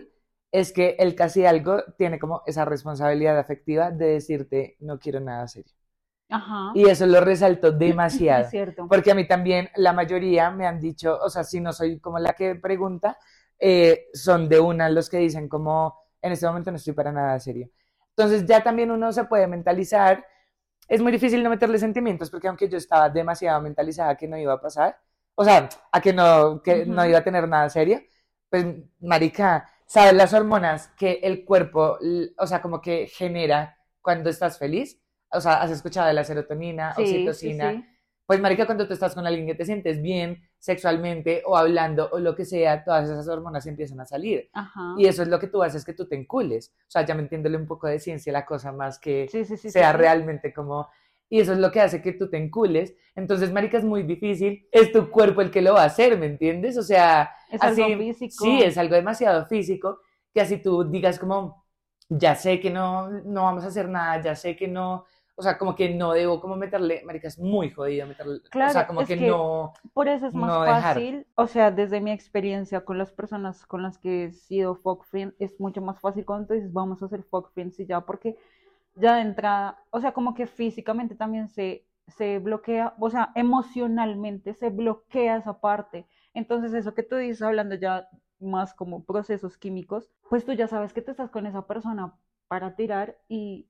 es 0.51 0.71
que 0.73 0.95
el 0.99 1.15
casi 1.15 1.45
algo 1.45 1.83
tiene 1.97 2.19
como 2.19 2.41
esa 2.45 2.65
responsabilidad 2.65 3.37
afectiva 3.39 3.91
de 3.91 4.07
decirte 4.07 4.77
no 4.79 4.99
quiero 4.99 5.19
nada 5.21 5.47
serio. 5.47 5.73
Ajá. 6.29 6.71
Y 6.73 6.89
eso 6.89 7.05
lo 7.05 7.21
resalto 7.21 7.71
demasiado. 7.71 8.45
Es 8.45 8.49
cierto. 8.49 8.87
Porque 8.87 9.11
a 9.11 9.15
mí 9.15 9.27
también 9.27 9.69
la 9.75 9.93
mayoría 9.93 10.51
me 10.51 10.65
han 10.67 10.79
dicho, 10.79 11.17
o 11.21 11.29
sea, 11.29 11.43
si 11.43 11.59
no 11.59 11.73
soy 11.73 11.99
como 11.99 12.19
la 12.19 12.33
que 12.33 12.55
pregunta, 12.55 13.17
eh, 13.59 14.07
son 14.13 14.49
de 14.49 14.59
una 14.59 14.89
los 14.89 15.09
que 15.09 15.17
dicen 15.17 15.47
como, 15.47 15.97
en 16.21 16.31
este 16.31 16.47
momento 16.47 16.71
no 16.71 16.77
estoy 16.77 16.93
para 16.93 17.11
nada 17.11 17.39
serio. 17.39 17.69
Entonces 18.09 18.45
ya 18.45 18.63
también 18.63 18.91
uno 18.91 19.11
se 19.11 19.25
puede 19.25 19.47
mentalizar. 19.47 20.25
Es 20.87 21.01
muy 21.01 21.11
difícil 21.11 21.43
no 21.43 21.49
meterle 21.49 21.79
sentimientos 21.79 22.29
porque 22.29 22.47
aunque 22.47 22.69
yo 22.69 22.77
estaba 22.77 23.09
demasiado 23.09 23.61
mentalizada 23.61 24.15
que 24.15 24.27
no 24.27 24.37
iba 24.37 24.53
a 24.53 24.61
pasar, 24.61 24.97
o 25.35 25.43
sea, 25.43 25.69
a 25.91 26.01
que 26.01 26.13
no, 26.13 26.61
que 26.61 26.85
no 26.85 27.05
iba 27.05 27.19
a 27.19 27.23
tener 27.23 27.47
nada 27.47 27.69
serio, 27.69 28.01
pues 28.49 28.65
marica, 28.99 29.69
¿sabes 29.85 30.13
las 30.13 30.33
hormonas 30.33 30.87
que 30.97 31.19
el 31.23 31.43
cuerpo, 31.45 31.97
o 32.37 32.47
sea, 32.47 32.61
como 32.61 32.81
que 32.81 33.07
genera 33.07 33.77
cuando 34.01 34.29
estás 34.29 34.57
feliz? 34.57 35.01
O 35.31 35.41
sea, 35.41 35.61
has 35.61 35.71
escuchado 35.71 36.07
de 36.07 36.13
la 36.13 36.23
serotonina, 36.23 36.93
oxitocina. 36.97 37.85
Pues, 38.25 38.39
marica, 38.39 38.65
cuando 38.65 38.87
tú 38.87 38.93
estás 38.93 39.13
con 39.13 39.27
alguien 39.27 39.45
que 39.45 39.53
te 39.53 39.65
sientes 39.65 40.01
bien 40.01 40.41
sexualmente 40.57 41.43
o 41.45 41.55
hablando 41.55 42.09
o 42.11 42.17
lo 42.17 42.35
que 42.35 42.43
sea, 42.43 42.83
todas 42.83 43.07
esas 43.07 43.27
hormonas 43.27 43.67
empiezan 43.67 43.99
a 43.99 44.05
salir. 44.05 44.49
Y 44.97 45.05
eso 45.05 45.21
es 45.21 45.27
lo 45.27 45.39
que 45.39 45.47
tú 45.47 45.61
haces, 45.61 45.85
que 45.85 45.93
tú 45.93 46.07
te 46.07 46.15
encules. 46.15 46.73
O 46.75 46.91
sea, 46.91 47.05
ya 47.05 47.13
me 47.13 47.21
entiéndole 47.21 47.55
un 47.55 47.67
poco 47.67 47.87
de 47.87 47.99
ciencia 47.99 48.33
la 48.33 48.45
cosa 48.45 48.71
más 48.71 48.97
que 48.97 49.27
sea 49.55 49.93
realmente 49.93 50.53
como... 50.53 50.89
Y 51.29 51.39
eso 51.39 51.53
es 51.53 51.59
lo 51.59 51.71
que 51.71 51.81
hace 51.81 52.01
que 52.01 52.13
tú 52.13 52.29
te 52.29 52.37
encules. 52.37 52.95
Entonces, 53.15 53.51
marica, 53.51 53.77
es 53.77 53.83
muy 53.83 54.03
difícil. 54.03 54.67
Es 54.71 54.91
tu 54.91 55.09
cuerpo 55.09 55.41
el 55.41 55.51
que 55.51 55.61
lo 55.61 55.73
va 55.73 55.83
a 55.83 55.85
hacer, 55.85 56.17
¿me 56.17 56.25
entiendes? 56.27 56.77
O 56.77 56.83
sea... 56.83 57.31
Es 57.51 57.61
algo 57.61 57.85
físico. 57.97 58.43
Sí, 58.43 58.61
es 58.63 58.77
algo 58.77 58.95
demasiado 58.95 59.45
físico. 59.45 59.99
Que 60.33 60.41
así 60.41 60.57
tú 60.57 60.83
digas 60.83 61.19
como, 61.19 61.65
ya 62.09 62.35
sé 62.35 62.59
que 62.59 62.69
no, 62.69 63.09
no 63.09 63.43
vamos 63.43 63.63
a 63.63 63.67
hacer 63.67 63.87
nada, 63.87 64.21
ya 64.21 64.35
sé 64.35 64.55
que 64.55 64.67
no 64.67 65.05
o 65.37 65.41
sea, 65.41 65.57
como 65.57 65.75
que 65.75 65.93
no 65.93 66.13
debo 66.13 66.39
como 66.39 66.55
meterle, 66.55 67.03
marica, 67.05 67.27
es 67.27 67.37
muy 67.37 67.69
jodido 67.69 68.07
meterle, 68.07 68.39
claro, 68.49 68.69
o 68.69 68.73
sea, 68.73 68.87
como 68.87 69.05
que, 69.05 69.17
no... 69.17 69.73
Por 69.93 70.07
eso 70.07 70.27
es 70.27 70.33
más 70.33 70.65
fácil, 70.65 71.27
o 71.35 71.47
sea, 71.47 71.71
desde 71.71 71.99
mi 71.99 72.11
experiencia 72.11 72.85
con 72.85 72.97
las 72.97 73.11
personas 73.11 73.65
con 73.65 73.83
las 73.83 73.97
que 73.97 74.25
he 74.25 74.31
sido 74.31 74.75
folk 74.75 75.03
friend, 75.05 75.33
es 75.39 75.59
mucho 75.59 75.81
más 75.81 75.99
fácil 75.99 76.25
cuando 76.25 76.53
dices, 76.53 76.71
vamos 76.71 77.01
a 77.01 77.05
hacer 77.05 77.23
folk 77.23 77.51
friends 77.53 77.79
y 77.81 77.85
ya, 77.85 78.01
porque 78.01 78.37
ya 78.95 79.15
de 79.15 79.21
entrada, 79.21 79.77
o 79.89 79.99
sea, 79.99 80.13
como 80.13 80.33
que 80.33 80.47
físicamente 80.47 81.15
también 81.15 81.49
se, 81.49 81.85
se 82.07 82.39
bloquea, 82.39 82.95
o 82.99 83.09
sea, 83.09 83.31
emocionalmente 83.35 84.53
se 84.53 84.69
bloquea 84.69 85.37
esa 85.37 85.59
parte. 85.59 86.07
Entonces, 86.33 86.73
eso 86.73 86.93
que 86.93 87.03
tú 87.03 87.15
dices, 87.17 87.41
hablando 87.41 87.75
ya 87.75 88.07
más 88.39 88.73
como 88.73 89.03
procesos 89.03 89.57
químicos, 89.57 90.09
pues 90.29 90.45
tú 90.45 90.53
ya 90.53 90.67
sabes 90.67 90.93
que 90.93 91.01
te 91.01 91.11
estás 91.11 91.29
con 91.29 91.45
esa 91.45 91.65
persona 91.67 92.13
para 92.47 92.75
tirar 92.75 93.17
y 93.27 93.67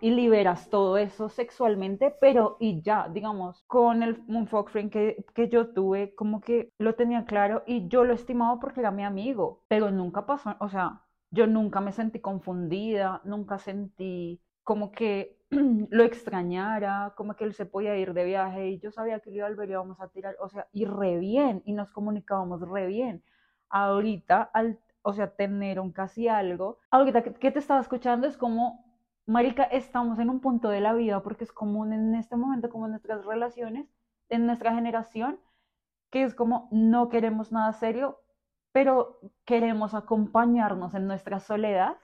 y 0.00 0.10
liberas 0.10 0.68
todo 0.70 0.98
eso 0.98 1.28
sexualmente, 1.28 2.14
pero 2.20 2.56
y 2.60 2.82
ya, 2.82 3.08
digamos, 3.08 3.62
con 3.66 4.02
el 4.02 4.22
un 4.28 4.46
friend 4.48 4.90
que, 4.92 5.24
que 5.34 5.48
yo 5.48 5.68
tuve, 5.72 6.14
como 6.14 6.40
que 6.40 6.70
lo 6.78 6.94
tenía 6.94 7.24
claro 7.24 7.62
y 7.66 7.88
yo 7.88 8.04
lo 8.04 8.12
estimaba 8.14 8.58
porque 8.60 8.80
era 8.80 8.90
mi 8.90 9.04
amigo, 9.04 9.64
pero 9.68 9.90
nunca 9.90 10.26
pasó, 10.26 10.54
o 10.60 10.68
sea, 10.68 11.02
yo 11.30 11.46
nunca 11.46 11.80
me 11.80 11.92
sentí 11.92 12.20
confundida, 12.20 13.20
nunca 13.24 13.58
sentí 13.58 14.40
como 14.64 14.92
que 14.92 15.38
lo 15.90 16.04
extrañara, 16.04 17.14
como 17.16 17.34
que 17.36 17.44
él 17.44 17.54
se 17.54 17.66
podía 17.66 17.96
ir 17.96 18.12
de 18.14 18.24
viaje 18.24 18.68
y 18.70 18.78
yo 18.80 18.90
sabía 18.90 19.20
que 19.20 19.30
lo 19.30 19.36
iba 19.36 19.46
a 19.46 19.50
volver 19.50 19.68
y 19.70 19.72
íbamos 19.72 20.00
a 20.00 20.08
tirar, 20.08 20.36
o 20.40 20.48
sea, 20.48 20.68
y 20.72 20.84
re 20.86 21.18
bien, 21.18 21.62
y 21.64 21.72
nos 21.72 21.90
comunicábamos 21.90 22.60
re 22.68 22.86
bien. 22.86 23.22
Ahorita, 23.70 24.42
al, 24.54 24.78
o 25.02 25.12
sea, 25.12 25.34
tener 25.34 25.80
un 25.80 25.92
casi 25.92 26.28
algo, 26.28 26.78
ahorita 26.90 27.22
que, 27.22 27.34
que 27.34 27.50
te 27.50 27.58
estaba 27.60 27.80
escuchando 27.80 28.26
es 28.26 28.36
como 28.36 28.85
Marica, 29.26 29.64
estamos 29.64 30.20
en 30.20 30.30
un 30.30 30.40
punto 30.40 30.68
de 30.68 30.80
la 30.80 30.94
vida 30.94 31.20
porque 31.22 31.42
es 31.42 31.52
común 31.52 31.92
en 31.92 32.14
este 32.14 32.36
momento, 32.36 32.70
como 32.70 32.86
en 32.86 32.92
nuestras 32.92 33.24
relaciones, 33.24 33.88
en 34.28 34.46
nuestra 34.46 34.72
generación, 34.72 35.40
que 36.10 36.22
es 36.22 36.34
como 36.34 36.68
no 36.70 37.08
queremos 37.08 37.50
nada 37.50 37.72
serio, 37.72 38.20
pero 38.70 39.18
queremos 39.44 39.94
acompañarnos 39.94 40.94
en 40.94 41.08
nuestra 41.08 41.40
soledad. 41.40 41.96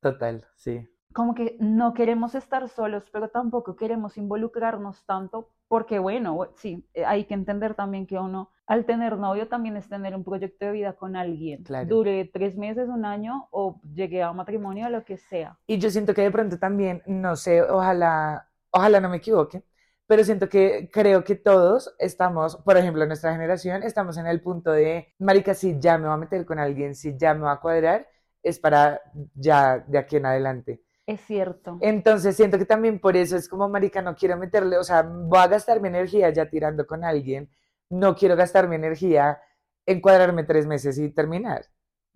Total, 0.00 0.46
sí. 0.56 0.88
Como 1.12 1.34
que 1.34 1.58
no 1.60 1.92
queremos 1.92 2.34
estar 2.34 2.66
solos, 2.70 3.04
pero 3.12 3.28
tampoco 3.28 3.76
queremos 3.76 4.16
involucrarnos 4.16 5.04
tanto, 5.04 5.51
porque 5.72 5.98
bueno, 5.98 6.38
sí, 6.56 6.86
hay 7.06 7.24
que 7.24 7.32
entender 7.32 7.74
también 7.74 8.06
que 8.06 8.18
uno 8.18 8.50
al 8.66 8.84
tener 8.84 9.16
novio 9.16 9.48
también 9.48 9.78
es 9.78 9.88
tener 9.88 10.14
un 10.14 10.22
proyecto 10.22 10.66
de 10.66 10.72
vida 10.72 10.92
con 10.92 11.16
alguien. 11.16 11.64
Dure 11.86 12.26
tres 12.30 12.58
meses, 12.58 12.90
un 12.90 13.06
año 13.06 13.48
o 13.52 13.80
llegue 13.94 14.22
a 14.22 14.34
matrimonio, 14.34 14.90
lo 14.90 15.02
que 15.02 15.16
sea. 15.16 15.58
Y 15.66 15.78
yo 15.78 15.88
siento 15.88 16.12
que 16.12 16.20
de 16.20 16.30
pronto 16.30 16.58
también, 16.58 17.02
no 17.06 17.36
sé, 17.36 17.62
ojalá, 17.62 18.50
ojalá 18.70 19.00
no 19.00 19.08
me 19.08 19.16
equivoque, 19.16 19.64
pero 20.06 20.22
siento 20.24 20.46
que 20.46 20.90
creo 20.92 21.24
que 21.24 21.36
todos 21.36 21.94
estamos, 21.98 22.56
por 22.56 22.76
ejemplo, 22.76 23.06
nuestra 23.06 23.32
generación, 23.32 23.82
estamos 23.82 24.18
en 24.18 24.26
el 24.26 24.42
punto 24.42 24.72
de, 24.72 25.14
marica, 25.20 25.54
si 25.54 25.80
ya 25.80 25.96
me 25.96 26.04
voy 26.04 26.12
a 26.12 26.18
meter 26.18 26.44
con 26.44 26.58
alguien, 26.58 26.94
si 26.94 27.16
ya 27.16 27.32
me 27.32 27.44
va 27.44 27.52
a 27.52 27.60
cuadrar, 27.60 28.06
es 28.42 28.58
para 28.58 29.00
ya 29.34 29.78
de 29.78 29.96
aquí 29.96 30.16
en 30.16 30.26
adelante. 30.26 30.82
Es 31.12 31.20
cierto. 31.26 31.78
Entonces 31.80 32.36
siento 32.36 32.58
que 32.58 32.64
también 32.64 32.98
por 32.98 33.16
eso 33.16 33.36
es 33.36 33.48
como, 33.48 33.68
marica, 33.68 34.02
no 34.02 34.14
quiero 34.14 34.36
meterle, 34.36 34.78
o 34.78 34.84
sea, 34.84 35.02
voy 35.02 35.38
a 35.38 35.48
gastar 35.48 35.80
mi 35.80 35.88
energía 35.88 36.30
ya 36.30 36.48
tirando 36.48 36.86
con 36.86 37.04
alguien 37.04 37.50
no 37.92 38.16
quiero 38.16 38.36
gastar 38.36 38.68
mi 38.68 38.76
energía 38.76 39.40
en 39.86 40.00
cuadrarme 40.00 40.44
tres 40.44 40.66
meses 40.66 40.98
y 40.98 41.10
terminar. 41.10 41.66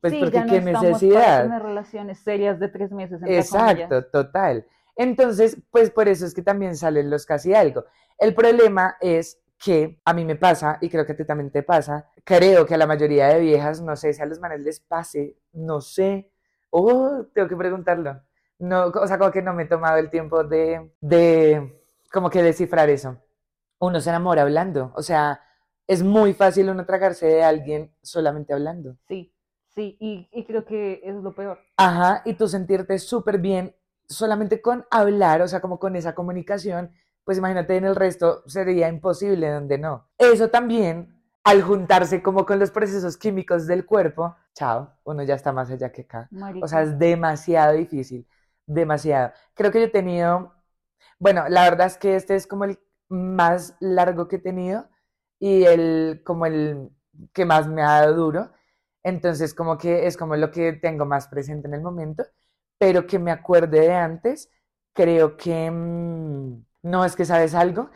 Pues 0.01 0.15
porque 0.15 0.33
ya 0.33 0.45
no 0.45 0.53
qué 0.53 0.61
necesidad. 0.61 1.43
Tener 1.43 1.63
relaciones 1.63 2.19
serias 2.19 2.59
de 2.59 2.69
tres 2.69 2.91
meses. 2.93 3.21
Exacto, 3.25 4.05
total. 4.07 4.67
Entonces, 4.97 5.59
pues 5.71 5.91
por 5.91 6.09
eso 6.09 6.25
es 6.25 6.35
que 6.35 6.43
también 6.43 6.77
salen 6.77 7.11
los 7.11 7.27
casi 7.27 7.55
algo. 7.55 7.85
El 8.19 8.35
problema 8.35 8.97
es 9.01 9.39
que 9.63 10.01
a 10.05 10.15
mí 10.15 10.25
me 10.25 10.37
pasa, 10.37 10.79
y 10.81 10.89
creo 10.89 11.05
que 11.05 11.13
a 11.13 11.17
ti 11.17 11.25
también 11.25 11.51
te 11.51 11.63
pasa, 11.63 12.11
creo 12.25 12.65
que 12.65 12.75
a 12.75 12.79
la 12.79 12.87
mayoría 12.87 13.29
de 13.29 13.41
viejas, 13.41 13.81
no 13.83 13.97
sé 13.97 14.13
si 14.13 14.23
a 14.23 14.27
los 14.27 14.41
manes 14.41 14.61
les 14.61 14.81
pase, 14.81 15.37
no 15.53 15.81
sé, 15.81 16.31
oh, 16.71 17.25
tengo 17.35 17.49
que 17.49 17.57
preguntarlo. 17.57 18.23
No, 18.59 18.87
o 18.87 19.07
sea, 19.07 19.19
como 19.19 19.31
que 19.31 19.43
no 19.43 19.53
me 19.53 19.65
he 19.65 19.67
tomado 19.67 19.99
el 19.99 20.11
tiempo 20.11 20.45
de, 20.45 20.91
de, 21.01 21.83
como 22.13 22.31
que 22.31 22.43
descifrar 22.43 22.89
eso. 22.89 23.19
Uno 23.79 24.01
se 24.01 24.09
enamora 24.09 24.43
hablando, 24.43 24.93
o 24.97 25.03
sea, 25.03 25.41
es 25.87 26.03
muy 26.03 26.35
fácil 26.35 26.71
uno 26.71 26.85
tragarse 26.85 27.27
de 27.27 27.45
alguien 27.45 27.95
solamente 28.03 28.53
hablando. 28.53 28.97
Sí, 29.07 29.33
sí, 29.75 29.97
y, 30.01 30.45
creo 30.45 30.65
que 30.65 31.01
es 31.05 31.15
lo 31.15 31.35
peor. 31.35 31.59
Ajá, 31.77 32.23
y 32.25 32.35
tú 32.35 32.49
sentirte 32.49 32.99
súper 32.99 33.39
bien 33.39 33.75
solamente 34.09 34.61
con 34.61 34.85
hablar, 34.91 35.43
o 35.43 35.49
sea, 35.49 35.61
como 35.61 35.79
con 35.79 35.97
esa 35.97 36.15
comunicación, 36.15 36.93
pues 37.25 37.39
imagínate 37.39 37.77
en 37.77 37.85
el 37.85 37.97
resto 37.97 38.43
sería 38.47 38.89
imposible 38.89 39.51
donde 39.51 39.79
no. 39.79 40.09
Eso 40.17 40.49
también, 40.49 41.21
al 41.45 41.63
juntarse 41.63 42.23
como 42.23 42.47
con 42.47 42.59
los 42.59 42.71
procesos 42.71 43.17
químicos 43.17 43.67
del 43.67 43.85
cuerpo, 43.85 44.37
chao, 44.55 44.93
uno 45.05 45.23
ya 45.25 45.35
está 45.35 45.53
más 45.53 45.71
allá 45.71 45.91
que 45.91 46.03
acá. 46.03 46.29
O 46.63 46.69
sea, 46.69 46.83
es 46.83 46.99
demasiado 46.99 47.75
difícil, 47.75 48.27
demasiado. 48.67 49.33
Creo 49.55 49.71
que 49.73 49.81
yo 49.81 49.87
he 49.87 49.89
tenido, 49.91 50.55
bueno, 51.19 51.49
la 51.49 51.65
verdad 51.71 51.87
es 51.89 51.99
que 51.99 52.17
este 52.17 52.37
es 52.37 52.47
como 52.47 52.65
el 52.65 52.79
más 53.09 53.77
largo 53.81 54.29
que 54.29 54.37
he 54.37 54.39
tenido 54.41 54.89
y 55.39 55.65
el, 55.65 56.23
como 56.25 56.47
el 56.47 56.91
que 57.33 57.45
más 57.45 57.69
me 57.69 57.83
ha 57.83 58.01
dado 58.03 58.15
duro. 58.15 58.53
Entonces, 59.03 59.55
como 59.55 59.79
que 59.79 60.07
es 60.07 60.17
como 60.17 60.37
lo 60.37 60.51
que 60.51 60.73
tengo 60.75 61.05
más 61.07 61.29
presente 61.29 61.69
en 61.69 61.75
el 61.75 61.83
momento, 61.83 62.25
pero 62.79 63.07
que 63.07 63.19
me 63.19 63.31
acuerde 63.31 63.81
de 63.81 63.95
antes, 63.95 64.51
creo 64.93 65.37
que 65.37 65.71
mm, 65.71 66.65
no 66.83 67.05
es 67.05 67.17
que 67.17 67.25
sabes 67.25 67.55
algo. 67.55 67.91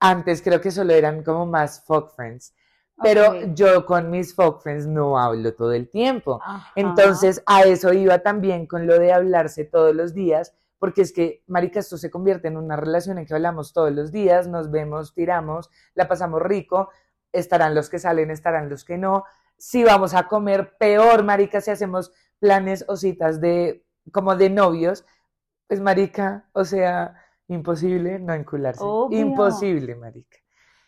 Antes 0.00 0.42
creo 0.42 0.60
que 0.60 0.70
solo 0.70 0.92
eran 0.94 1.22
como 1.24 1.46
más 1.46 1.84
folk 1.84 2.10
friends. 2.14 2.54
Pero 3.02 3.54
yo 3.54 3.86
con 3.86 4.10
mis 4.10 4.34
folk 4.34 4.60
friends 4.60 4.86
no 4.86 5.18
hablo 5.18 5.54
todo 5.54 5.72
el 5.72 5.88
tiempo. 5.88 6.40
Entonces, 6.74 7.42
a 7.46 7.62
eso 7.62 7.92
iba 7.92 8.18
también 8.20 8.66
con 8.66 8.86
lo 8.86 8.98
de 8.98 9.12
hablarse 9.12 9.64
todos 9.64 9.94
los 9.94 10.14
días, 10.14 10.54
porque 10.78 11.02
es 11.02 11.12
que, 11.12 11.42
marica, 11.46 11.80
esto 11.80 11.96
se 11.96 12.10
convierte 12.10 12.48
en 12.48 12.56
una 12.56 12.76
relación 12.76 13.18
en 13.18 13.26
que 13.26 13.34
hablamos 13.34 13.72
todos 13.72 13.92
los 13.92 14.12
días, 14.12 14.46
nos 14.48 14.70
vemos, 14.70 15.14
tiramos, 15.14 15.70
la 15.94 16.08
pasamos 16.08 16.40
rico, 16.42 16.90
estarán 17.32 17.74
los 17.74 17.90
que 17.90 17.98
salen, 17.98 18.30
estarán 18.30 18.68
los 18.68 18.84
que 18.84 18.98
no. 18.98 19.24
Si 19.56 19.82
vamos 19.84 20.14
a 20.14 20.28
comer, 20.28 20.76
peor, 20.78 21.24
marica, 21.24 21.60
si 21.60 21.70
hacemos 21.70 22.12
planes 22.38 22.84
o 22.88 22.96
citas 22.96 23.40
de 23.40 23.84
como 24.12 24.36
de 24.36 24.50
novios, 24.50 25.04
pues 25.66 25.80
marica, 25.80 26.48
o 26.52 26.64
sea, 26.64 27.14
imposible 27.48 28.18
no 28.18 28.32
encularse. 28.34 28.80
Obvio. 28.82 29.18
Imposible, 29.18 29.96
marica. 29.96 30.38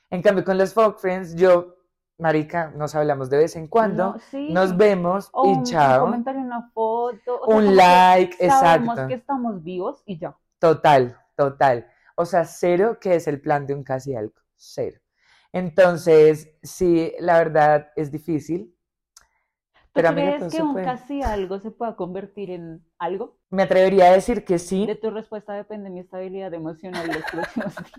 En 0.09 0.23
cambio, 0.23 0.45
con 0.45 0.59
los 0.59 0.73
folk 0.73 0.99
friends, 0.99 1.35
yo, 1.35 1.77
marica, 2.21 2.71
nos 2.77 2.95
hablamos 2.95 3.31
de 3.31 3.39
vez 3.39 3.57
en 3.57 3.67
cuando, 3.69 4.13
No, 4.15 4.19
sí. 4.31 4.53
nos 4.53 4.77
vemos 4.77 5.31
O 5.33 5.47
y 5.47 5.55
un, 5.55 5.59
un 5.59 5.65
chao. 5.65 6.07
comentario, 6.07 6.41
una 6.43 6.71
foto. 6.73 7.41
o 7.41 7.47
sea, 7.47 7.57
Un 7.57 7.65
que 7.67 7.75
like, 7.75 8.49
Sabemos 8.49 8.95
exacto. 8.95 9.09
que 9.09 9.15
estamos 9.15 9.63
vivos 9.65 10.03
y 10.07 10.19
ya. 10.19 10.37
Total, 10.59 11.17
total. 11.37 11.87
O 12.17 12.27
sea, 12.27 12.45
cero 12.45 12.99
que 13.01 13.15
es 13.17 13.27
el 13.29 13.41
plan 13.41 13.67
de 13.67 13.75
un 13.75 13.83
casi 13.85 14.15
algo. 14.15 14.35
Cero. 14.57 15.01
Entonces, 15.53 16.51
sí, 16.63 17.13
la 17.19 17.39
verdad 17.39 17.89
es 17.97 18.13
difícil. 18.13 18.75
¿Tú 19.93 19.95
Pero 19.95 20.13
crees 20.13 20.55
que 20.55 20.63
un 20.63 20.73
puede. 20.75 20.85
casi 20.85 21.23
algo 21.23 21.59
se 21.59 21.71
pueda 21.73 21.97
convertir 21.97 22.51
en 22.51 22.85
algo? 22.99 23.39
Me 23.51 23.65
atrevería 23.65 24.07
a 24.07 24.13
decir 24.13 24.45
que 24.45 24.59
sí. 24.61 24.87
De 24.87 24.95
tu 24.95 25.11
respuesta 25.11 25.53
depende 25.55 25.91
mi 25.91 26.01
estabilidad 26.01 26.55
emocional 26.55 27.07
los 27.09 27.25
próximos 27.31 27.75
días. 27.75 27.93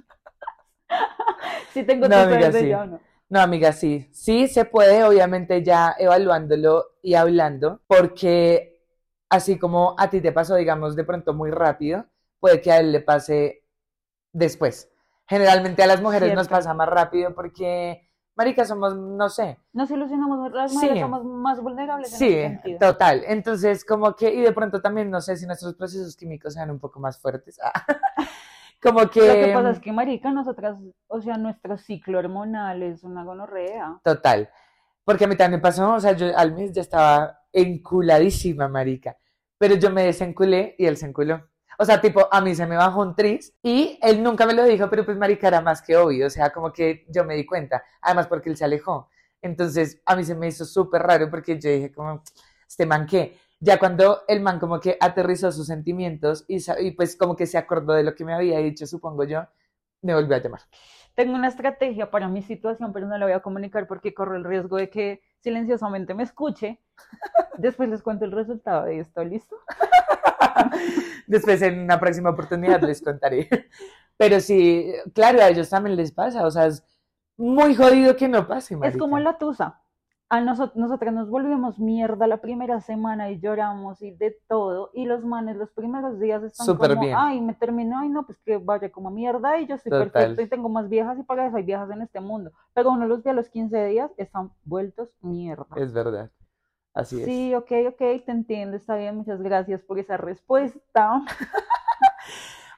si 1.73 1.83
tengo 1.83 2.07
No, 2.07 2.15
tu 2.15 2.21
amiga, 2.29 2.49
de 2.49 2.59
sí. 2.61 2.69
ya 2.69 2.81
o 2.81 2.85
no. 2.85 2.99
No, 3.31 3.39
amiga, 3.39 3.71
sí. 3.71 4.09
Sí 4.11 4.49
se 4.49 4.65
puede, 4.65 5.05
obviamente 5.05 5.63
ya 5.63 5.95
evaluándolo 5.97 6.97
y 7.01 7.13
hablando, 7.13 7.79
porque 7.87 8.77
así 9.29 9.57
como 9.57 9.95
a 9.97 10.09
ti 10.09 10.19
te 10.19 10.33
pasó, 10.33 10.55
digamos, 10.55 10.97
de 10.97 11.05
pronto 11.05 11.33
muy 11.33 11.49
rápido, 11.49 12.05
puede 12.41 12.59
que 12.59 12.73
a 12.73 12.79
él 12.81 12.91
le 12.91 12.99
pase 12.99 13.63
después. 14.33 14.89
Generalmente 15.27 15.81
a 15.81 15.87
las 15.87 16.01
mujeres 16.01 16.35
nos 16.35 16.49
pasa 16.49 16.73
más 16.73 16.89
rápido 16.89 17.33
porque, 17.33 18.05
marica, 18.35 18.65
somos, 18.65 18.97
no 18.97 19.29
sé, 19.29 19.57
Nos 19.71 19.89
ilusionamos, 19.89 20.51
las 20.51 20.73
mujeres 20.73 20.97
Sí. 20.97 21.01
somos 21.01 21.23
más 21.23 21.61
vulnerables 21.61 22.11
en 22.11 22.19
Sí, 22.19 22.33
ese 22.35 22.77
total. 22.81 23.23
Entonces, 23.25 23.85
como 23.85 24.13
que, 24.13 24.33
y 24.33 24.41
de 24.41 24.51
pronto 24.51 24.81
también, 24.81 25.09
no 25.09 25.21
sé 25.21 25.37
si 25.37 25.45
nuestros 25.45 25.75
procesos 25.75 26.17
químicos 26.17 26.55
sean 26.55 26.69
un 26.69 26.79
poco 26.81 26.99
más 26.99 27.17
fuertes. 27.17 27.57
Como 28.81 29.07
que, 29.09 29.19
Lo 29.19 29.33
que 29.33 29.53
pasa 29.53 29.69
es 29.71 29.79
que, 29.79 29.91
marica, 29.91 30.31
nosotras, 30.31 30.77
o 31.07 31.21
sea, 31.21 31.37
nuestro 31.37 31.77
ciclo 31.77 32.17
hormonal 32.19 32.81
es 32.81 33.03
una 33.03 33.23
gonorrea. 33.23 33.99
total. 34.03 34.49
Porque 35.03 35.25
a 35.25 35.27
mí 35.27 35.35
también 35.35 35.61
pasó, 35.61 35.93
o 35.93 35.99
sea, 35.99 36.13
yo 36.13 36.35
al 36.37 36.53
mes 36.53 36.71
ya 36.73 36.81
estaba 36.81 37.39
enculadísima, 37.51 38.67
marica. 38.67 39.17
Pero 39.57 39.75
yo 39.75 39.91
me 39.91 40.03
desenculé 40.03 40.75
y 40.77 40.85
él 40.85 40.97
se 40.97 41.07
enculó. 41.07 41.47
O 41.77 41.85
sea, 41.85 41.99
tipo, 41.99 42.27
a 42.31 42.41
mí 42.41 42.53
se 42.53 42.67
me 42.67 42.75
bajó 42.75 43.01
un 43.01 43.15
tris 43.15 43.53
y 43.63 43.97
él 44.01 44.21
nunca 44.21 44.45
me 44.45 44.53
lo 44.53 44.63
dijo, 44.63 44.89
pero 44.89 45.03
pues 45.03 45.17
marica 45.17 45.47
era 45.47 45.61
más 45.61 45.81
que 45.81 45.97
obvio. 45.97 46.27
O 46.27 46.29
sea, 46.29 46.51
como 46.51 46.71
que 46.71 47.05
yo 47.09 47.25
me 47.25 47.35
di 47.35 47.45
cuenta. 47.45 47.83
Además, 48.01 48.27
porque 48.27 48.49
él 48.49 48.57
se 48.57 48.65
alejó. 48.65 49.09
Entonces, 49.41 50.01
a 50.05 50.15
mí 50.15 50.23
se 50.23 50.35
me 50.35 50.47
hizo 50.47 50.65
súper 50.65 51.01
raro 51.01 51.29
porque 51.29 51.59
yo 51.59 51.69
dije 51.69 51.91
como, 51.91 52.21
este 52.67 52.85
man 52.85 53.05
qué. 53.05 53.37
Ya 53.63 53.77
cuando 53.77 54.23
el 54.27 54.41
man 54.41 54.59
como 54.59 54.79
que 54.79 54.97
aterrizó 54.99 55.51
sus 55.51 55.67
sentimientos 55.67 56.45
y, 56.47 56.91
pues 56.91 57.15
como 57.15 57.35
que 57.35 57.45
se 57.45 57.59
acordó 57.59 57.93
de 57.93 58.03
lo 58.03 58.15
que 58.15 58.25
me 58.25 58.33
había 58.33 58.57
dicho, 58.57 58.87
supongo 58.87 59.23
yo, 59.23 59.45
me 60.01 60.15
volvió 60.15 60.35
a 60.35 60.39
llamar. 60.39 60.61
Tengo 61.13 61.35
una 61.35 61.47
estrategia 61.47 62.09
para 62.09 62.27
mi 62.27 62.41
situación, 62.41 62.91
pero 62.91 63.05
no 63.05 63.15
la 63.19 63.25
voy 63.25 63.33
a 63.33 63.41
comunicar 63.41 63.85
porque 63.85 64.15
corro 64.15 64.35
el 64.35 64.45
riesgo 64.45 64.77
de 64.77 64.89
que 64.89 65.21
silenciosamente 65.41 66.15
me 66.15 66.23
escuche. 66.23 66.81
Después 67.59 67.87
les 67.87 68.01
cuento 68.01 68.25
el 68.25 68.31
resultado 68.31 68.85
de 68.85 68.99
esto, 68.99 69.23
¿listo? 69.23 69.55
Después 71.27 71.61
en 71.61 71.81
una 71.81 71.99
próxima 71.99 72.31
oportunidad 72.31 72.81
les 72.81 72.99
contaré. 72.99 73.47
Pero 74.17 74.39
sí, 74.39 74.91
claro, 75.13 75.39
a 75.39 75.49
ellos 75.49 75.69
también 75.69 75.95
les 75.95 76.11
pasa, 76.11 76.47
o 76.47 76.51
sea, 76.51 76.65
es 76.65 76.83
muy 77.37 77.75
jodido 77.75 78.15
que 78.15 78.27
no 78.27 78.47
pase, 78.47 78.77
Es 78.83 78.97
como 78.97 79.19
la 79.19 79.37
tusa. 79.37 79.80
A 80.33 80.39
nosotros, 80.39 80.77
nosotras 80.77 81.13
nos 81.13 81.29
volvemos 81.29 81.77
mierda 81.77 82.25
la 82.25 82.37
primera 82.37 82.79
semana 82.79 83.29
y 83.31 83.41
lloramos 83.41 84.01
y 84.01 84.11
de 84.11 84.37
todo. 84.47 84.89
Y 84.93 85.03
los 85.03 85.25
manes 85.25 85.57
los 85.57 85.69
primeros 85.71 86.21
días 86.21 86.41
están 86.41 86.65
Súper 86.65 86.91
como, 86.91 87.01
bien. 87.01 87.15
ay, 87.19 87.41
me 87.41 87.53
terminó, 87.53 87.99
ay, 87.99 88.07
no, 88.07 88.25
pues 88.25 88.37
que 88.45 88.55
vaya 88.55 88.89
como 88.93 89.11
mierda 89.11 89.59
y 89.59 89.67
yo 89.67 89.75
estoy 89.75 89.89
Total. 89.89 90.09
perfecto 90.09 90.41
y 90.41 90.47
tengo 90.47 90.69
más 90.69 90.87
viejas 90.87 91.19
y 91.19 91.23
para 91.23 91.47
eso 91.47 91.57
hay 91.57 91.63
viejas 91.63 91.89
en 91.91 92.01
este 92.01 92.21
mundo. 92.21 92.53
Pero 92.73 92.91
uno 92.91 93.07
los 93.07 93.21
ve 93.23 93.31
a 93.31 93.33
los 93.33 93.49
15 93.49 93.85
días, 93.87 94.09
están 94.15 94.51
vueltos 94.63 95.09
mierda. 95.19 95.65
Es 95.75 95.91
verdad, 95.91 96.31
así 96.93 97.19
es. 97.19 97.25
Sí, 97.25 97.53
ok, 97.53 97.71
ok, 97.89 97.97
te 98.25 98.31
entiendo, 98.31 98.77
está 98.77 98.95
bien, 98.95 99.17
muchas 99.17 99.41
gracias 99.41 99.81
por 99.81 99.99
esa 99.99 100.15
respuesta. 100.15 101.23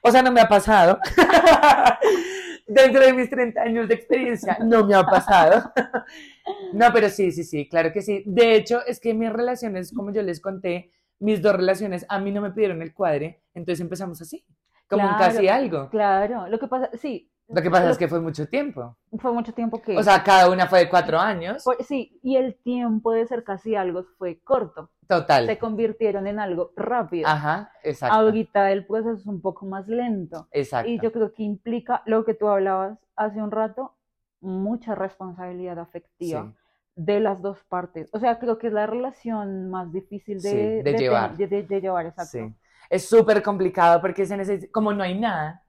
O 0.06 0.10
sea, 0.10 0.20
no 0.20 0.30
me 0.30 0.42
ha 0.42 0.48
pasado. 0.48 0.98
Dentro 2.66 3.02
de 3.02 3.12
mis 3.12 3.28
30 3.28 3.60
años 3.60 3.88
de 3.88 3.94
experiencia, 3.94 4.58
no 4.60 4.86
me 4.86 4.94
ha 4.94 5.04
pasado. 5.04 5.72
No, 6.74 6.92
pero 6.92 7.08
sí, 7.08 7.32
sí, 7.32 7.42
sí, 7.44 7.68
claro 7.68 7.90
que 7.92 8.02
sí. 8.02 8.22
De 8.26 8.54
hecho, 8.54 8.84
es 8.84 9.00
que 9.00 9.14
mis 9.14 9.32
relaciones, 9.32 9.92
como 9.94 10.12
yo 10.12 10.20
les 10.22 10.40
conté, 10.40 10.90
mis 11.18 11.40
dos 11.40 11.54
relaciones, 11.54 12.04
a 12.08 12.18
mí 12.18 12.32
no 12.32 12.42
me 12.42 12.50
pidieron 12.50 12.82
el 12.82 12.92
cuadre, 12.92 13.40
entonces 13.54 13.80
empezamos 13.80 14.20
así, 14.20 14.44
como 14.88 15.08
un 15.08 15.14
casi 15.16 15.48
algo. 15.48 15.88
Claro, 15.88 16.46
lo 16.48 16.58
que 16.58 16.66
pasa, 16.66 16.90
sí. 16.98 17.30
Lo 17.48 17.62
que 17.62 17.70
pasa 17.70 17.90
es 17.90 17.98
que 17.98 18.08
fue 18.08 18.20
mucho 18.20 18.46
tiempo. 18.46 18.96
fue 19.18 19.32
mucho 19.32 19.52
tiempo 19.52 19.80
que... 19.80 19.96
O 19.96 20.02
sea, 20.02 20.22
cada 20.22 20.50
una 20.50 20.66
fue 20.66 20.80
de 20.80 20.88
cuatro 20.88 21.18
años. 21.18 21.64
Sí, 21.86 22.18
y 22.22 22.36
el 22.36 22.56
tiempo 22.56 23.12
de 23.12 23.26
ser 23.26 23.44
casi 23.44 23.74
algo 23.74 24.04
fue 24.18 24.40
corto. 24.40 24.90
Total. 25.08 25.46
Se 25.46 25.58
convirtieron 25.58 26.26
en 26.26 26.38
algo 26.38 26.72
rápido. 26.76 27.28
Ajá, 27.28 27.72
exacto. 27.82 28.14
Ahorita 28.16 28.70
el 28.72 28.86
proceso 28.86 29.14
es 29.16 29.26
un 29.26 29.40
poco 29.40 29.66
más 29.66 29.86
lento. 29.88 30.48
Exacto. 30.52 30.90
Y 30.90 30.98
yo 31.00 31.12
creo 31.12 31.32
que 31.32 31.42
implica 31.42 32.02
lo 32.06 32.24
que 32.24 32.34
tú 32.34 32.48
hablabas 32.48 32.98
hace 33.16 33.42
un 33.42 33.50
rato, 33.50 33.94
mucha 34.40 34.94
responsabilidad 34.94 35.78
afectiva 35.78 36.42
Sí. 36.42 36.54
de 36.96 37.20
las 37.20 37.40
dos 37.42 37.58
partes. 37.68 38.08
O 38.12 38.18
sea, 38.18 38.38
creo 38.38 38.58
que 38.58 38.68
es 38.68 38.72
la 38.72 38.86
relación 38.86 39.70
más 39.70 39.92
difícil 39.92 40.40
de, 40.40 40.50
Sí, 40.50 40.82
de 40.82 40.98
llevar. 40.98 41.36
de- 41.36 41.46
de- 41.62 41.80
llevar, 41.80 42.06
exacto. 42.06 42.30
Sí. 42.38 42.54
Es 42.90 43.08
súper 43.08 43.42
complicado 43.42 44.00
porque 44.00 44.26
se 44.26 44.36
necesita, 44.36 44.70
como 44.72 44.92
no 44.92 45.02
hay 45.02 45.18
nada, 45.18 45.62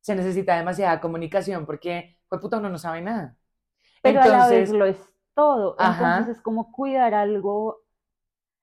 se 0.00 0.14
necesita 0.14 0.56
demasiada 0.56 1.00
comunicación 1.00 1.64
porque, 1.66 2.18
pues 2.28 2.40
puta, 2.40 2.58
uno 2.58 2.68
no 2.70 2.78
sabe 2.78 3.00
nada. 3.02 3.36
Pero 4.02 4.20
a 4.20 4.26
la 4.26 4.48
vez 4.48 4.70
Entonces, 4.70 4.70
lo 4.78 4.84
es 4.86 4.96
todo. 5.34 5.76
Ajá. 5.78 6.18
Entonces 6.18 6.36
es 6.36 6.42
como 6.42 6.70
cuidar 6.72 7.14
algo, 7.14 7.78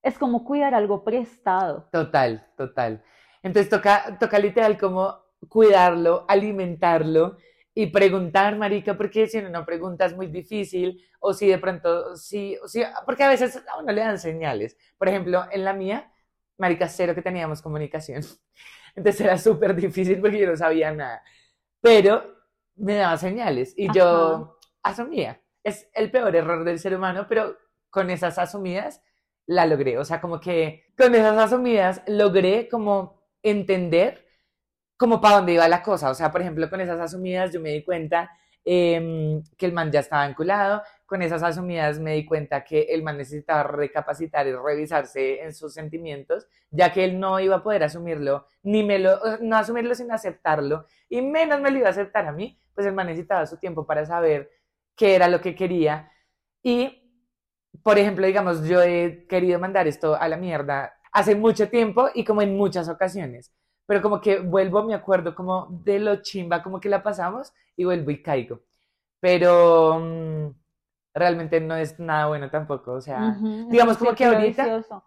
es 0.08 0.17
como 0.17 0.43
cuidar 0.43 0.74
algo 0.74 1.04
prestado. 1.04 1.89
total, 1.91 2.48
total. 2.56 3.04
Entonces 3.43 3.70
toca, 3.70 4.17
toca 4.20 4.39
literal 4.39 4.78
como 4.78 5.15
cuidarlo, 5.50 6.26
alimentarlo 6.28 7.38
y 7.74 7.88
preguntar, 7.88 8.58
marica, 8.58 8.98
porque 8.98 9.28
si 9.28 9.38
uno 9.38 9.50
no 9.50 9.65
pregunta 9.65 10.06
es 10.06 10.15
muy 10.15 10.28
difícil, 10.28 11.04
o 11.20 11.34
si 11.34 11.48
de 11.48 11.58
pronto, 11.58 12.15
sí, 12.15 12.58
o 12.63 12.67
sí, 12.67 12.82
porque 13.06 13.24
a 13.24 13.30
veces 13.30 13.62
a 13.67 13.80
uno 13.80 13.91
le 13.91 14.02
dan 14.02 14.17
señales. 14.17 14.78
Por 14.98 15.10
ejemplo, 15.10 15.46
en 15.52 15.63
la 15.63 15.74
mía, 15.74 16.12
marica, 16.58 16.88
cero 16.88 17.13
que 17.13 17.22
teníamos 17.22 17.62
comunicación. 17.62 18.24
Entonces 18.96 19.22
era 19.22 19.38
súper 19.38 19.76
difícil 19.76 20.20
porque 20.20 20.39
yo 20.39 20.48
no 20.48 20.58
sabía 20.58 20.91
nada. 20.91 21.22
Pero 21.82 22.24
me 22.76 22.96
daba 22.96 23.17
señales 23.17 23.74
y 23.78 23.91
yo 23.93 24.58
asumía. 24.82 25.41
Es 25.63 25.89
el 25.93 26.10
peor 26.10 26.36
error 26.36 26.63
del 26.63 26.80
ser 26.80 26.96
humano, 26.96 27.28
pero 27.28 27.58
con 27.89 28.10
esas 28.10 28.39
asumidas 28.39 29.02
la 29.48 29.66
logré. 29.66 29.98
O 29.98 30.06
sea, 30.06 30.22
como 30.22 30.40
que 30.40 30.86
con 30.98 31.16
esas 31.16 31.38
asumidas 31.38 32.04
logré 32.08 32.70
como 32.70 33.18
entender 33.42 34.26
como 34.98 35.22
para 35.22 35.38
dónde 35.38 35.54
iba 35.54 35.68
la 35.68 35.82
cosa. 35.84 36.10
O 36.10 36.14
sea, 36.16 36.32
por 36.32 36.42
ejemplo, 36.42 36.70
con 36.70 36.82
esas 36.82 37.00
asumidas 37.00 37.54
yo 37.54 37.62
me 37.62 37.72
di 37.72 37.84
cuenta 37.84 38.32
em, 38.66 39.44
que 39.58 39.66
el 39.66 39.74
man 39.74 39.92
ya 39.92 40.02
estaba 40.02 40.28
vinculado. 40.28 40.84
Con 41.06 41.22
esas 41.22 41.44
asumidas 41.44 42.00
me 42.00 42.16
di 42.16 42.26
cuenta 42.26 42.64
que 42.64 42.82
el 42.90 43.04
man 43.04 43.18
necesitaba 43.18 43.64
recapacitar 43.64 44.48
y 44.48 44.54
revisarse 44.54 45.42
en 45.42 45.54
sus 45.54 45.74
sentimientos, 45.74 46.48
ya 46.70 46.92
que 46.92 47.06
él 47.06 47.20
no 47.20 47.40
iba 47.40 47.58
a 47.58 47.64
poder 47.64 47.84
asumirlo, 47.84 48.48
ni 48.64 48.84
me 48.84 49.00
lo, 49.00 49.20
no 49.42 49.56
asumirlo 49.56 49.96
sin 49.96 50.12
aceptarlo, 50.12 50.86
y 51.08 51.22
menos 51.22 51.62
me 51.62 51.72
lo 51.72 51.78
iba 51.78 51.88
a 51.88 51.92
aceptar 51.92 52.26
a 52.26 52.34
mí, 52.34 52.60
pues 52.74 52.86
el 52.86 52.94
man 52.94 53.08
necesitaba 53.08 53.46
su 53.46 53.58
tiempo 53.58 53.86
para 53.86 54.06
saber 54.06 54.52
qué 54.98 55.16
era 55.16 55.30
lo 55.30 55.40
que 55.40 55.56
quería. 55.56 56.12
Y, 56.62 57.07
por 57.84 57.98
ejemplo, 57.98 58.26
digamos, 58.26 58.63
yo 58.68 58.82
he 58.82 59.26
querido 59.28 59.60
mandar 59.60 59.88
esto 59.88 60.16
a 60.16 60.28
la 60.28 60.38
mierda 60.38 60.94
hace 61.12 61.36
mucho 61.36 61.70
tiempo 61.70 62.10
y 62.13 62.24
como 62.26 62.42
en 62.42 62.56
muchas 62.58 62.90
ocasiones, 62.90 63.52
pero 63.86 64.02
como 64.02 64.22
que 64.22 64.40
vuelvo, 64.40 64.84
me 64.84 64.94
acuerdo 64.94 65.36
como 65.36 65.68
de 65.84 66.00
lo 66.00 66.22
chimba, 66.22 66.62
como 66.63 66.80
que 66.80 66.90
la 66.90 67.04
pasamos 67.04 67.54
y 67.76 67.86
vuelvo 67.86 68.12
y 68.12 68.22
caigo. 68.22 68.62
Pero 69.20 70.00
mm, 70.00 70.48
realmente 71.16 71.62
no 71.62 71.76
es 71.76 72.00
nada 72.00 72.28
bueno 72.28 72.50
tampoco, 72.52 72.94
o 72.94 73.02
sea, 73.02 73.42
Ujú, 73.42 73.60
es 73.62 73.70
digamos 73.72 73.98
como 73.98 74.16
que 74.16 74.26
ahorita- 74.26 74.63
vicioso. 74.63 75.04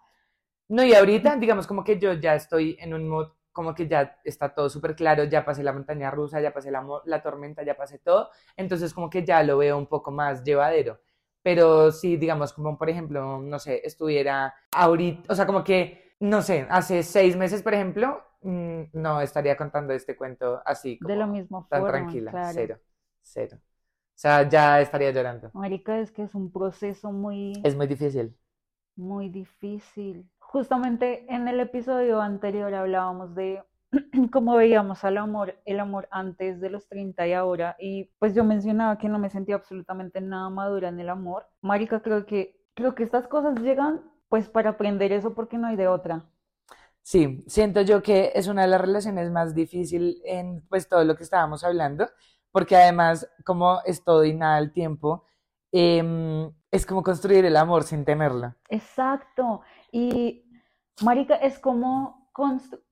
no, 0.68 0.84
y 0.84 0.94
ahorita, 0.94 1.36
digamos 1.36 1.66
como 1.66 1.82
que 1.84 1.98
yo 1.98 2.12
ya 2.14 2.34
estoy 2.34 2.76
en 2.80 2.94
un 2.94 3.08
mood, 3.08 3.28
como 3.52 3.74
que 3.74 3.88
ya 3.88 4.18
está 4.24 4.54
todo 4.54 4.70
súper 4.70 4.94
claro, 4.94 5.24
ya 5.24 5.44
pasé 5.44 5.62
la 5.64 5.72
montaña 5.72 6.10
rusa, 6.10 6.40
ya 6.40 6.52
pasé 6.52 6.70
la, 6.70 6.84
la 7.04 7.22
tormenta, 7.22 7.62
ya 7.64 7.76
pasé 7.76 7.98
todo, 7.98 8.30
entonces 8.56 8.94
como 8.94 9.10
que 9.10 9.24
ya 9.24 9.42
lo 9.42 9.58
veo 9.58 9.76
un 9.76 9.86
poco 9.86 10.10
más 10.12 10.44
llevadero. 10.44 11.00
Pero 11.42 11.90
si, 11.92 12.16
digamos, 12.16 12.52
como 12.52 12.76
por 12.78 12.90
ejemplo, 12.90 13.38
no 13.40 13.58
sé, 13.58 13.80
estuviera 13.84 14.54
ahorita, 14.72 15.32
o 15.32 15.36
sea, 15.36 15.46
como 15.46 15.64
que, 15.64 16.14
no 16.20 16.42
sé, 16.42 16.66
hace 16.70 17.02
seis 17.02 17.36
meses, 17.36 17.62
por 17.62 17.74
ejemplo, 17.74 18.22
mm, 18.42 18.82
no 18.94 19.20
estaría 19.20 19.56
contando 19.56 19.92
este 19.94 20.16
cuento 20.16 20.62
así, 20.66 21.00
De 21.00 21.16
la 21.16 21.26
como 21.26 21.32
misma 21.32 21.68
tan 21.68 21.80
forma, 21.80 21.86
tranquila, 21.86 22.30
claro. 22.30 22.52
cero, 22.54 22.78
cero. 23.22 23.58
O 23.60 24.18
sea, 24.20 24.48
ya 24.48 24.80
estaría 24.80 25.10
llorando. 25.12 25.52
Marica, 25.52 26.00
es 26.00 26.10
que 26.10 26.24
es 26.24 26.34
un 26.34 26.50
proceso 26.50 27.12
muy, 27.12 27.52
Es 27.62 27.74
muy 27.76 27.86
difícil. 27.86 28.36
muy 28.96 29.28
difícil. 29.28 30.28
Justamente 30.38 31.26
en 31.32 31.48
el 31.48 31.60
episodio 31.60 32.20
anterior 32.20 32.72
hablábamos 32.74 33.34
de 33.34 33.62
cómo 34.32 34.56
veíamos 34.56 35.04
al 35.04 35.18
amor, 35.18 35.60
el 35.64 35.80
amor 35.80 36.08
antes 36.10 36.60
de 36.60 36.70
los 36.70 36.88
30 36.88 37.26
y 37.26 37.32
ahora, 37.32 37.76
y 37.78 38.04
pues 38.18 38.34
yo 38.34 38.44
mencionaba 38.44 38.98
que 38.98 39.08
no 39.08 39.18
me 39.18 39.30
sentía 39.30 39.56
absolutamente 39.56 40.20
nada 40.20 40.48
madura 40.50 40.88
en 40.88 41.00
el 41.00 41.08
amor. 41.08 41.46
Marica, 41.60 42.00
creo 42.00 42.26
que, 42.26 42.60
creo 42.74 42.94
que 42.94 43.02
estas 43.02 43.26
cosas 43.28 43.60
llegan 43.60 44.02
pues 44.28 44.48
para 44.48 44.70
aprender 44.70 45.12
eso 45.12 45.34
porque 45.34 45.58
no 45.58 45.66
hay 45.66 45.76
de 45.76 45.88
otra. 45.88 46.24
Sí, 47.02 47.42
siento 47.48 47.80
yo 47.80 48.02
que 48.02 48.32
es 48.34 48.46
una 48.46 48.62
de 48.62 48.68
las 48.68 48.80
relaciones 48.80 49.30
más 49.30 49.54
difíciles 49.54 50.20
en 50.24 50.64
pues 50.68 50.88
todo 50.88 51.04
lo 51.04 51.16
que 51.16 51.24
estábamos 51.24 51.64
hablando, 51.64 52.08
porque 52.52 52.76
además 52.76 53.28
como 53.44 53.80
es 53.84 54.04
todo 54.04 54.24
y 54.24 54.34
nada 54.34 54.56
al 54.56 54.72
tiempo, 54.72 55.24
em, 55.72 56.52
es 56.70 56.86
como 56.86 57.02
construir 57.02 57.44
el 57.44 57.56
amor 57.56 57.82
sin 57.82 58.04
tenerlo. 58.04 58.54
Exacto. 58.68 59.62
Y 59.90 60.44
Marica, 61.02 61.34
es 61.36 61.58
como 61.58 62.30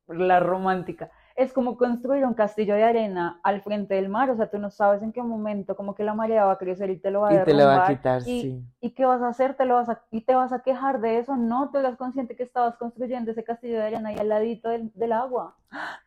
la 0.09 0.41
romántica. 0.41 1.11
Es 1.37 1.53
como 1.53 1.77
construir 1.77 2.25
un 2.25 2.35
castillo 2.35 2.75
de 2.75 2.83
arena 2.83 3.41
al 3.45 3.63
frente 3.63 3.95
del 3.95 4.09
mar, 4.09 4.29
o 4.31 4.37
sea, 4.37 4.51
tú 4.51 4.59
no 4.59 4.71
sabes 4.71 5.03
en 5.03 5.13
qué 5.13 5.23
momento 5.23 5.77
como 5.77 5.95
que 5.95 6.03
la 6.03 6.15
marea 6.15 6.45
va 6.45 6.53
a 6.53 6.59
crecer 6.59 6.91
y 6.91 6.99
te 6.99 7.11
lo 7.11 7.21
va 7.21 7.29
a 7.29 7.35
Y 7.35 7.45
te 7.45 7.55
lo 7.55 7.65
va 7.65 7.87
a 7.87 7.89
derrumbar, 7.89 7.97
quitar, 7.97 8.23
y, 8.23 8.41
sí. 8.43 8.65
¿Y 8.81 8.91
qué 8.91 9.05
vas 9.05 9.23
a 9.23 9.29
hacer? 9.29 9.55
¿Te 9.55 9.65
lo 9.65 9.75
vas 9.75 9.89
a, 9.89 10.03
¿Y 10.11 10.23
te 10.23 10.35
vas 10.35 10.53
a 10.53 10.63
quejar 10.63 11.01
de 11.01 11.19
eso? 11.19 11.37
No, 11.37 11.71
tú 11.71 11.79
eras 11.79 11.97
consciente 11.97 12.35
que 12.35 12.43
estabas 12.43 12.77
construyendo 12.77 13.31
ese 13.31 13.45
castillo 13.45 13.77
de 13.77 13.87
arena 13.87 14.09
ahí 14.09 14.19
al 14.19 14.29
ladito 14.29 14.69
del, 14.69 14.91
del 14.95 15.13
agua. 15.13 15.57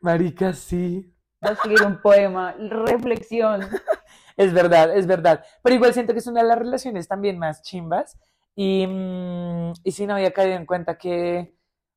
Marica, 0.01 0.51
sí. 0.53 1.13
Va 1.43 1.49
a 1.49 1.53
escribir 1.53 1.83
un 1.83 2.01
poema, 2.01 2.53
reflexión. 2.53 3.61
Es 4.37 4.53
verdad, 4.53 4.95
es 4.95 5.05
verdad. 5.05 5.43
Pero 5.61 5.75
igual 5.75 5.93
siento 5.93 6.13
que 6.13 6.19
es 6.19 6.25
una 6.25 6.41
de 6.41 6.47
las 6.47 6.57
relaciones 6.57 7.07
también 7.07 7.37
más 7.37 7.61
chimbas. 7.61 8.17
Y, 8.55 8.87
mm, 8.87 9.73
y 9.83 9.91
sí 9.91 10.07
no 10.07 10.15
había 10.15 10.31
caído 10.31 10.55
en 10.55 10.65
cuenta 10.65 10.97
que, 10.97 11.53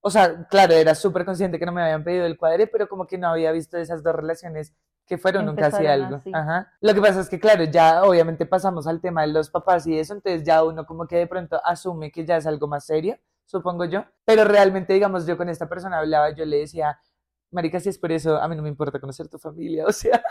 o 0.06 0.10
sea, 0.10 0.46
claro, 0.48 0.74
era 0.74 0.94
súper 0.94 1.24
consciente 1.24 1.58
que 1.58 1.64
no 1.64 1.72
me 1.72 1.82
habían 1.82 2.04
pedido 2.04 2.26
el 2.26 2.36
cuadre, 2.36 2.66
pero 2.66 2.90
como 2.90 3.06
que 3.06 3.16
no 3.16 3.28
había 3.28 3.50
visto 3.52 3.78
esas 3.78 4.02
dos 4.02 4.14
relaciones 4.14 4.74
que 5.06 5.16
fueron 5.16 5.48
un 5.48 5.56
casi 5.56 5.86
algo. 5.86 6.16
así. 6.16 6.30
Ajá. 6.34 6.70
Lo 6.82 6.92
que 6.92 7.00
pasa 7.00 7.20
es 7.20 7.30
que, 7.30 7.40
claro, 7.40 7.64
ya 7.64 8.04
obviamente 8.04 8.44
pasamos 8.44 8.86
al 8.86 9.00
tema 9.00 9.22
de 9.22 9.28
los 9.28 9.48
papás 9.48 9.86
y 9.86 9.98
eso, 9.98 10.12
entonces 10.12 10.44
ya 10.44 10.62
uno 10.62 10.84
como 10.84 11.06
que 11.06 11.16
de 11.16 11.26
pronto 11.26 11.58
asume 11.64 12.12
que 12.12 12.26
ya 12.26 12.36
es 12.36 12.46
algo 12.46 12.68
más 12.68 12.84
serio, 12.84 13.18
supongo 13.46 13.86
yo. 13.86 14.04
Pero 14.26 14.44
realmente, 14.44 14.92
digamos, 14.92 15.26
yo 15.26 15.38
con 15.38 15.48
esta 15.48 15.70
persona 15.70 16.00
hablaba, 16.00 16.34
yo 16.34 16.44
le 16.44 16.58
decía, 16.58 17.00
Marica, 17.50 17.80
si 17.80 17.88
es 17.88 17.96
por 17.96 18.12
eso, 18.12 18.36
a 18.36 18.46
mí 18.46 18.56
no 18.56 18.62
me 18.62 18.68
importa 18.68 19.00
conocer 19.00 19.28
tu 19.28 19.38
familia. 19.38 19.86
O 19.88 19.92
sea, 19.92 20.22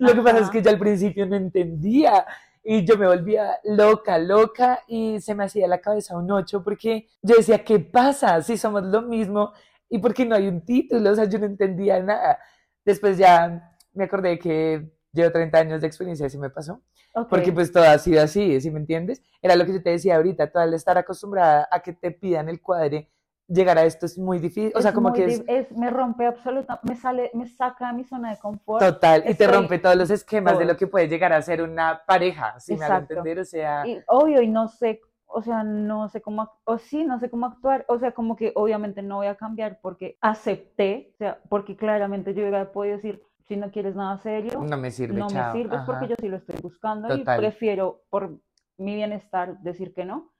lo 0.00 0.12
que 0.12 0.22
pasa 0.22 0.40
es 0.40 0.50
que 0.50 0.60
yo 0.60 0.70
al 0.70 0.78
principio 0.80 1.24
no 1.24 1.36
entendía 1.36 2.26
y 2.64 2.84
yo 2.84 2.96
me 2.96 3.06
volvía 3.06 3.60
loca, 3.62 4.18
loca 4.18 4.80
y 4.88 5.20
se 5.20 5.34
me 5.34 5.44
hacía 5.44 5.68
la 5.68 5.82
cabeza 5.82 6.16
un 6.16 6.30
ocho 6.30 6.64
porque 6.64 7.08
yo 7.20 7.36
decía, 7.36 7.62
¿qué 7.62 7.78
pasa 7.78 8.40
si 8.42 8.56
somos 8.56 8.82
lo 8.84 9.02
mismo 9.02 9.52
y 9.90 9.98
por 9.98 10.14
qué 10.14 10.24
no 10.24 10.34
hay 10.34 10.48
un 10.48 10.64
título? 10.64 11.10
O 11.10 11.14
sea, 11.14 11.26
yo 11.26 11.38
no 11.38 11.44
entendía 11.44 12.02
nada. 12.02 12.38
Después 12.84 13.18
ya 13.18 13.70
me 13.92 14.04
acordé 14.04 14.38
que 14.38 14.90
llevo 15.12 15.30
30 15.30 15.58
años 15.58 15.80
de 15.82 15.86
experiencia 15.86 16.24
y 16.24 16.28
así 16.28 16.38
me 16.38 16.50
pasó. 16.50 16.82
Porque 17.28 17.52
pues 17.52 17.70
todo 17.70 17.84
ha 17.84 17.96
sido 17.98 18.22
así, 18.22 18.60
¿sí 18.60 18.70
me 18.72 18.80
entiendes? 18.80 19.22
Era 19.40 19.54
lo 19.54 19.64
que 19.64 19.74
yo 19.74 19.82
te 19.82 19.90
decía 19.90 20.16
ahorita, 20.16 20.50
todo 20.50 20.62
al 20.62 20.74
estar 20.74 20.98
acostumbrada 20.98 21.68
a 21.70 21.80
que 21.80 21.92
te 21.92 22.10
pidan 22.10 22.48
el 22.48 22.60
cuadre, 22.60 23.08
llegar 23.48 23.76
a 23.78 23.84
esto 23.84 24.06
es 24.06 24.18
muy 24.18 24.38
difícil. 24.38 24.72
O 24.74 24.80
sea, 24.80 24.90
Es 24.90 24.94
como 24.94 25.12
que 25.12 25.24
es 25.26 25.44
es- 25.46 25.72
me 25.72 25.90
rompe 25.90 26.26
absoluta, 26.26 26.80
me 26.82 26.96
sale, 26.96 27.30
me 27.34 27.46
saca 27.46 27.88
de 27.88 27.92
mi 27.94 28.04
zona 28.04 28.30
de 28.30 28.38
confort. 28.38 28.82
total 28.84 29.20
y 29.20 29.24
te 29.24 29.30
estoy- 29.44 29.46
rompe 29.48 29.78
todos 29.78 29.96
los 29.96 30.10
esquemas 30.10 30.58
de 30.58 30.64
lo 30.64 30.76
que 30.76 30.86
puede 30.86 31.08
llegar 31.08 31.32
a 31.32 31.42
ser 31.42 31.62
una 31.62 32.02
pareja, 32.06 32.58
si 32.60 32.74
me 32.76 32.84
hago 32.84 32.94
Exacto. 32.94 33.12
entender, 33.14 33.38
o 33.40 33.44
sea, 33.44 33.86
Y 33.86 34.00
obvio, 34.08 34.40
y 34.40 34.48
no 34.48 34.68
sé, 34.68 35.00
o 35.26 35.42
sea, 35.42 35.62
no 35.64 36.08
sé 36.08 36.22
cómo, 36.22 36.50
o 36.64 36.78
sí, 36.78 37.04
no 37.04 37.18
sé 37.18 37.28
cómo 37.28 37.46
actuar, 37.46 37.84
o 37.88 37.98
sea, 37.98 38.12
como 38.12 38.34
que 38.36 38.52
obviamente 38.54 39.02
no 39.02 39.16
voy 39.16 39.26
a 39.26 39.34
cambiar 39.36 39.78
porque 39.82 40.16
acepté, 40.20 41.10
o 41.14 41.16
sea, 41.18 41.40
porque 41.48 41.76
claramente 41.76 42.32
yo 42.34 42.40
hubiera 42.42 42.72
podido 42.72 42.96
decir, 42.96 43.22
si 43.46 43.56
no 43.56 43.70
quieres 43.70 43.94
nada 43.94 44.16
serio, 44.18 44.60
no 44.62 44.76
me 44.78 44.90
sirve, 44.90 45.18
no 45.18 45.26
me 45.26 45.32
chao. 45.32 45.52
sirves 45.52 45.80
porque 45.84 46.04
Ajá. 46.06 46.14
yo 46.14 46.16
sí 46.18 46.28
lo 46.28 46.38
estoy 46.38 46.56
buscando 46.62 47.08
Total. 47.08 47.36
y 47.38 47.40
prefiero 47.40 48.04
por 48.08 48.38
mi 48.78 48.94
bienestar 48.94 49.58
decir 49.60 49.92
que 49.92 50.06
no, 50.06 50.32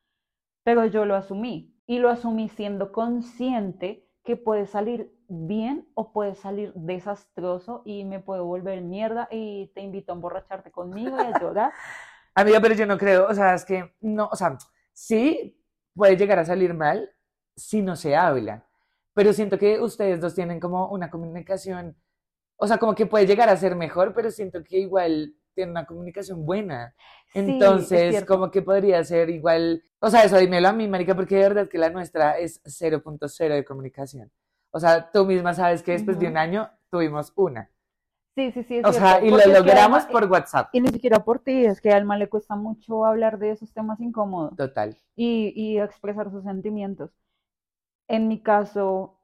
pero 0.62 0.86
yo 0.86 1.04
lo 1.04 1.14
asumí 1.16 1.73
y 1.86 1.98
lo 1.98 2.08
asumí 2.10 2.48
siendo 2.48 2.92
consciente 2.92 4.08
que 4.24 4.36
puede 4.36 4.66
salir 4.66 5.12
bien 5.28 5.88
o 5.94 6.12
puede 6.12 6.34
salir 6.34 6.72
desastroso 6.74 7.82
y 7.84 8.04
me 8.04 8.20
puedo 8.20 8.44
volver 8.44 8.80
mierda 8.80 9.28
y 9.30 9.70
te 9.74 9.82
invito 9.82 10.12
a 10.12 10.14
emborracharte 10.14 10.70
conmigo 10.70 11.16
y 11.18 11.20
a 11.20 11.38
llorar. 11.38 11.72
Amiga, 12.34 12.60
pero 12.60 12.74
yo 12.74 12.86
no 12.86 12.98
creo, 12.98 13.28
o 13.28 13.34
sea, 13.34 13.54
es 13.54 13.64
que 13.64 13.94
no, 14.00 14.28
o 14.32 14.36
sea, 14.36 14.58
sí 14.92 15.60
puede 15.94 16.16
llegar 16.16 16.38
a 16.38 16.44
salir 16.44 16.74
mal 16.74 17.10
si 17.54 17.80
no 17.80 17.94
se 17.94 18.16
habla, 18.16 18.66
pero 19.12 19.32
siento 19.32 19.58
que 19.58 19.80
ustedes 19.80 20.20
dos 20.20 20.34
tienen 20.34 20.58
como 20.58 20.88
una 20.88 21.10
comunicación, 21.10 21.96
o 22.56 22.66
sea, 22.66 22.78
como 22.78 22.94
que 22.96 23.06
puede 23.06 23.26
llegar 23.26 23.48
a 23.48 23.56
ser 23.56 23.76
mejor, 23.76 24.14
pero 24.14 24.32
siento 24.32 24.64
que 24.64 24.78
igual 24.78 25.36
tienen 25.54 25.72
una 25.72 25.86
comunicación 25.86 26.44
buena. 26.46 26.94
Sí, 27.44 27.72
Entonces, 27.72 28.24
como 28.24 28.50
que 28.50 28.62
podría 28.62 29.02
ser 29.04 29.30
igual, 29.30 29.82
o 30.00 30.10
sea, 30.10 30.24
eso 30.24 30.38
dímelo 30.38 30.68
a 30.68 30.72
mí, 30.72 30.86
marica, 30.88 31.14
porque 31.16 31.36
de 31.36 31.42
verdad 31.42 31.68
que 31.68 31.78
la 31.78 31.90
nuestra 31.90 32.38
es 32.38 32.60
0.0 32.64 33.54
de 33.54 33.64
comunicación. 33.64 34.30
O 34.70 34.80
sea, 34.80 35.10
tú 35.10 35.24
misma 35.26 35.54
sabes 35.54 35.82
que 35.82 35.92
después 35.92 36.18
de 36.18 36.28
un 36.28 36.36
año 36.36 36.70
tuvimos 36.90 37.32
una. 37.36 37.70
Sí, 38.36 38.50
sí, 38.52 38.64
sí, 38.64 38.76
es 38.78 38.86
O 38.88 38.92
sea, 38.92 39.20
y 39.24 39.30
lo 39.30 39.36
porque 39.36 39.52
es 39.52 39.62
que 39.62 39.70
logramos 39.70 40.04
Alma- 40.04 40.08
por 40.12 40.24
WhatsApp. 40.26 40.68
Y 40.72 40.80
ni 40.80 40.88
siquiera 40.90 41.24
por 41.24 41.40
ti, 41.40 41.64
es 41.66 41.80
que 41.80 41.92
a 41.92 41.96
Alma 41.96 42.18
le 42.18 42.28
cuesta 42.28 42.56
mucho 42.56 43.04
hablar 43.06 43.38
de 43.38 43.52
esos 43.52 43.72
temas 43.72 44.00
incómodos 44.00 44.54
Total. 44.56 44.96
y, 45.16 45.52
y 45.56 45.78
expresar 45.80 46.30
sus 46.30 46.44
sentimientos. 46.44 47.10
En 48.08 48.28
mi 48.28 48.42
caso, 48.42 49.18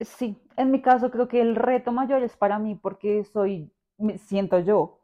sí, 0.00 0.36
en 0.56 0.70
mi 0.70 0.82
caso 0.82 1.10
creo 1.10 1.28
que 1.28 1.40
el 1.40 1.56
reto 1.56 1.92
mayor 1.92 2.22
es 2.22 2.36
para 2.36 2.58
mí 2.58 2.74
porque 2.74 3.24
soy, 3.24 3.72
siento 4.18 4.58
yo, 4.60 5.00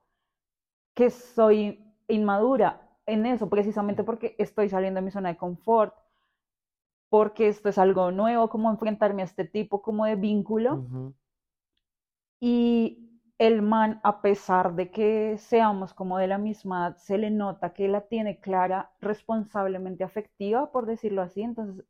que 0.95 1.11
soy 1.11 1.85
inmadura 2.09 2.81
en 3.07 3.27
eso, 3.27 3.49
precisamente 3.49 4.05
porque 4.05 4.35
estoy 4.39 4.69
saliendo 4.69 5.01
de 5.01 5.05
mi 5.05 5.11
zona 5.11 5.31
de 5.31 5.37
confort, 5.37 5.95
porque 7.09 7.49
esto 7.49 7.69
es 7.69 7.79
algo 7.79 8.11
nuevo, 8.11 8.49
como 8.49 8.71
enfrentarme 8.71 9.23
a 9.23 9.27
este 9.27 9.45
tipo 9.45 9.83
como 9.83 10.05
de 10.05 10.17
vínculo. 10.17 10.85
Y 12.41 13.21
el 13.39 13.63
man, 13.63 14.01
a 14.05 14.21
pesar 14.23 14.75
de 14.75 14.91
que 14.91 15.39
seamos 15.39 15.93
como 15.95 16.19
de 16.19 16.29
la 16.29 16.39
misma 16.39 16.89
edad, 16.89 16.97
se 16.99 17.19
le 17.19 17.31
nota 17.31 17.73
que 17.75 17.89
la 17.89 18.03
tiene 18.03 18.39
clara, 18.41 18.93
responsablemente 19.01 20.05
afectiva, 20.05 20.71
por 20.71 20.87
decirlo 20.87 21.23
así. 21.23 21.43
Entonces, 21.43 21.85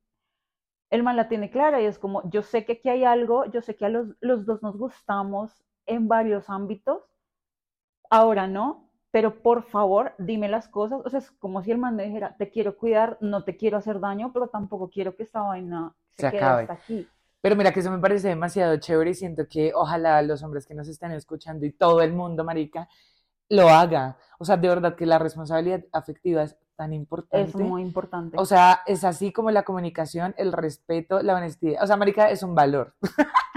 el 0.90 1.02
man 1.02 1.16
la 1.16 1.28
tiene 1.28 1.50
clara 1.50 1.82
y 1.82 1.86
es 1.86 1.98
como, 1.98 2.28
yo 2.30 2.42
sé 2.42 2.64
que 2.64 2.74
aquí 2.74 2.88
hay 2.88 3.04
algo, 3.04 3.44
yo 3.46 3.60
sé 3.62 3.76
que 3.76 3.86
a 3.86 3.88
los, 3.90 4.08
los 4.20 4.46
dos 4.46 4.62
nos 4.62 4.76
gustamos 4.78 5.64
en 5.86 6.08
varios 6.08 6.48
ámbitos, 6.50 7.02
ahora 8.10 8.46
no, 8.46 8.90
pero 9.10 9.42
por 9.42 9.62
favor, 9.64 10.14
dime 10.18 10.48
las 10.48 10.68
cosas. 10.68 11.00
O 11.04 11.10
sea, 11.10 11.20
es 11.20 11.30
como 11.32 11.62
si 11.62 11.70
el 11.70 11.78
man 11.78 11.96
me 11.96 12.04
dijera, 12.04 12.36
te 12.36 12.50
quiero 12.50 12.76
cuidar, 12.76 13.16
no 13.20 13.44
te 13.44 13.56
quiero 13.56 13.76
hacer 13.76 14.00
daño, 14.00 14.32
pero 14.32 14.48
tampoco 14.48 14.90
quiero 14.90 15.14
que 15.16 15.22
esta 15.22 15.40
vaina 15.42 15.94
se, 16.16 16.26
Se 16.26 16.30
quede 16.30 16.38
acabe. 16.38 16.62
hasta 16.62 16.72
aquí. 16.74 17.08
Pero 17.40 17.56
mira 17.56 17.72
que 17.72 17.80
eso 17.80 17.90
me 17.90 17.98
parece 17.98 18.28
demasiado 18.28 18.76
chévere 18.78 19.10
y 19.10 19.14
siento 19.14 19.46
que 19.48 19.72
ojalá 19.74 20.20
los 20.22 20.42
hombres 20.42 20.66
que 20.66 20.74
nos 20.74 20.88
estén 20.88 21.12
escuchando 21.12 21.66
y 21.66 21.72
todo 21.72 22.00
el 22.00 22.12
mundo, 22.12 22.42
marica, 22.42 22.88
lo 23.50 23.68
haga. 23.68 24.16
O 24.38 24.44
sea, 24.44 24.56
de 24.56 24.68
verdad 24.68 24.96
que 24.96 25.06
la 25.06 25.18
responsabilidad 25.18 25.84
afectiva 25.92 26.42
es 26.42 26.56
tan 26.76 26.92
importante. 26.92 27.48
Es 27.48 27.54
muy 27.56 27.82
importante. 27.82 28.36
O 28.38 28.44
sea, 28.44 28.82
es 28.86 29.04
así 29.04 29.32
como 29.32 29.50
la 29.50 29.62
comunicación, 29.62 30.34
el 30.36 30.52
respeto, 30.52 31.22
la 31.22 31.34
honestidad. 31.36 31.82
O 31.82 31.86
sea, 31.86 31.96
marica, 31.96 32.30
es 32.30 32.42
un 32.42 32.54
valor. 32.54 32.94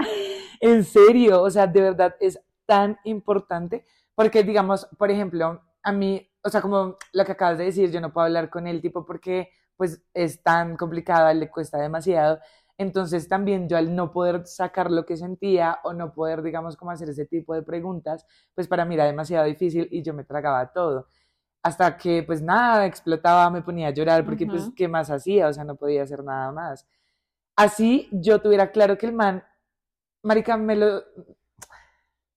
En 0.60 0.82
serio, 0.84 1.42
o 1.42 1.50
sea, 1.50 1.68
de 1.68 1.80
verdad 1.80 2.16
es 2.18 2.40
tan 2.66 2.98
importante 3.04 3.84
porque, 4.14 4.42
digamos, 4.42 4.88
por 4.98 5.10
ejemplo, 5.10 5.62
a 5.82 5.92
mí, 5.92 6.28
o 6.42 6.48
sea, 6.50 6.60
como 6.60 6.96
lo 7.12 7.24
que 7.24 7.32
acabas 7.32 7.58
de 7.58 7.64
decir, 7.66 7.90
yo 7.92 8.00
no 8.00 8.12
puedo 8.12 8.26
hablar 8.26 8.50
con 8.50 8.66
el 8.66 8.82
tipo 8.82 9.06
porque, 9.06 9.50
pues, 9.76 10.02
es 10.14 10.42
tan 10.42 10.76
complicado, 10.76 11.32
le 11.32 11.48
cuesta 11.48 11.78
demasiado. 11.78 12.40
Entonces, 12.76 13.28
también 13.28 13.68
yo 13.68 13.76
al 13.76 13.94
no 13.94 14.12
poder 14.12 14.46
sacar 14.46 14.90
lo 14.90 15.04
que 15.04 15.16
sentía 15.16 15.78
o 15.82 15.92
no 15.92 16.12
poder, 16.12 16.42
digamos, 16.42 16.76
como 16.76 16.92
hacer 16.92 17.08
ese 17.08 17.26
tipo 17.26 17.54
de 17.54 17.62
preguntas, 17.62 18.24
pues 18.54 18.68
para 18.68 18.84
mí 18.84 18.94
era 18.94 19.04
demasiado 19.04 19.44
difícil 19.46 19.88
y 19.90 20.02
yo 20.02 20.14
me 20.14 20.24
tragaba 20.24 20.72
todo. 20.72 21.08
Hasta 21.62 21.96
que, 21.96 22.22
pues 22.22 22.40
nada, 22.40 22.86
explotaba, 22.86 23.50
me 23.50 23.62
ponía 23.62 23.88
a 23.88 23.90
llorar 23.90 24.24
porque, 24.24 24.46
pues. 24.46 24.70
¿qué 24.76 24.88
más 24.88 25.10
hacía? 25.10 25.48
O 25.48 25.52
sea, 25.52 25.64
no 25.64 25.76
podía 25.76 26.02
hacer 26.02 26.22
nada 26.22 26.52
más. 26.52 26.86
Así 27.56 28.08
yo 28.12 28.40
tuviera 28.40 28.70
claro 28.70 28.96
que 28.96 29.06
el 29.06 29.12
man, 29.12 29.44
marica, 30.22 30.56
me 30.56 30.76
lo... 30.76 31.02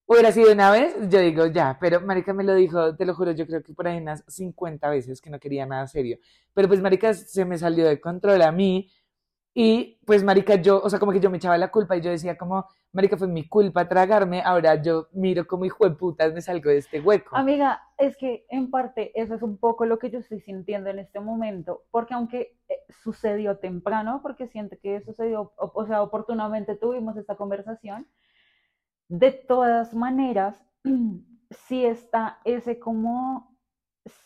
Hubiera 0.08 0.32
sido 0.32 0.52
una 0.52 0.72
vez, 0.72 0.94
yo 1.10 1.20
digo, 1.20 1.46
ya, 1.46 1.78
pero 1.80 2.02
marica 2.02 2.34
me 2.34 2.44
lo 2.44 2.54
dijo, 2.54 2.96
te 2.98 3.06
lo 3.06 3.16
juro, 3.16 3.32
yo 3.32 3.48
creo 3.48 3.64
que 3.64 3.74
por 3.74 3.88
ahí 3.88 3.98
unas 3.98 4.26
50 4.28 4.90
veces 4.90 5.22
que 5.22 5.30
no 5.30 5.40
quería 5.40 5.66
nada 5.66 5.88
serio. 5.88 6.18
Pero 6.54 6.68
pues 6.68 6.82
marica 6.82 7.14
se 7.14 7.46
me 7.46 7.58
salió 7.58 7.88
de 7.88 8.02
control 8.02 8.42
a 8.42 8.52
mí 8.52 8.90
Y 9.54 10.00
pues, 10.06 10.24
marica, 10.24 10.56
yo, 10.56 10.82
o 10.82 10.90
sea, 10.90 11.00
como 11.00 11.12
que 11.12 11.20
yo 11.20 11.30
me 11.30 11.38
echaba 11.38 11.58
la 11.58 11.72
culpa 11.72 11.98
y 11.98 12.02
yo 12.02 12.10
decía 12.10 12.38
como, 12.38 12.66
marica, 12.94 13.18
fue 13.18 13.28
mi 13.28 13.48
culpa 13.48 13.88
tragarme, 13.88 14.42
ahora 14.42 14.82
yo 14.82 15.08
miro 15.12 15.46
como 15.46 15.66
hijo 15.66 15.88
de 15.88 15.96
putas 15.96 16.34
me 16.34 16.42
salgo 16.42 16.70
de 16.70 16.78
este 16.78 17.02
hueco. 17.02 17.36
Amiga, 17.36 17.82
es 17.98 18.16
que 18.16 18.46
en 18.50 18.70
parte 18.70 19.12
eso 19.20 19.36
es 19.36 19.42
un 19.42 19.58
poco 19.58 19.86
lo 19.86 20.00
que 20.00 20.10
yo 20.10 20.20
estoy 20.20 20.40
sintiendo 20.40 20.90
en 20.90 21.00
este 21.00 21.20
momento, 21.20 21.84
porque 21.92 22.14
aunque 22.14 22.58
eh, 22.70 22.76
sucedió 23.04 23.58
temprano, 23.58 24.22
porque 24.22 24.48
siento 24.48 24.78
que 24.82 25.02
sucedió, 25.02 25.52
o, 25.58 25.86
sea, 25.86 26.02
oportunamente 26.02 26.76
tuvimos 26.76 27.18
esta 27.18 27.36
conversación, 27.36 28.08
de 29.10 29.32
todas 29.32 29.94
maneras, 29.94 30.56
sí 31.68 31.86
está 31.86 32.40
ese 32.46 32.80
como 32.80 33.58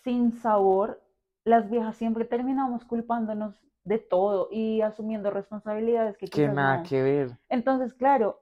sin 0.03 0.34
sabor, 0.34 1.01
las 1.43 1.69
viejas 1.69 1.95
siempre 1.97 2.26
terminamos 2.26 2.86
culpándonos 2.86 3.55
de 3.86 4.00
todo 4.00 4.50
y 4.52 4.82
asumiendo 4.82 5.32
responsabilidades 5.32 6.18
que 6.18 6.28
Que 6.28 6.48
nada 6.48 6.78
no. 6.78 6.84
que 6.84 7.02
ver. 7.02 7.38
Entonces, 7.50 7.94
claro, 7.94 8.42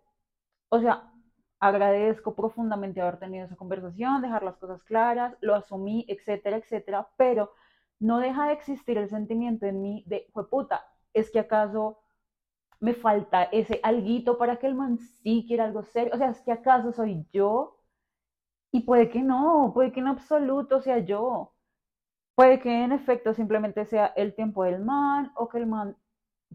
o 0.70 0.80
sea, 0.80 1.12
agradezco 1.60 2.36
profundamente 2.36 3.02
haber 3.02 3.20
tenido 3.20 3.46
esa 3.46 3.56
conversación, 3.56 4.22
dejar 4.22 4.44
las 4.44 4.58
cosas 4.58 4.84
claras, 4.84 5.36
lo 5.42 5.56
asumí, 5.56 6.06
etcétera, 6.10 6.58
etcétera, 6.58 7.10
pero 7.18 7.52
no 8.00 8.20
deja 8.20 8.48
de 8.48 8.54
existir 8.54 8.98
el 8.98 9.10
sentimiento 9.10 9.66
en 9.66 9.82
mí 9.82 10.04
de, 10.08 10.28
puta, 10.50 10.86
es 11.14 11.32
que 11.32 11.40
acaso 11.40 12.00
me 12.80 12.94
falta 12.94 13.44
ese 13.46 13.80
alguito 13.84 14.38
para 14.38 14.58
que 14.58 14.68
el 14.68 14.76
man 14.76 14.98
sí 15.00 15.46
quiera 15.48 15.66
algo 15.66 15.84
serio, 15.84 16.14
o 16.14 16.18
sea, 16.18 16.30
es 16.32 16.42
que 16.42 16.52
acaso 16.52 16.92
soy 16.92 17.26
yo 17.32 17.80
y 18.72 18.82
puede 18.82 19.10
que 19.10 19.22
no, 19.22 19.72
puede 19.74 19.92
que 19.94 20.02
en 20.02 20.08
absoluto 20.08 20.82
sea 20.82 21.00
yo. 21.00 21.53
Puede 22.36 22.60
que 22.60 22.84
en 22.84 22.92
efecto 22.92 23.34
simplemente 23.34 23.86
sea 23.86 24.06
el 24.16 24.36
tiempo 24.36 24.64
del 24.66 24.80
man 24.84 25.32
o 25.36 25.50
que 25.50 25.58
el 25.58 25.66
man, 25.66 25.98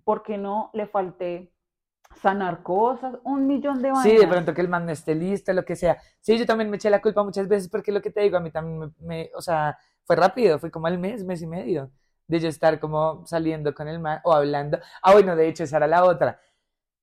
¿por 0.04 0.22
qué 0.22 0.38
no 0.38 0.70
le 0.74 0.86
falte 0.86 1.52
sanar 2.16 2.62
cosas? 2.62 3.16
Un 3.24 3.46
millón 3.46 3.82
de 3.82 3.90
vainas. 3.92 4.02
Sí, 4.02 4.16
de 4.16 4.28
pronto 4.28 4.54
que 4.54 4.60
el 4.60 4.68
man 4.68 4.86
no 4.86 4.92
esté 4.92 5.14
listo, 5.14 5.52
lo 5.52 5.64
que 5.64 5.74
sea. 5.76 5.98
Sí, 6.20 6.38
yo 6.38 6.46
también 6.46 6.70
me 6.70 6.76
eché 6.76 6.90
la 6.90 7.00
culpa 7.02 7.24
muchas 7.24 7.48
veces 7.48 7.68
porque 7.68 7.90
lo 7.92 8.00
que 8.02 8.10
te 8.10 8.20
digo, 8.20 8.36
a 8.36 8.40
mí 8.40 8.50
también 8.50 8.78
me, 8.78 8.90
me- 9.00 9.30
o 9.34 9.40
sea, 9.42 9.76
fue 10.04 10.14
rápido, 10.16 10.58
fue 10.58 10.70
como 10.70 10.86
al 10.86 10.98
mes, 10.98 11.24
mes 11.24 11.42
y 11.42 11.46
medio, 11.46 11.90
de 12.26 12.38
yo 12.40 12.48
estar 12.48 12.78
como 12.80 13.26
saliendo 13.26 13.74
con 13.74 13.88
el 13.88 13.98
man 13.98 14.20
o 14.24 14.32
hablando. 14.32 14.78
Ah, 15.02 15.12
bueno, 15.14 15.34
de 15.36 15.48
hecho, 15.48 15.64
esa 15.64 15.78
era 15.78 15.86
la 15.88 16.04
otra. 16.04 16.40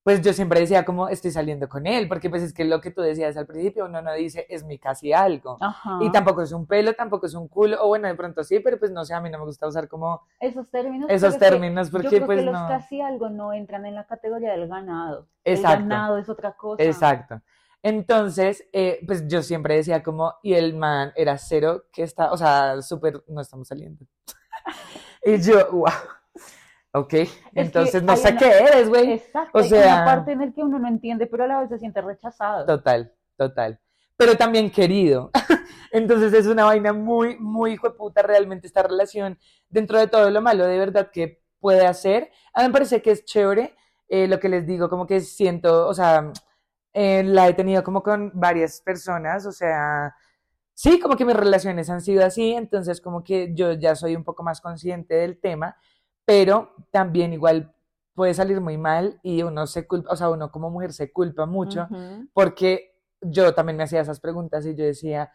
Pues 0.06 0.22
yo 0.22 0.34
siempre 0.34 0.60
decía 0.60 0.86
como 0.86 1.10
estoy 1.10 1.32
saliendo 1.32 1.68
con 1.68 1.88
él, 1.88 2.08
porque 2.08 2.30
pues 2.30 2.44
es 2.44 2.54
que 2.54 2.64
lo 2.64 2.80
que 2.80 2.92
tú 2.92 3.02
decías 3.02 3.36
al 3.38 3.48
principio, 3.48 3.86
uno 3.86 4.04
no 4.04 4.14
dice 4.14 4.46
es 4.50 4.64
mi 4.64 4.78
casi 4.78 5.14
algo. 5.14 5.58
Ajá. 5.60 5.98
Y 6.00 6.12
tampoco 6.12 6.44
es 6.44 6.52
un 6.52 6.68
pelo, 6.68 6.94
tampoco 6.94 7.26
es 7.26 7.34
un 7.34 7.48
culo, 7.48 7.84
o 7.84 7.88
bueno, 7.88 8.08
de 8.08 8.14
pronto 8.14 8.44
sí, 8.44 8.60
pero 8.60 8.78
pues 8.78 8.92
no 8.92 9.04
sé, 9.04 9.16
a 9.16 9.20
mí 9.20 9.32
no 9.32 9.40
me 9.40 9.46
gusta 9.46 9.66
usar 9.66 9.88
como 9.88 10.22
Esos 10.40 10.70
términos. 10.70 11.10
esos 11.10 11.40
términos 11.40 11.88
yo 11.88 11.92
porque 11.94 12.18
creo 12.18 12.26
pues 12.28 12.38
que 12.38 12.46
los 12.46 12.54
no. 12.54 12.68
casi 12.68 13.02
algo 13.02 13.32
no 13.32 13.52
entran 13.52 13.84
en 13.88 13.96
la 13.96 14.06
categoría 14.06 14.52
del 14.52 14.68
ganado. 14.68 15.28
Exacto. 15.44 15.78
El 15.84 15.90
ganado 15.90 16.18
es 16.20 16.30
otra 16.30 16.52
cosa. 16.52 16.84
Exacto. 16.84 17.42
Entonces, 17.82 18.64
eh, 18.74 19.00
pues 19.08 19.28
yo 19.28 19.42
siempre 19.42 19.76
decía 19.76 20.04
como, 20.04 20.36
y 20.44 20.54
el 20.54 20.76
man 20.76 21.14
era 21.16 21.36
cero, 21.40 21.86
que 21.92 22.04
está, 22.04 22.32
o 22.32 22.38
sea, 22.38 22.80
súper, 22.84 23.24
no 23.28 23.42
estamos 23.42 23.68
saliendo. 23.68 24.06
Y 25.26 25.42
yo, 25.42 25.72
wow, 25.72 25.90
ok, 27.00 27.14
entonces 27.54 28.02
no 28.04 28.12
hay 28.14 28.18
sé 28.18 28.30
una- 28.32 28.40
qué 28.40 28.50
eres, 28.60 28.90
güey. 28.90 29.14
Exacto. 29.14 29.58
O 29.58 29.62
hay 29.62 29.70
sea- 29.70 29.96
una 29.96 30.06
parte 30.06 30.32
en 30.34 30.40
la 30.40 30.52
que 30.52 30.62
uno 30.64 30.80
no 30.80 30.88
entiende, 30.88 31.28
pero 31.28 31.44
a 31.44 31.48
la 31.48 31.60
vez 31.62 31.70
se 31.70 31.80
siente 31.80 32.02
rechazado. 32.02 32.66
Total, 32.66 33.14
total. 33.38 33.80
Pero 34.18 34.36
también 34.38 34.72
querido. 34.72 35.32
Entonces 35.92 36.34
es 36.34 36.48
una 36.48 36.66
vaina 36.66 36.94
muy, 36.94 37.38
muy 37.38 37.74
hijueputa 37.74 38.22
realmente 38.22 38.68
esta 38.68 38.84
relación, 38.84 39.38
dentro 39.70 39.98
de 40.00 40.08
todo 40.08 40.30
lo 40.30 40.42
malo 40.42 40.66
de 40.66 40.78
verdad 40.78 41.10
que 41.12 41.42
puede 41.60 41.86
hacer. 41.86 42.32
A 42.54 42.62
mí 42.62 42.68
me 42.68 42.74
parece 42.74 43.02
que 43.02 43.12
es 43.12 43.26
chévere 43.26 43.76
eh, 44.08 44.28
lo 44.28 44.40
que 44.40 44.50
les 44.50 44.66
digo, 44.68 44.90
como 44.90 45.08
que 45.08 45.20
siento, 45.22 45.88
o 45.88 45.94
sea, 45.94 46.32
eh, 46.94 47.24
la 47.24 47.48
he 47.48 47.54
tenido 47.54 47.84
como 47.84 48.04
con 48.04 48.32
varias 48.36 48.80
personas, 48.82 49.46
o 49.48 49.52
sea, 49.52 50.14
sí, 50.74 51.00
como 51.00 51.16
que 51.16 51.26
mis 51.26 51.36
relaciones 51.36 51.90
han 51.90 52.02
sido 52.02 52.24
así, 52.24 52.54
entonces 52.54 53.02
como 53.02 53.24
que 53.24 53.54
yo 53.56 53.74
ya 53.74 53.96
soy 53.96 54.16
un 54.16 54.24
poco 54.24 54.44
más 54.44 54.62
consciente 54.62 55.16
del 55.16 55.40
tema, 55.40 55.76
pero 56.26 56.74
también 56.92 57.34
igual 57.34 57.74
puede 58.14 58.34
salir 58.34 58.62
muy 58.62 58.78
mal 58.78 59.20
y 59.24 59.44
uno 59.44 59.68
se 59.68 59.88
culpa, 59.88 60.12
o 60.12 60.16
sea, 60.16 60.30
uno 60.30 60.52
como 60.52 60.70
mujer 60.70 60.94
se 60.94 61.12
culpa 61.12 61.46
mucho 61.46 61.88
porque 62.34 62.96
yo 63.22 63.54
también 63.54 63.78
me 63.78 63.84
hacía 63.84 64.02
esas 64.02 64.20
preguntas 64.20 64.66
y 64.66 64.76
yo 64.76 64.86
decía, 64.86 65.32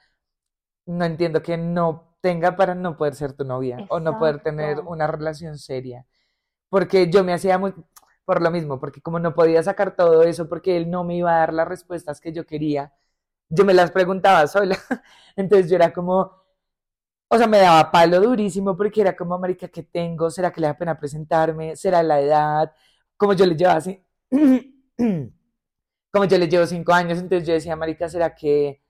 no 0.86 1.04
entiendo 1.04 1.42
que 1.42 1.56
no 1.56 2.16
tenga 2.20 2.56
para 2.56 2.74
no 2.74 2.96
poder 2.96 3.14
ser 3.14 3.32
tu 3.32 3.44
novia 3.44 3.86
o 3.88 4.00
no 4.00 4.18
poder 4.18 4.42
tener 4.42 4.80
una 4.80 5.06
relación 5.06 5.58
seria. 5.58 6.06
Porque 6.68 7.10
yo 7.10 7.24
me 7.24 7.32
hacía 7.32 7.58
muy, 7.58 7.74
por 8.24 8.42
lo 8.42 8.50
mismo, 8.50 8.78
porque 8.78 9.00
como 9.00 9.18
no 9.18 9.34
podía 9.34 9.62
sacar 9.62 9.96
todo 9.96 10.22
eso, 10.22 10.48
porque 10.48 10.76
él 10.76 10.90
no 10.90 11.04
me 11.04 11.16
iba 11.16 11.34
a 11.34 11.38
dar 11.40 11.52
las 11.54 11.68
respuestas 11.68 12.20
que 12.20 12.32
yo 12.32 12.46
quería, 12.46 12.92
yo 13.48 13.64
me 13.64 13.74
las 13.74 13.90
preguntaba 13.90 14.46
sola. 14.46 14.78
Entonces 15.36 15.70
yo 15.70 15.76
era 15.76 15.92
como, 15.92 16.32
o 17.32 17.38
sea, 17.38 17.46
me 17.46 17.58
daba 17.58 17.92
palo 17.92 18.20
durísimo 18.20 18.76
porque 18.76 19.00
era 19.02 19.14
como, 19.16 19.38
marica, 19.38 19.68
¿qué 19.68 19.84
tengo? 19.84 20.30
¿Será 20.30 20.52
que 20.52 20.60
le 20.60 20.66
da 20.66 20.76
pena 20.76 20.98
presentarme? 20.98 21.76
¿Será 21.76 22.02
la 22.02 22.20
edad? 22.20 22.72
Como 23.16 23.34
yo 23.34 23.46
le 23.46 23.54
llevaba 23.54 23.78
así, 23.78 24.04
como 26.10 26.24
yo 26.24 26.38
le 26.38 26.48
llevo 26.48 26.66
cinco 26.66 26.92
años, 26.92 27.20
entonces 27.20 27.46
yo 27.46 27.54
decía, 27.54 27.76
marica, 27.76 28.08
¿será 28.08 28.34
que, 28.34 28.82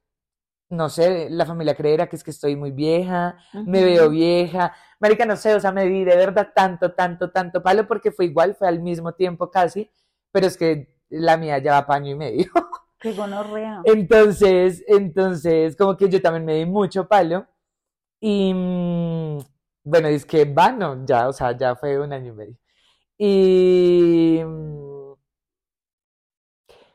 no 0.71 0.89
sé, 0.89 1.29
la 1.29 1.45
familia 1.45 1.75
creerá 1.75 2.09
que 2.09 2.17
es 2.17 2.25
que 2.25 2.31
estoy 2.31 2.57
muy 2.57 2.71
vieja? 2.71 3.37
me 3.67 3.85
veo 3.85 4.09
vieja, 4.09 4.75
marica, 5.01 5.27
no 5.27 5.37
sé, 5.37 5.55
o 5.55 5.61
sea, 5.61 5.71
me 5.71 5.85
di 5.85 6.05
de 6.05 6.17
verdad 6.17 6.49
tanto, 6.55 6.95
tanto, 6.95 7.31
tanto 7.31 7.63
palo 7.63 7.87
porque 7.87 8.11
fue 8.11 8.25
igual, 8.25 8.55
fue 8.55 8.69
al 8.69 8.81
mismo 8.81 9.13
tiempo 9.13 9.51
casi, 9.51 9.91
pero 10.33 10.47
es 10.47 10.57
que 10.57 10.97
la 11.11 11.37
mía 11.37 11.59
ya 11.59 11.73
va 11.73 11.87
paño 11.87 12.13
y 12.13 12.15
medio. 12.15 12.51
Qué 12.99 13.13
gonorrea. 13.13 13.83
Entonces, 13.85 14.83
entonces, 14.87 15.77
como 15.77 15.95
que 15.97 16.09
yo 16.09 16.23
también 16.23 16.47
me 16.47 16.55
di 16.55 16.65
mucho 16.65 17.07
palo 17.07 17.47
y, 18.21 18.53
mm, 18.55 19.39
bueno, 19.85 20.09
es 20.09 20.25
que 20.27 20.45
vano, 20.45 21.05
ya, 21.07 21.29
o 21.29 21.33
sea, 21.33 21.57
ya 21.57 21.75
fue 21.77 21.99
un 22.01 22.13
año 22.13 22.33
y 22.33 22.37
medio. 22.37 22.57
Y 23.19 24.41
mm, 24.45 25.15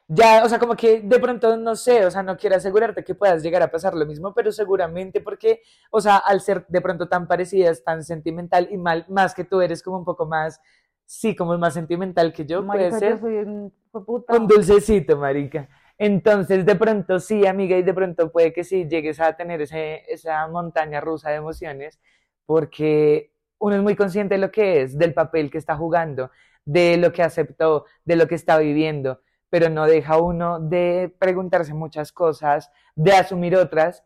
ya, 0.07 0.43
o 0.45 0.49
sea, 0.49 0.59
como 0.59 0.76
que 0.76 1.01
de 1.01 1.19
pronto 1.19 1.57
no 1.57 1.76
sé, 1.76 2.05
o 2.05 2.11
sea, 2.11 2.21
no 2.23 2.38
quiero 2.38 2.55
asegurarte 2.55 3.03
que 3.03 3.15
puedas 3.15 3.41
llegar 3.41 3.61
a 3.63 3.71
pasar 3.71 3.95
lo 3.95 4.05
mismo, 4.05 4.34
pero 4.36 4.51
seguramente 4.51 5.19
porque, 5.21 5.61
o 5.89 5.99
sea, 5.99 6.17
al 6.17 6.41
ser 6.41 6.65
de 6.67 6.82
pronto 6.82 7.07
tan 7.09 7.28
parecidas, 7.28 7.84
tan 7.84 8.03
sentimental 8.03 8.67
y 8.71 8.78
mal, 8.78 9.05
más 9.09 9.34
que 9.34 9.43
tú 9.45 9.61
eres 9.61 9.82
como 9.82 9.97
un 9.97 10.05
poco 10.05 10.28
más, 10.28 10.61
sí, 11.05 11.36
como 11.36 11.57
más 11.57 11.73
sentimental 11.73 12.34
que 12.34 12.45
yo, 12.45 12.69
puede 12.69 12.91
Marica, 12.91 12.99
ser. 12.99 13.13
yo 13.15 13.17
soy 13.17 13.36
un 13.38 13.73
puta. 14.05 14.34
Un 14.36 14.47
dulcecito, 14.47 15.17
marica. 15.17 15.69
Entonces, 15.97 16.65
de 16.65 16.75
pronto 16.75 17.19
sí, 17.19 17.45
amiga, 17.45 17.77
y 17.77 17.83
de 17.83 17.93
pronto 17.93 18.31
puede 18.31 18.51
que 18.51 18.63
sí 18.63 18.87
llegues 18.87 19.19
a 19.19 19.33
tener 19.33 19.61
ese, 19.61 20.03
esa 20.11 20.47
montaña 20.47 20.99
rusa 20.99 21.29
de 21.29 21.37
emociones, 21.37 21.99
porque 22.45 23.31
uno 23.59 23.75
es 23.75 23.81
muy 23.81 23.95
consciente 23.95 24.35
de 24.35 24.41
lo 24.41 24.51
que 24.51 24.81
es, 24.81 24.97
del 24.97 25.13
papel 25.13 25.49
que 25.49 25.57
está 25.57 25.75
jugando, 25.77 26.31
de 26.65 26.97
lo 26.97 27.13
que 27.13 27.23
aceptó, 27.23 27.85
de 28.03 28.15
lo 28.15 28.27
que 28.27 28.35
está 28.35 28.57
viviendo, 28.57 29.21
pero 29.49 29.69
no 29.69 29.85
deja 29.85 30.17
uno 30.17 30.59
de 30.59 31.13
preguntarse 31.17 31.73
muchas 31.73 32.11
cosas, 32.11 32.71
de 32.95 33.13
asumir 33.13 33.55
otras. 33.55 34.03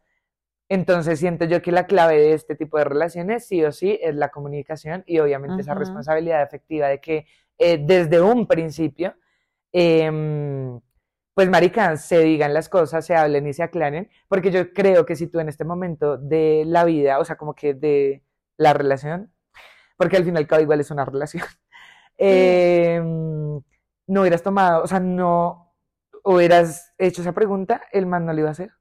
Entonces 0.69 1.19
siento 1.19 1.45
yo 1.45 1.61
que 1.61 1.71
la 1.71 1.87
clave 1.87 2.17
de 2.19 2.33
este 2.33 2.55
tipo 2.55 2.77
de 2.77 2.83
relaciones, 2.83 3.47
sí 3.47 3.63
o 3.63 3.71
sí, 3.71 3.97
es 4.01 4.15
la 4.15 4.29
comunicación 4.29 5.03
y 5.07 5.19
obviamente 5.19 5.61
esa 5.61 5.73
responsabilidad 5.73 6.43
efectiva 6.43 6.87
de 6.87 7.01
que 7.01 7.25
eh, 7.57 7.79
desde 7.81 8.21
un 8.21 8.45
principio 8.45 9.15
em, 9.71 10.79
pues 11.39 11.49
marica, 11.49 11.95
se 11.95 12.19
digan 12.19 12.53
las 12.53 12.67
cosas, 12.67 13.05
se 13.05 13.15
hablen 13.15 13.47
y 13.47 13.53
se 13.53 13.63
aclaren, 13.63 14.09
porque 14.27 14.51
yo 14.51 14.73
creo 14.73 15.05
que 15.05 15.15
si 15.15 15.27
tú 15.27 15.39
en 15.39 15.47
este 15.47 15.63
momento 15.63 16.17
de 16.17 16.65
la 16.67 16.83
vida, 16.83 17.17
o 17.17 17.23
sea, 17.23 17.37
como 17.37 17.55
que 17.55 17.73
de 17.73 18.25
la 18.57 18.73
relación, 18.73 19.33
porque 19.95 20.17
al 20.17 20.25
final 20.25 20.47
cabo 20.47 20.61
igual 20.61 20.81
es 20.81 20.91
una 20.91 21.05
relación, 21.05 21.45
em, 22.17 23.61
no 24.07 24.19
hubieras 24.21 24.43
tomado, 24.43 24.83
o 24.83 24.87
sea, 24.87 24.99
no 24.99 25.73
hubieras 26.25 26.93
hecho 26.97 27.21
esa 27.21 27.31
pregunta, 27.31 27.83
el 27.93 28.05
man 28.05 28.25
no 28.25 28.33
lo 28.33 28.39
iba 28.39 28.49
a 28.49 28.51
hacer. 28.51 28.71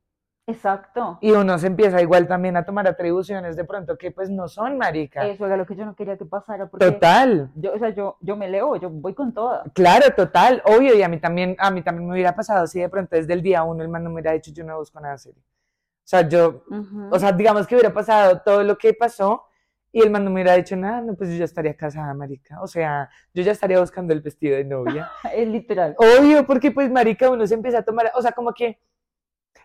Exacto. 0.48 1.18
Y 1.20 1.30
uno 1.32 1.58
se 1.58 1.66
empieza 1.66 2.00
igual 2.00 2.26
también 2.26 2.56
a 2.56 2.64
tomar 2.64 2.88
atribuciones 2.88 3.54
de 3.54 3.64
pronto 3.64 3.98
que 3.98 4.10
pues 4.10 4.30
no 4.30 4.48
son, 4.48 4.78
marica. 4.78 5.26
Eso 5.26 5.44
era 5.44 5.58
lo 5.58 5.66
que 5.66 5.76
yo 5.76 5.84
no 5.84 5.94
quería 5.94 6.16
que 6.16 6.24
pasara. 6.24 6.66
Porque 6.66 6.90
Total. 6.90 7.50
Yo, 7.54 7.74
o 7.74 7.78
sea, 7.78 7.90
yo, 7.90 8.16
yo 8.22 8.34
me 8.34 8.48
leo, 8.48 8.76
yo 8.76 8.88
voy 8.88 9.12
con 9.12 9.34
toda. 9.34 9.64
Claro, 9.74 10.06
total, 10.16 10.62
obvio, 10.64 10.96
y 10.96 11.02
a 11.02 11.08
mí 11.08 11.18
también, 11.18 11.54
a 11.58 11.70
mí 11.70 11.82
también 11.82 12.08
me 12.08 12.14
hubiera 12.14 12.34
pasado 12.34 12.66
si 12.66 12.80
de 12.80 12.88
pronto 12.88 13.14
desde 13.14 13.34
el 13.34 13.42
día 13.42 13.62
uno 13.62 13.82
el 13.82 13.90
man 13.90 14.02
no 14.02 14.08
me 14.08 14.14
hubiera 14.14 14.32
dicho 14.32 14.50
yo 14.50 14.64
no 14.64 14.78
busco 14.78 14.98
nada 15.00 15.18
serio. 15.18 15.42
O 15.42 16.08
sea, 16.08 16.26
yo, 16.26 16.64
o 17.10 17.18
sea, 17.18 17.32
digamos 17.32 17.66
que 17.66 17.74
hubiera 17.74 17.92
pasado 17.92 18.40
todo 18.40 18.62
lo 18.62 18.78
que 18.78 18.94
pasó 18.94 19.44
y 19.92 20.00
el 20.00 20.10
man 20.10 20.24
no 20.24 20.30
me 20.30 20.36
hubiera 20.36 20.54
dicho 20.54 20.74
nada, 20.76 21.02
no, 21.02 21.14
pues 21.14 21.28
yo 21.28 21.36
ya 21.36 21.44
estaría 21.44 21.74
casada, 21.74 22.14
marica. 22.14 22.62
O 22.62 22.66
sea, 22.66 23.10
yo 23.34 23.42
ya 23.42 23.52
estaría 23.52 23.78
buscando 23.78 24.14
el 24.14 24.22
vestido 24.22 24.56
de 24.56 24.64
novia. 24.64 25.10
es 25.34 25.46
literal. 25.46 25.94
Obvio, 25.98 26.46
porque 26.46 26.70
pues 26.70 26.90
marica 26.90 27.28
uno 27.28 27.46
se 27.46 27.52
empieza 27.52 27.80
a 27.80 27.82
tomar, 27.82 28.10
o 28.14 28.22
sea, 28.22 28.32
como 28.32 28.54
que 28.54 28.78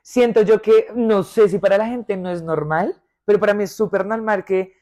siento 0.03 0.43
yo 0.43 0.61
que, 0.61 0.87
no 0.93 1.23
sé 1.23 1.49
si 1.49 1.57
para 1.57 1.79
la 1.79 1.87
gente 1.87 2.15
no 2.15 2.29
es 2.29 2.43
normal, 2.43 3.01
pero 3.25 3.39
para 3.39 3.55
mí 3.55 3.63
es 3.63 3.71
súper 3.71 4.05
normal 4.05 4.45
que 4.45 4.73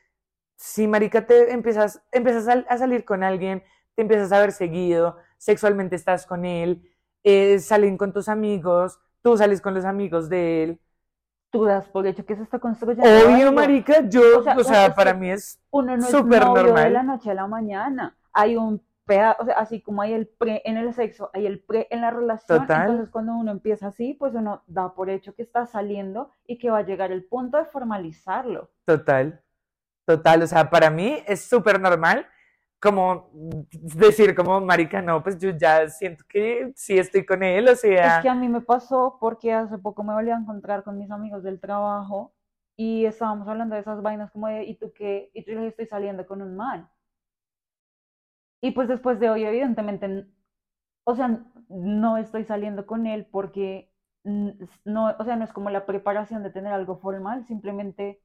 si 0.57 0.87
marica 0.87 1.25
te 1.25 1.53
empiezas, 1.53 2.01
empiezas 2.11 2.47
a, 2.49 2.65
a 2.67 2.77
salir 2.77 3.05
con 3.05 3.23
alguien, 3.23 3.63
te 3.95 4.01
empiezas 4.01 4.31
a 4.33 4.39
ver 4.39 4.51
seguido, 4.51 5.17
sexualmente 5.37 5.95
estás 5.95 6.25
con 6.25 6.43
él, 6.43 6.83
eh, 7.23 7.59
salen 7.59 7.97
con 7.97 8.11
tus 8.11 8.27
amigos, 8.27 8.99
tú 9.21 9.37
sales 9.37 9.61
con 9.61 9.73
los 9.73 9.85
amigos 9.85 10.27
de 10.27 10.63
él. 10.63 10.81
Tú 11.51 11.65
das 11.65 11.89
por 11.89 12.07
hecho 12.07 12.25
que 12.25 12.35
se 12.35 12.43
está 12.43 12.59
construyendo. 12.59 13.03
Obvio, 13.09 13.47
algo. 13.47 13.51
marica, 13.51 14.07
yo, 14.07 14.39
O 14.39 14.43
sea, 14.43 14.55
o 14.57 14.63
sea, 14.63 14.85
es 14.87 14.93
para 14.93 15.13
mí 15.13 15.29
es 15.29 15.59
Uno 15.69 15.97
no 15.97 16.05
es 16.05 16.13
novio 16.13 16.39
de 16.39 16.45
normal. 16.45 16.93
la 16.93 17.03
noche 17.03 17.29
a 17.29 17.33
la 17.33 17.45
mañana. 17.45 18.15
Hay 18.31 18.55
un 18.55 18.81
o 19.39 19.45
sea, 19.45 19.55
así 19.57 19.81
como 19.81 20.01
hay 20.01 20.13
el 20.13 20.27
pre 20.27 20.61
en 20.65 20.77
el 20.77 20.93
sexo, 20.93 21.29
hay 21.33 21.45
el 21.45 21.59
pre 21.63 21.87
en 21.89 22.01
la 22.01 22.11
relación. 22.11 22.61
Total. 22.61 22.81
Entonces, 22.81 23.09
cuando 23.09 23.33
uno 23.35 23.51
empieza 23.51 23.87
así, 23.87 24.13
pues 24.13 24.33
uno 24.33 24.63
da 24.67 24.93
por 24.93 25.09
hecho 25.09 25.33
que 25.35 25.41
está 25.41 25.65
saliendo 25.65 26.31
y 26.45 26.57
que 26.57 26.69
va 26.69 26.79
a 26.79 26.85
llegar 26.85 27.11
el 27.11 27.25
punto 27.25 27.57
de 27.57 27.65
formalizarlo. 27.65 28.69
Total, 28.85 29.41
total, 30.05 30.43
o 30.43 30.47
sea, 30.47 30.69
para 30.69 30.89
mí 30.89 31.23
es 31.27 31.43
súper 31.45 31.79
normal 31.79 32.25
como 32.81 33.29
decir 33.71 34.33
como, 34.33 34.59
marica, 34.59 35.03
no, 35.03 35.21
pues 35.21 35.37
yo 35.37 35.51
ya 35.51 35.87
siento 35.87 36.23
que 36.27 36.71
sí 36.75 36.97
estoy 36.97 37.23
con 37.23 37.43
él, 37.43 37.69
o 37.69 37.75
sea, 37.75 38.17
Es 38.17 38.23
que 38.23 38.29
a 38.29 38.33
mí 38.33 38.49
me 38.49 38.61
pasó 38.61 39.17
porque 39.21 39.53
hace 39.53 39.77
poco 39.77 40.03
me 40.03 40.13
volví 40.13 40.31
a 40.31 40.37
encontrar 40.37 40.83
con 40.83 40.97
mis 40.97 41.11
amigos 41.11 41.43
del 41.43 41.59
trabajo 41.59 42.33
y 42.75 43.05
estábamos 43.05 43.47
hablando 43.47 43.75
de 43.75 43.81
esas 43.81 44.01
vainas 44.01 44.31
como 44.31 44.47
de, 44.47 44.63
¿y 44.63 44.75
tú 44.79 44.91
qué? 44.95 45.29
Y 45.35 45.45
yo 45.45 45.59
les 45.59 45.69
estoy 45.69 45.85
saliendo 45.85 46.25
con 46.25 46.41
un 46.41 46.55
man. 46.55 46.89
Y 48.61 48.71
pues 48.71 48.87
después 48.87 49.19
de 49.19 49.29
hoy, 49.29 49.43
evidentemente, 49.45 50.27
o 51.05 51.15
sea, 51.15 51.45
no 51.69 52.17
estoy 52.17 52.45
saliendo 52.45 52.85
con 52.87 53.07
él 53.07 53.27
porque 53.31 53.91
no, 54.23 55.15
o 55.19 55.25
sea, 55.25 55.35
no 55.37 55.45
es 55.45 55.53
como 55.53 55.69
la 55.71 55.85
preparación 55.85 56.43
de 56.43 56.51
tener 56.51 56.73
algo 56.73 56.99
formal, 56.99 57.45
simplemente, 57.47 58.21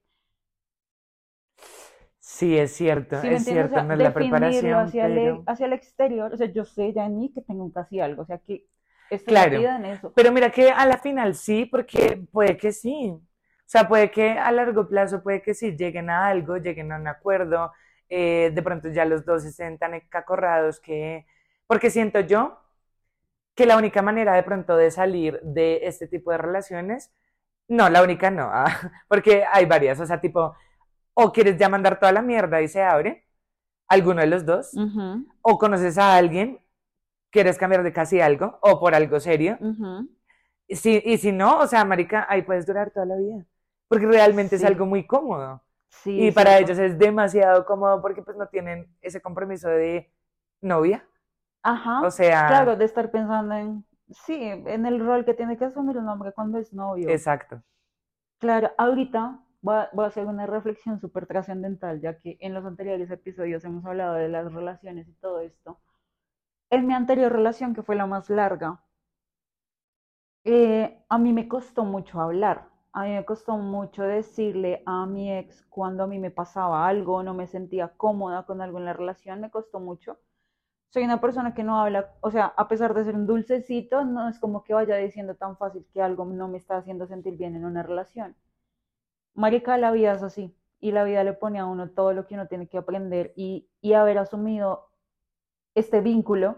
sí 2.21 2.57
es 2.59 2.73
cierto, 2.73 3.17
¿sí 3.17 3.29
es 3.29 3.43
entiendes? 3.43 3.67
O 3.67 3.69
cierto, 3.69 3.75
sea, 3.75 3.83
no 3.83 3.95
es 3.95 4.01
la 4.01 4.13
preparación, 4.15 4.75
hacia 4.75 5.07
el, 5.07 5.19
pero... 5.19 5.45
hacia 5.47 5.67
el 5.67 5.73
exterior, 5.73 6.33
o 6.33 6.37
sea, 6.37 6.47
yo 6.53 6.65
sé 6.65 6.93
ya 6.93 7.07
en 7.07 7.19
mí 7.19 7.33
que 7.33 7.43
tengo 7.43 7.73
casi 7.73 8.01
algo, 8.01 8.23
o 8.23 8.27
sea, 8.27 8.39
que 8.39 8.67
estoy 9.11 9.35
Claro. 9.35 9.61
en 9.77 9.85
eso. 9.87 10.15
Pero 10.15 10.33
mira 10.33 10.51
que 10.51 10.71
a 10.71 10.87
la 10.87 10.99
final 10.99 11.35
sí, 11.35 11.67
porque 11.67 12.23
puede 12.33 12.57
que 12.57 12.73
sí. 12.73 13.11
O 13.11 13.69
sea, 13.69 13.89
puede 13.89 14.11
que 14.11 14.31
a 14.33 14.51
largo 14.53 14.89
plazo, 14.89 15.23
puede 15.23 15.43
que 15.43 15.55
sí 15.55 15.77
lleguen 15.77 16.09
a 16.11 16.27
algo, 16.29 16.57
lleguen 16.57 16.93
a 16.93 16.97
un 16.97 17.09
acuerdo, 17.09 17.73
eh, 18.09 18.51
de 18.55 18.63
pronto 18.63 18.89
ya 18.89 19.05
los 19.05 19.25
dos 19.25 19.45
estén 19.45 19.79
tan 19.79 19.95
acorrados 20.13 20.81
que... 20.81 21.27
Porque 21.67 21.91
siento 21.91 22.21
yo 22.21 22.61
que 23.55 23.67
la 23.67 23.77
única 23.77 24.03
manera 24.03 24.35
de 24.35 24.43
pronto 24.43 24.77
de 24.77 24.91
salir 24.91 25.41
de 25.43 25.81
este 25.83 26.07
tipo 26.07 26.31
de 26.31 26.39
relaciones, 26.39 27.11
no, 27.69 27.89
la 27.89 28.03
única 28.03 28.31
no, 28.31 28.49
ah, 28.53 28.67
porque 29.09 29.45
hay 29.51 29.65
varias, 29.67 29.99
o 30.01 30.07
sea, 30.07 30.21
tipo, 30.21 30.55
o 31.15 31.33
quieres 31.33 31.57
ya 31.59 31.69
mandar 31.69 31.99
toda 31.99 32.13
la 32.13 32.23
mierda 32.23 32.61
y 32.63 32.69
se 32.69 32.83
abre, 32.83 33.27
alguno 33.89 34.21
de 34.21 34.27
los 34.27 34.45
dos, 34.45 34.73
o 35.43 35.59
conoces 35.59 35.99
a 35.99 36.17
alguien, 36.17 36.61
quieres 37.31 37.59
cambiar 37.59 37.83
de 37.83 37.93
casi 37.93 38.21
algo, 38.21 38.59
o 38.63 38.79
por 38.79 38.95
algo 38.95 39.21
serio, 39.21 39.59
y 40.69 40.77
si, 40.77 41.03
y 41.05 41.19
si 41.19 41.33
no, 41.33 41.59
o 41.61 41.67
sea, 41.67 41.85
marica, 41.85 42.27
ahí 42.29 42.43
puedes 42.43 42.67
durar 42.67 42.91
toda 42.91 43.07
la 43.07 43.17
vida. 43.17 43.47
Porque 43.89 44.07
realmente 44.07 44.57
es 44.57 44.65
algo 44.65 44.85
muy 44.85 45.07
cómodo. 45.07 45.63
Sí, 46.03 46.15
Y 46.15 46.33
para 46.33 46.59
ellos 46.59 46.79
es 46.79 46.99
demasiado 46.99 47.65
cómodo 47.67 48.01
porque 48.03 48.23
pues 48.23 48.37
no 48.37 48.49
tienen 48.49 48.89
ese 49.03 49.21
compromiso 49.21 49.69
de 49.69 50.11
novia. 50.61 51.07
Ajá, 51.63 51.97
O 52.01 52.11
sea, 52.11 52.45
claro, 52.47 52.77
de 52.77 52.85
estar 52.87 53.11
pensando 53.11 53.55
en, 53.55 53.85
sí, 54.11 54.35
en 54.43 54.87
el 54.87 55.01
rol 55.01 55.25
que 55.27 55.35
tiene 55.35 55.57
que 55.59 55.67
asumir 55.67 55.99
un 55.99 56.09
hombre 56.09 56.33
cuando 56.33 56.57
es 56.59 56.73
novio. 56.73 57.15
exacto. 57.15 57.63
Claro, 58.39 58.71
ahorita 58.79 59.41
voy 59.61 59.75
a, 59.77 59.91
voy 59.93 60.05
a 60.07 60.09
hacer 60.09 60.25
una 60.27 60.47
reflexión 60.47 60.99
súper 61.01 61.27
trascendental, 61.27 62.01
ya 62.01 62.19
que 62.19 62.39
en 62.41 62.55
los 62.55 62.65
anteriores 62.65 63.11
episodios 63.11 63.63
hemos 63.65 63.85
hablado 63.85 64.15
de 64.15 64.29
las 64.31 64.51
relaciones 64.53 65.07
y 65.09 65.13
todo 65.15 65.41
esto. 65.41 65.79
En 66.71 66.87
mi 66.87 66.95
anterior 66.95 67.33
relación, 67.33 67.75
que 67.75 67.83
fue 67.83 67.97
la 67.97 68.07
más 68.07 68.31
larga, 68.31 68.83
eh, 70.45 71.05
a 71.11 71.19
mí 71.19 71.33
me 71.35 71.47
costó 71.49 71.85
mucho 71.85 72.21
hablar. 72.21 72.71
A 72.97 73.05
mí 73.05 73.11
me 73.11 73.27
costó 73.27 73.59
mucho 73.59 74.05
decirle 74.05 74.83
a 74.87 75.05
mi 75.05 75.31
ex 75.31 75.63
cuando 75.69 76.05
a 76.05 76.07
mí 76.07 76.19
me 76.19 76.31
pasaba 76.31 76.89
algo, 76.89 77.23
no 77.23 77.35
me 77.35 77.47
sentía 77.47 77.89
cómoda 77.89 78.47
con 78.47 78.63
algo 78.63 78.79
en 78.79 78.87
la 78.87 78.95
relación, 78.95 79.39
me 79.43 79.51
costó 79.51 79.81
mucho. 79.81 80.19
Soy 80.89 81.05
una 81.05 81.21
persona 81.21 81.53
que 81.53 81.63
no 81.63 81.79
habla, 81.79 82.15
o 82.23 82.31
sea, 82.31 82.47
a 82.57 82.69
pesar 82.69 82.95
de 82.95 83.05
ser 83.05 83.15
un 83.15 83.27
dulcecito, 83.27 84.07
no 84.07 84.31
es 84.31 84.39
como 84.39 84.65
que 84.65 84.73
vaya 84.73 84.97
diciendo 84.97 85.35
tan 85.35 85.59
fácil 85.59 85.87
que 85.93 86.01
algo 86.01 86.25
no 86.25 86.49
me 86.49 86.57
está 86.57 86.79
haciendo 86.79 87.07
sentir 87.07 87.37
bien 87.37 87.55
en 87.55 87.67
una 87.67 87.83
relación. 87.83 88.35
Marica, 89.35 89.77
la 89.77 89.91
vida 89.91 90.15
es 90.15 90.23
así. 90.23 90.57
Y 90.81 90.93
la 90.93 91.05
vida 91.05 91.23
le 91.23 91.35
pone 91.35 91.59
a 91.59 91.67
uno 91.67 91.91
todo 91.91 92.15
lo 92.15 92.27
que 92.27 92.35
uno 92.35 92.47
tiene 92.49 92.67
que 92.67 92.79
aprender 92.79 93.35
y, 93.37 93.69
y 93.83 93.93
haber 93.93 94.17
asumido 94.17 94.89
este 95.75 96.01
vínculo 96.01 96.57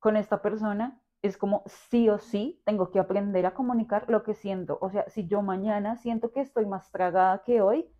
con 0.00 0.16
esta 0.18 0.42
persona 0.42 1.00
es 1.22 1.36
como 1.36 1.62
sí 1.66 2.08
o 2.08 2.18
sí 2.18 2.62
tengo 2.64 2.90
que 2.90 2.98
aprender 3.00 3.46
a 3.46 3.54
comunicar 3.54 4.08
lo 4.08 4.22
que 4.22 4.34
siento. 4.34 4.78
O 4.80 4.90
sea, 4.90 5.08
si 5.08 5.26
yo 5.26 5.42
mañana 5.42 5.96
siento 5.96 6.32
que 6.32 6.40
estoy 6.40 6.66
más 6.66 6.90
tragada 6.90 7.42
que 7.44 7.60
hoy, 7.60 7.90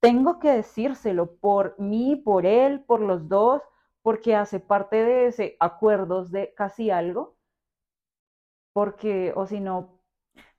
tengo 0.00 0.38
que 0.38 0.50
decírselo 0.50 1.36
por 1.36 1.78
mí, 1.78 2.16
por 2.16 2.46
él, 2.46 2.84
por 2.84 3.00
los 3.00 3.28
dos, 3.28 3.62
porque 4.02 4.36
hace 4.36 4.60
parte 4.60 4.96
de 5.04 5.26
ese 5.26 5.56
acuerdos 5.60 6.30
de 6.30 6.54
casi 6.54 6.90
algo, 6.90 7.36
porque 8.72 9.32
o 9.34 9.46
si 9.46 9.60
no, 9.60 10.00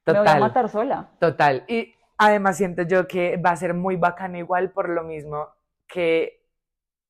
me 0.05 0.19
voy 0.19 0.29
a 0.29 0.35
matar 0.35 0.69
sola. 0.69 1.11
total. 1.19 1.63
Y 1.67 1.93
además 2.17 2.57
siento 2.57 2.83
yo 2.83 3.07
que 3.07 3.37
va 3.37 3.51
a 3.51 3.55
ser 3.55 3.73
muy 3.73 3.95
bacano 3.95 4.37
igual 4.37 4.71
por 4.71 4.89
lo 4.89 5.03
mismo 5.03 5.47
que 5.87 6.45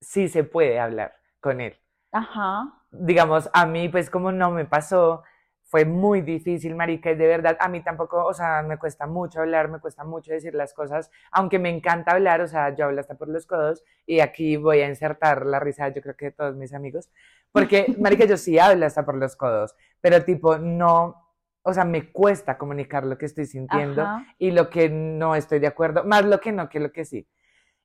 sí 0.02 0.28
se 0.30 0.43
puede 0.43 0.80
hablar 0.80 1.16
con 1.39 1.62
él. 1.62 1.78
Ajá. 2.12 2.74
digamos, 2.91 3.49
a 3.53 3.66
mí, 3.66 3.89
pues 3.89 4.10
como 4.10 4.32
no 4.32 4.51
me 4.51 4.66
pasó, 4.66 5.24
fue 5.64 5.86
muy 5.86 6.22
difícil, 6.22 6.76
marica, 6.76 7.12
y 7.12 7.16
de 7.16 7.28
verdad, 7.28 7.55
a 7.60 7.68
mí 7.68 7.84
tampoco, 7.84 8.26
o 8.26 8.34
sea, 8.34 8.64
me 8.64 8.80
cuesta 8.80 9.05
mucho 9.05 9.41
hablar, 9.41 9.70
me 9.70 9.80
cuesta 9.80 10.03
mucho 10.03 10.34
decir 10.34 10.55
las 10.55 10.74
cosas, 10.74 11.12
aunque 11.32 11.60
me 11.60 11.70
encanta 11.70 12.14
hablar, 12.14 12.41
o 12.41 12.47
sea, 12.47 12.74
yo 12.76 12.86
hablo 12.86 12.99
hasta 12.99 13.16
por 13.16 13.30
los 13.30 13.45
codos, 13.45 13.84
y 14.07 14.20
aquí 14.22 14.57
voy 14.57 14.80
a 14.80 14.89
insertar 14.89 15.45
la 15.45 15.60
risa, 15.60 15.89
yo 15.89 16.01
creo 16.01 16.16
que 16.16 16.26
de 16.26 16.32
todos 16.32 16.55
mis 16.55 16.74
amigos, 16.74 17.12
porque, 17.51 17.86
marica, 17.99 18.26
yo 18.26 18.38
sí 18.38 18.57
hablo 18.57 18.88
hasta 18.88 19.05
por 19.05 19.16
los 19.16 19.36
codos, 19.36 19.76
pero 20.01 20.24
tipo, 20.26 20.57
no, 20.57 21.30
o 21.62 21.74
sea, 21.74 21.86
me 21.86 22.12
cuesta 22.12 22.57
comunicar 22.57 23.05
lo 23.05 23.20
que 23.20 23.28
estoy 23.28 23.45
sintiendo 23.45 24.01
Ajá. 24.01 24.26
y 24.39 24.49
lo 24.49 24.72
que 24.72 24.89
no 24.89 25.36
estoy 25.36 25.60
de 25.60 25.68
acuerdo, 25.68 26.03
más 26.03 26.26
lo 26.26 26.39
que 26.39 26.51
no 26.51 26.68
que 26.68 26.80
lo 26.80 26.91
que 26.91 27.05
sí. 27.05 27.28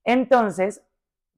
Entonces, 0.04 0.82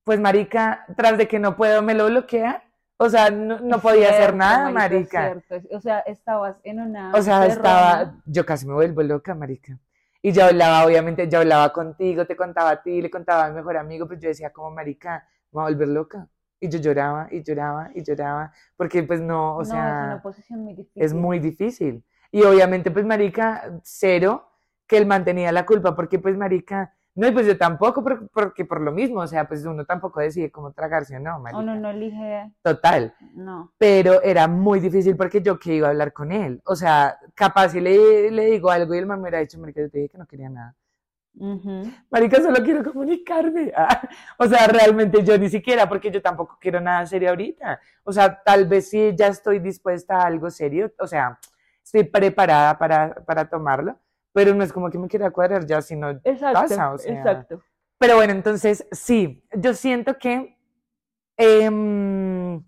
pues 0.05 0.21
marica, 0.21 0.87
tras 0.97 1.19
de 1.19 1.27
que 1.27 1.41
no 1.41 1.57
puedo, 1.57 1.83
me 1.83 1.95
lo 1.95 2.07
bloquea. 2.07 2.63
O 2.99 3.09
sea, 3.11 3.31
no, 3.31 3.61
no 3.61 3.77
Es 3.77 3.83
podía 3.83 4.09
hacer 4.09 4.33
cierto, 4.33 4.37
nada, 4.39 4.69
es 4.69 4.75
marica. 4.75 5.29
es- 5.51 5.67
O 5.73 5.81
sea, 5.81 5.99
estabas 6.01 6.57
en 6.63 6.81
una 6.81 7.13
O 7.15 7.21
sea, 7.23 7.47
estaba, 7.47 8.15
yo 8.25 8.47
casi 8.47 8.67
me 8.67 8.73
vuelvo 8.75 9.03
loca, 9.03 9.35
marica. 9.35 9.79
Y 10.23 10.33
yo 10.33 10.45
hablaba, 10.45 10.85
obviamente, 10.87 11.29
yo 11.29 11.39
hablaba 11.41 11.73
contigo, 11.73 12.27
te 12.27 12.37
contaba 12.37 12.71
a 12.71 12.83
ti, 12.83 13.01
le 13.03 13.11
contaba 13.11 13.45
a 13.47 13.49
mi 13.51 13.57
mejor 13.57 13.77
amigo, 13.77 14.07
pues 14.09 14.19
yo 14.21 14.29
decía 14.29 14.51
como, 14.53 14.71
marica, 14.71 15.27
me 15.53 15.61
voy 15.61 15.63
a 15.63 15.75
volver 15.75 15.89
loca. 15.89 16.29
Y 16.59 16.69
yo 16.71 16.79
lloraba, 16.79 17.29
y 17.31 17.43
lloraba, 17.45 17.91
y 17.95 18.03
lloraba, 18.03 18.53
porque 18.77 19.03
pues 19.03 19.21
no, 19.21 19.57
o 19.57 19.63
No, 19.63 19.63
es 19.63 19.69
sea... 19.69 20.05
una 20.07 20.23
posición 20.23 20.61
muy 20.61 20.75
difícil. 20.75 21.03
es 21.03 21.13
muy 21.15 21.39
difícil. 21.39 22.05
Y 22.33 22.43
obviamente, 22.43 22.91
pues, 22.91 23.05
marica, 23.07 23.79
cero, 23.85 24.51
que 24.87 24.97
él 24.99 25.07
mantenía 25.07 25.53
la 25.53 25.67
culpa, 25.67 25.95
porque, 25.95 26.19
pues, 26.19 26.37
marica, 26.37 26.95
no, 27.17 27.27
y 27.27 27.33
pues 27.33 27.47
yo 27.47 27.59
tampoco, 27.59 28.05
por- 28.05 28.29
porque 28.29 28.65
por 28.65 28.81
lo 28.81 28.93
mismo, 28.93 29.21
o 29.21 29.27
sea, 29.27 29.49
pues 29.49 29.65
uno 29.67 29.85
tampoco 29.85 30.21
decide 30.21 30.51
cómo 30.51 30.73
tragarse 30.73 31.17
o 31.17 31.21
no, 31.21 31.41
marica. 31.41 31.59
Uno 31.59 31.75
no 31.75 31.91
elige, 31.91 32.53
Total. 32.63 33.15
no. 33.35 33.73
Pero 33.79 34.23
era 34.23 34.47
muy 34.47 34.79
difícil 34.81 35.17
porque 35.17 35.43
yo 35.43 35.59
que 35.59 35.75
iba 35.75 35.89
a 35.89 35.91
hablar 35.91 36.13
con 36.13 36.31
él. 36.31 36.61
O 36.67 36.77
sea, 36.77 37.19
capaz 37.35 37.71
si 37.71 37.81
le, 37.81 38.31
le 38.31 38.47
digo 38.47 38.71
algo 38.71 38.95
y 38.95 38.99
el 38.99 39.07
man 39.07 39.19
me 39.19 39.23
hubiera 39.25 39.39
dicho, 39.41 39.59
marica, 39.59 39.81
yo 39.81 39.91
te 39.91 39.99
dije 39.99 40.11
que 40.11 40.19
no 40.19 40.27
quería 40.27 40.49
nada. 40.51 40.75
Ujú. 41.39 41.83
Marica, 42.11 42.41
solo 42.41 42.57
quiero 42.65 42.83
comunicarme. 42.83 43.71
Ah, 43.77 44.09
O 44.39 44.47
sea, 44.47 44.67
realmente 44.69 45.23
yo 45.23 45.37
ni 45.39 45.49
siquiera, 45.51 45.87
porque 45.89 46.11
yo 46.11 46.23
tampoco 46.23 46.57
quiero 46.61 46.81
nada 46.81 47.05
serio 47.07 47.29
ahorita. 47.31 47.79
O 48.05 48.13
sea, 48.13 48.43
tal 48.43 48.67
vez 48.67 48.89
sí 48.89 49.13
ya 49.15 49.27
estoy 49.29 49.59
dispuesta 49.59 50.17
a 50.23 50.27
algo 50.27 50.51
serio. 50.51 50.91
O 50.99 51.07
sea, 51.07 51.39
estoy 51.85 52.05
preparada 52.05 52.79
para, 52.79 53.15
para 53.27 53.49
tomarlo. 53.49 53.99
Pero 54.37 54.55
no 54.55 54.63
es 54.63 54.71
como 54.71 54.91
que 54.91 54.99
me 54.99 55.09
quiera 55.09 55.31
cuadrar 55.31 55.65
ya, 55.65 55.81
sino 55.81 56.11
Exacto, 56.23 56.61
pasa, 56.61 56.93
o 56.93 56.99
sea. 56.99 57.11
exacto. 57.11 57.63
Pero 57.97 58.17
bueno, 58.17 58.35
entonces 58.35 58.87
sí, 58.93 59.43
yo 59.55 59.73
siento 59.73 60.19
que 60.19 60.59
em, 61.39 62.63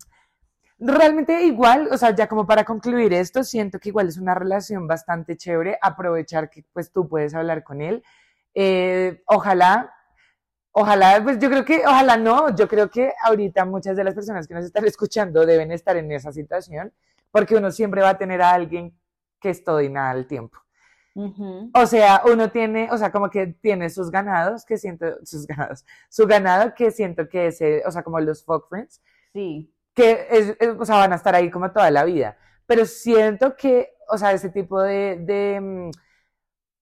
realmente 0.79 1.43
igual, 1.43 1.87
o 1.91 1.97
sea, 1.99 2.15
ya 2.15 2.27
como 2.27 2.47
para 2.47 2.63
concluir 2.63 3.13
esto, 3.13 3.43
siento 3.43 3.77
que 3.79 3.89
igual 3.89 4.07
es 4.07 4.17
una 4.17 4.33
relación 4.33 4.87
bastante 4.87 5.37
chévere, 5.37 5.77
aprovechar 5.79 6.49
que 6.49 6.65
pues 6.73 6.91
tú 6.91 7.07
puedes 7.07 7.35
hablar 7.35 7.63
con 7.63 7.81
él. 7.83 8.01
Eh, 8.55 9.21
ojalá, 9.27 9.93
ojalá, 10.71 11.21
pues 11.23 11.37
yo 11.37 11.51
creo 11.51 11.65
que, 11.65 11.83
ojalá 11.85 12.17
no, 12.17 12.55
yo 12.55 12.67
creo 12.67 12.89
que 12.89 13.13
ahorita 13.23 13.63
muchas 13.65 13.95
de 13.95 14.05
las 14.05 14.15
personas 14.15 14.47
que 14.47 14.55
nos 14.55 14.65
están 14.65 14.85
escuchando 14.85 15.45
deben 15.45 15.71
estar 15.71 15.95
en 15.97 16.11
esa 16.11 16.31
situación, 16.31 16.91
porque 17.29 17.55
uno 17.55 17.69
siempre 17.69 18.01
va 18.01 18.09
a 18.09 18.17
tener 18.17 18.41
a 18.41 18.53
alguien 18.53 18.99
que 19.39 19.51
es 19.51 19.63
todo 19.63 19.81
y 19.81 19.89
nada 19.89 20.09
al 20.09 20.25
tiempo. 20.25 20.57
O 21.73 21.85
sea, 21.85 22.21
uno 22.25 22.49
tiene, 22.51 22.89
o 22.91 22.97
sea, 22.97 23.11
como 23.11 23.29
que 23.29 23.47
tiene 23.47 23.89
sus 23.89 24.09
ganados, 24.11 24.65
que 24.65 24.77
siento, 24.77 25.05
sus 25.25 25.45
ganados, 25.47 25.85
su 26.09 26.25
ganado 26.27 26.73
que 26.75 26.91
siento 26.91 27.29
que 27.29 27.47
es, 27.47 27.61
eh, 27.61 27.83
o 27.85 27.91
sea, 27.91 28.03
como 28.03 28.19
los 28.19 28.43
folk 28.43 28.67
friends, 28.69 29.01
Sí, 29.33 29.71
que 29.95 30.27
es, 30.31 30.55
es- 30.59 30.75
o 30.79 30.85
sea, 30.85 30.97
van 30.97 31.13
a 31.13 31.15
estar 31.17 31.35
ahí 31.35 31.49
como 31.51 31.71
toda 31.71 31.91
la 31.91 32.05
vida. 32.05 32.37
Pero 32.65 32.85
siento 32.85 33.55
que, 33.55 33.91
o 34.09 34.17
sea, 34.17 34.33
ese 34.33 34.49
tipo 34.49 34.81
de, 34.81 35.17
de, 35.21 35.61
mm, 35.61 35.91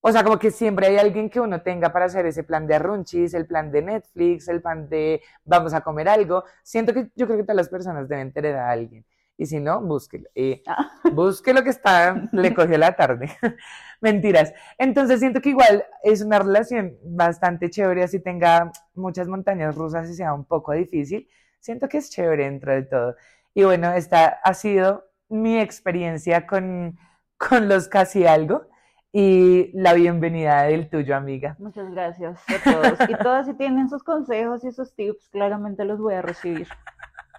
o 0.02 0.12
sea, 0.12 0.24
como 0.24 0.40
que 0.40 0.52
siempre 0.52 0.88
hay 0.88 0.98
alguien 0.98 1.30
que 1.30 1.40
uno 1.42 1.62
tenga 1.62 1.92
para 1.94 2.06
hacer 2.06 2.26
ese 2.26 2.44
plan 2.44 2.68
de 2.68 2.76
arrunchis, 2.76 3.34
el 3.34 3.48
plan 3.48 3.72
de 3.72 3.82
Netflix, 3.82 4.48
el 4.48 4.62
plan 4.62 4.88
de 4.90 5.22
vamos 5.46 5.74
a 5.74 5.82
comer 5.82 6.08
algo. 6.10 6.44
Siento 6.64 6.94
que 6.94 7.10
yo 7.16 7.26
creo 7.28 7.38
que 7.38 7.44
todas 7.44 7.58
las 7.58 7.70
personas 7.70 8.08
deben 8.10 8.32
tener 8.34 8.56
a 8.56 8.70
alguien. 8.72 9.06
Y 9.38 9.46
si 9.46 9.60
no, 9.60 9.80
búsquelo. 9.82 10.28
Y 10.34 10.64
Ah. 10.66 10.90
busque 11.14 11.54
lo 11.54 11.64
que 11.64 11.70
está, 11.70 12.28
le 12.32 12.54
cogió 12.56 12.78
la 12.78 12.96
tarde. 12.96 13.30
Mentiras. 14.02 14.54
Entonces 14.78 15.20
siento 15.20 15.42
que 15.42 15.50
igual 15.50 15.86
es 16.04 16.22
una 16.22 16.40
relación 16.40 16.98
bastante 17.04 17.70
chévere, 17.70 18.04
así 18.04 18.20
tenga 18.20 18.72
muchas 18.96 19.28
montañas 19.28 19.76
rusas 19.76 20.10
y 20.10 20.16
sea 20.16 20.34
un 20.34 20.46
poco 20.46 20.74
difícil. 20.74 21.28
Siento 21.60 21.88
que 21.88 21.98
es 21.98 22.10
chévere 22.10 22.46
dentro 22.46 22.74
de 22.74 22.84
todo. 22.84 23.16
Y 23.54 23.64
bueno, 23.64 23.92
esta 23.94 24.40
ha 24.44 24.54
sido 24.54 25.06
mi 25.30 25.60
experiencia 25.60 26.46
con, 26.48 26.98
con 27.38 27.68
los 27.68 27.88
casi 27.88 28.26
algo 28.26 28.68
y 29.12 29.72
la 29.74 29.94
bienvenida 29.94 30.64
del 30.64 30.90
tuyo, 30.90 31.16
amiga. 31.16 31.56
Muchas 31.60 31.90
gracias 31.92 32.40
a 32.50 32.72
todos. 32.72 33.10
Y 33.10 33.16
todas 33.18 33.46
si 33.48 33.54
tienen 33.56 33.90
sus 33.90 34.04
consejos 34.04 34.64
y 34.64 34.72
sus 34.72 34.94
tips, 34.96 35.30
claramente 35.30 35.86
los 35.86 36.00
voy 36.00 36.14
a 36.16 36.22
recibir. 36.22 36.68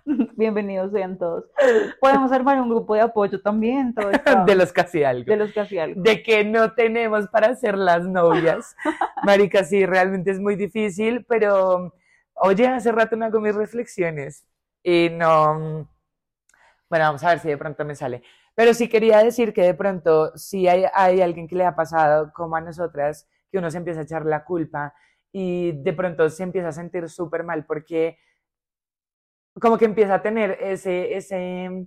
Bienvenidos 0.37 0.93
sean 0.93 1.19
todos. 1.19 1.45
Podemos 2.01 2.33
armar 2.33 2.61
un 2.61 2.69
grupo 2.69 2.95
de 2.95 3.03
apoyo 3.03 3.41
también, 3.41 3.95
todo 3.95 4.11
De 4.47 4.55
los 4.55 4.73
casi 4.73 5.05
algo. 5.05 5.25
de 5.25 5.37
los 5.37 5.57
hacía 5.57 5.85
algo. 5.85 6.03
de 6.03 6.23
que 6.23 6.45
no 6.45 6.73
tenemos 6.75 7.29
para 7.29 7.55
ser 7.55 7.77
las 7.77 8.05
novias. 8.05 8.75
Marica, 9.25 9.65
sí, 9.65 9.85
realmente 9.85 10.31
es 10.31 10.41
muy 10.41 10.57
difícil, 10.57 11.25
pero 11.29 11.93
oye, 12.35 12.67
hace 12.67 12.93
rato 12.93 13.17
no 13.17 13.27
hago 13.27 13.41
mis 13.41 13.55
reflexiones 13.55 14.47
y 14.83 15.11
no. 15.11 15.89
Bueno, 16.89 17.05
vamos 17.05 17.25
a 17.25 17.31
ver 17.31 17.41
si 17.41 17.49
de 17.49 17.59
pronto 17.59 17.85
me 17.85 17.95
sale. 17.95 18.23
Pero 18.55 18.75
sí 18.75 18.89
quería 18.89 19.19
decir 19.19 19.53
que 19.53 19.63
de 19.63 19.75
pronto, 19.75 20.37
si 20.37 20.67
hay, 20.69 20.85
hay 20.95 21.21
alguien 21.21 21.47
que 21.47 21.55
le 21.55 21.67
ha 21.67 21.77
pasado, 21.77 22.33
como 22.33 22.57
a 22.57 22.61
nosotras, 22.61 23.29
que 23.51 23.59
uno 23.59 23.71
se 23.71 23.77
empieza 23.77 24.01
a 24.01 24.05
echar 24.05 24.25
la 24.25 24.45
culpa 24.45 24.95
y 25.31 25.73
de 25.83 25.93
pronto 25.93 26.29
se 26.31 26.43
empieza 26.43 26.69
a 26.69 26.73
sentir 26.73 27.09
súper 27.11 27.45
mal 27.45 27.67
porque 27.67 28.19
como 29.61 29.79
que 29.79 29.85
empieza 29.87 30.15
a 30.15 30.23
tener 30.23 30.59
ese, 30.61 31.17
ese, 31.17 31.87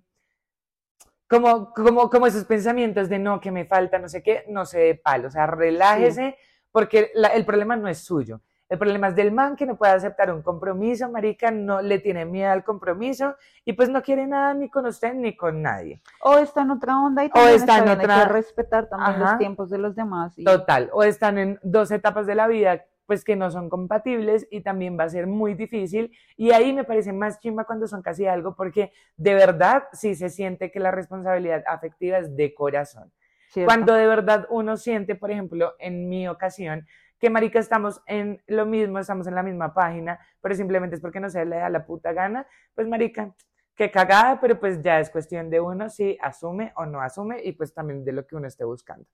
como, 1.30 1.74
como, 1.74 2.10
como 2.10 2.28
esos 2.28 2.46
pensamientos 2.46 3.08
de 3.10 3.20
no, 3.20 3.40
que 3.40 3.52
me 3.52 3.66
falta, 3.66 4.00
no 4.00 4.10
sé 4.10 4.22
qué, 4.22 4.44
no 4.50 4.66
se 4.66 4.80
dé 4.80 4.96
palo, 4.96 5.30
o 5.30 5.32
sea, 5.32 5.48
relájese, 5.48 6.36
porque 6.72 7.12
la- 7.14 7.30
el 7.30 7.46
problema 7.46 7.76
no 7.76 7.88
es 7.88 8.00
suyo. 8.00 8.42
El 8.68 8.78
problema 8.78 9.10
es 9.10 9.16
del 9.18 9.34
man 9.34 9.58
que 9.58 9.66
no 9.66 9.76
puede 9.78 9.92
aceptar 9.92 10.34
un 10.34 10.42
compromiso, 10.42 11.10
marica, 11.12 11.52
no 11.52 11.82
le 11.82 12.00
tiene 12.00 12.24
miedo 12.24 12.52
al 12.52 12.64
compromiso 12.64 13.36
y 13.66 13.74
pues 13.74 13.90
no 13.90 14.02
quiere 14.02 14.26
nada 14.28 14.54
ni 14.54 14.70
con 14.70 14.86
usted 14.86 15.14
ni 15.14 15.36
con 15.36 15.62
nadie. 15.62 16.02
O 16.22 16.38
está 16.38 16.62
en 16.62 16.72
otra 16.72 16.98
onda 16.98 17.26
y 17.26 17.30
también 17.30 17.56
está 17.56 17.78
en 17.80 17.84
bien, 17.84 18.00
hay 18.00 18.06
otra- 18.06 18.24
que 18.24 18.30
respetar 18.34 18.88
también 18.88 19.12
Ajá. 19.22 19.32
los 19.32 19.38
tiempos 19.40 19.70
de 19.70 19.78
los 19.78 19.94
demás. 19.94 20.34
y- 20.40 20.46
Total, 20.46 20.90
o 20.94 21.04
están 21.04 21.38
en 21.38 21.60
dos 21.64 21.92
etapas 21.92 22.26
de 22.28 22.36
la 22.36 22.48
vida 22.48 22.86
pues 23.12 23.26
que 23.26 23.36
no 23.36 23.52
son 23.52 23.70
compatibles 23.70 24.48
y 24.50 24.62
también 24.62 24.98
va 24.98 25.04
a 25.04 25.10
ser 25.10 25.28
muy 25.28 25.54
difícil 25.54 26.16
y 26.38 26.52
ahí 26.52 26.72
me 26.72 26.86
parece 26.86 27.12
más 27.12 27.42
chimba 27.42 27.66
cuando 27.66 27.86
son 27.86 28.02
casi 28.02 28.26
algo 28.26 28.56
porque 28.56 28.94
de 29.18 29.34
verdad 29.34 29.84
sí 29.92 30.16
se 30.16 30.30
siente 30.30 30.72
que 30.72 30.80
la 30.80 30.92
responsabilidad 30.92 31.62
afectiva 31.68 32.20
es 32.20 32.34
de 32.38 32.54
corazón. 32.54 33.12
¿cierto? 33.50 33.68
Cuando 33.68 33.96
de 33.96 34.08
verdad 34.08 34.48
uno 34.50 34.78
siente, 34.78 35.16
por 35.16 35.30
ejemplo, 35.30 35.74
en 35.80 36.08
mi 36.08 36.30
ocasión, 36.30 36.88
que 37.20 37.30
marica 37.30 37.60
estamos 37.60 38.02
en 38.06 38.42
lo 38.48 38.66
mismo, 38.66 38.98
estamos 38.98 39.28
en 39.28 39.36
la 39.36 39.44
misma 39.44 39.74
página, 39.74 40.18
pero 40.40 40.56
simplemente 40.56 40.96
es 40.96 41.02
porque 41.02 41.20
no 41.20 41.30
se 41.30 41.44
le 41.44 41.58
da 41.58 41.68
la 41.68 41.86
puta 41.86 42.14
gana, 42.14 42.48
pues 42.74 42.88
marica, 42.88 43.36
qué 43.76 43.92
cagada, 43.92 44.40
pero 44.40 44.58
pues 44.58 44.82
ya 44.82 45.02
es 45.02 45.10
cuestión 45.10 45.50
de 45.50 45.60
uno 45.60 45.90
si 45.90 46.18
asume 46.22 46.72
o 46.78 46.86
no 46.86 47.02
asume 47.02 47.44
y 47.44 47.52
pues 47.52 47.74
también 47.74 48.06
de 48.06 48.14
lo 48.14 48.26
que 48.26 48.38
uno 48.38 48.48
esté 48.48 48.64
buscando. 48.64 49.06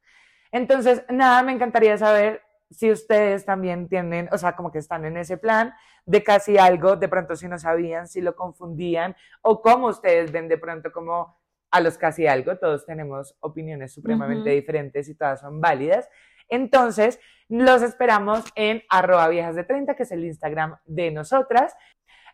Entonces, 0.52 1.04
nada, 1.10 1.42
me 1.42 1.52
encantaría 1.52 1.98
saber 1.98 2.47
si 2.70 2.92
ustedes 2.92 3.46
también 3.46 3.88
tienen, 3.88 4.30
o 4.32 4.38
sea, 4.38 4.56
como 4.56 4.72
que 4.72 4.80
están 4.80 5.06
en 5.06 5.18
ese 5.18 5.38
plan 5.38 5.74
de 6.06 6.24
casi 6.24 6.58
algo, 6.58 6.96
de 6.96 7.08
pronto 7.08 7.36
si 7.36 7.48
no 7.48 7.58
sabían, 7.58 8.08
si 8.08 8.22
lo 8.22 8.36
confundían, 8.36 9.16
o 9.42 9.62
cómo 9.62 9.88
ustedes 9.88 10.32
ven 10.32 10.48
de 10.48 10.58
pronto 10.58 10.92
como 10.92 11.38
a 11.72 11.82
los 11.82 11.98
casi 11.98 12.28
algo, 12.28 12.58
todos 12.58 12.86
tenemos 12.86 13.36
opiniones 13.42 13.94
supremamente 13.94 14.50
Ujú. 14.50 14.56
diferentes 14.56 15.10
y 15.10 15.16
todas 15.16 15.42
son 15.42 15.60
válidas. 15.60 16.10
Entonces, 16.50 17.20
los 17.50 17.82
esperamos 17.82 18.46
en 18.56 18.84
arroba 18.90 19.28
viejas 19.28 19.56
de 19.56 19.64
30, 19.64 19.96
que 19.96 20.04
es 20.04 20.12
el 20.12 20.24
Instagram 20.24 20.78
de 20.86 21.12
nosotras. 21.12 21.76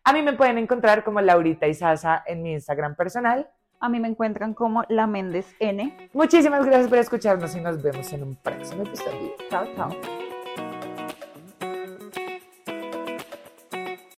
A 0.03 0.13
mí 0.13 0.21
me 0.21 0.33
pueden 0.33 0.57
encontrar 0.57 1.03
como 1.03 1.21
Laurita 1.21 1.67
y 1.67 1.73
Sasa 1.73 2.23
en 2.27 2.43
mi 2.43 2.53
Instagram 2.53 2.95
personal. 2.95 3.49
A 3.79 3.89
mí 3.89 3.99
me 3.99 4.07
encuentran 4.07 4.53
como 4.53 4.83
la 4.87 5.07
Méndez 5.07 5.55
N. 5.59 6.09
Muchísimas 6.13 6.65
gracias 6.65 6.89
por 6.89 6.97
escucharnos 6.99 7.55
y 7.55 7.61
nos 7.61 7.81
vemos 7.81 8.11
en 8.13 8.23
un 8.23 8.35
próximo 8.35 8.83
episodio. 8.83 9.33
Chao, 9.49 9.65
chao. 9.75 10.22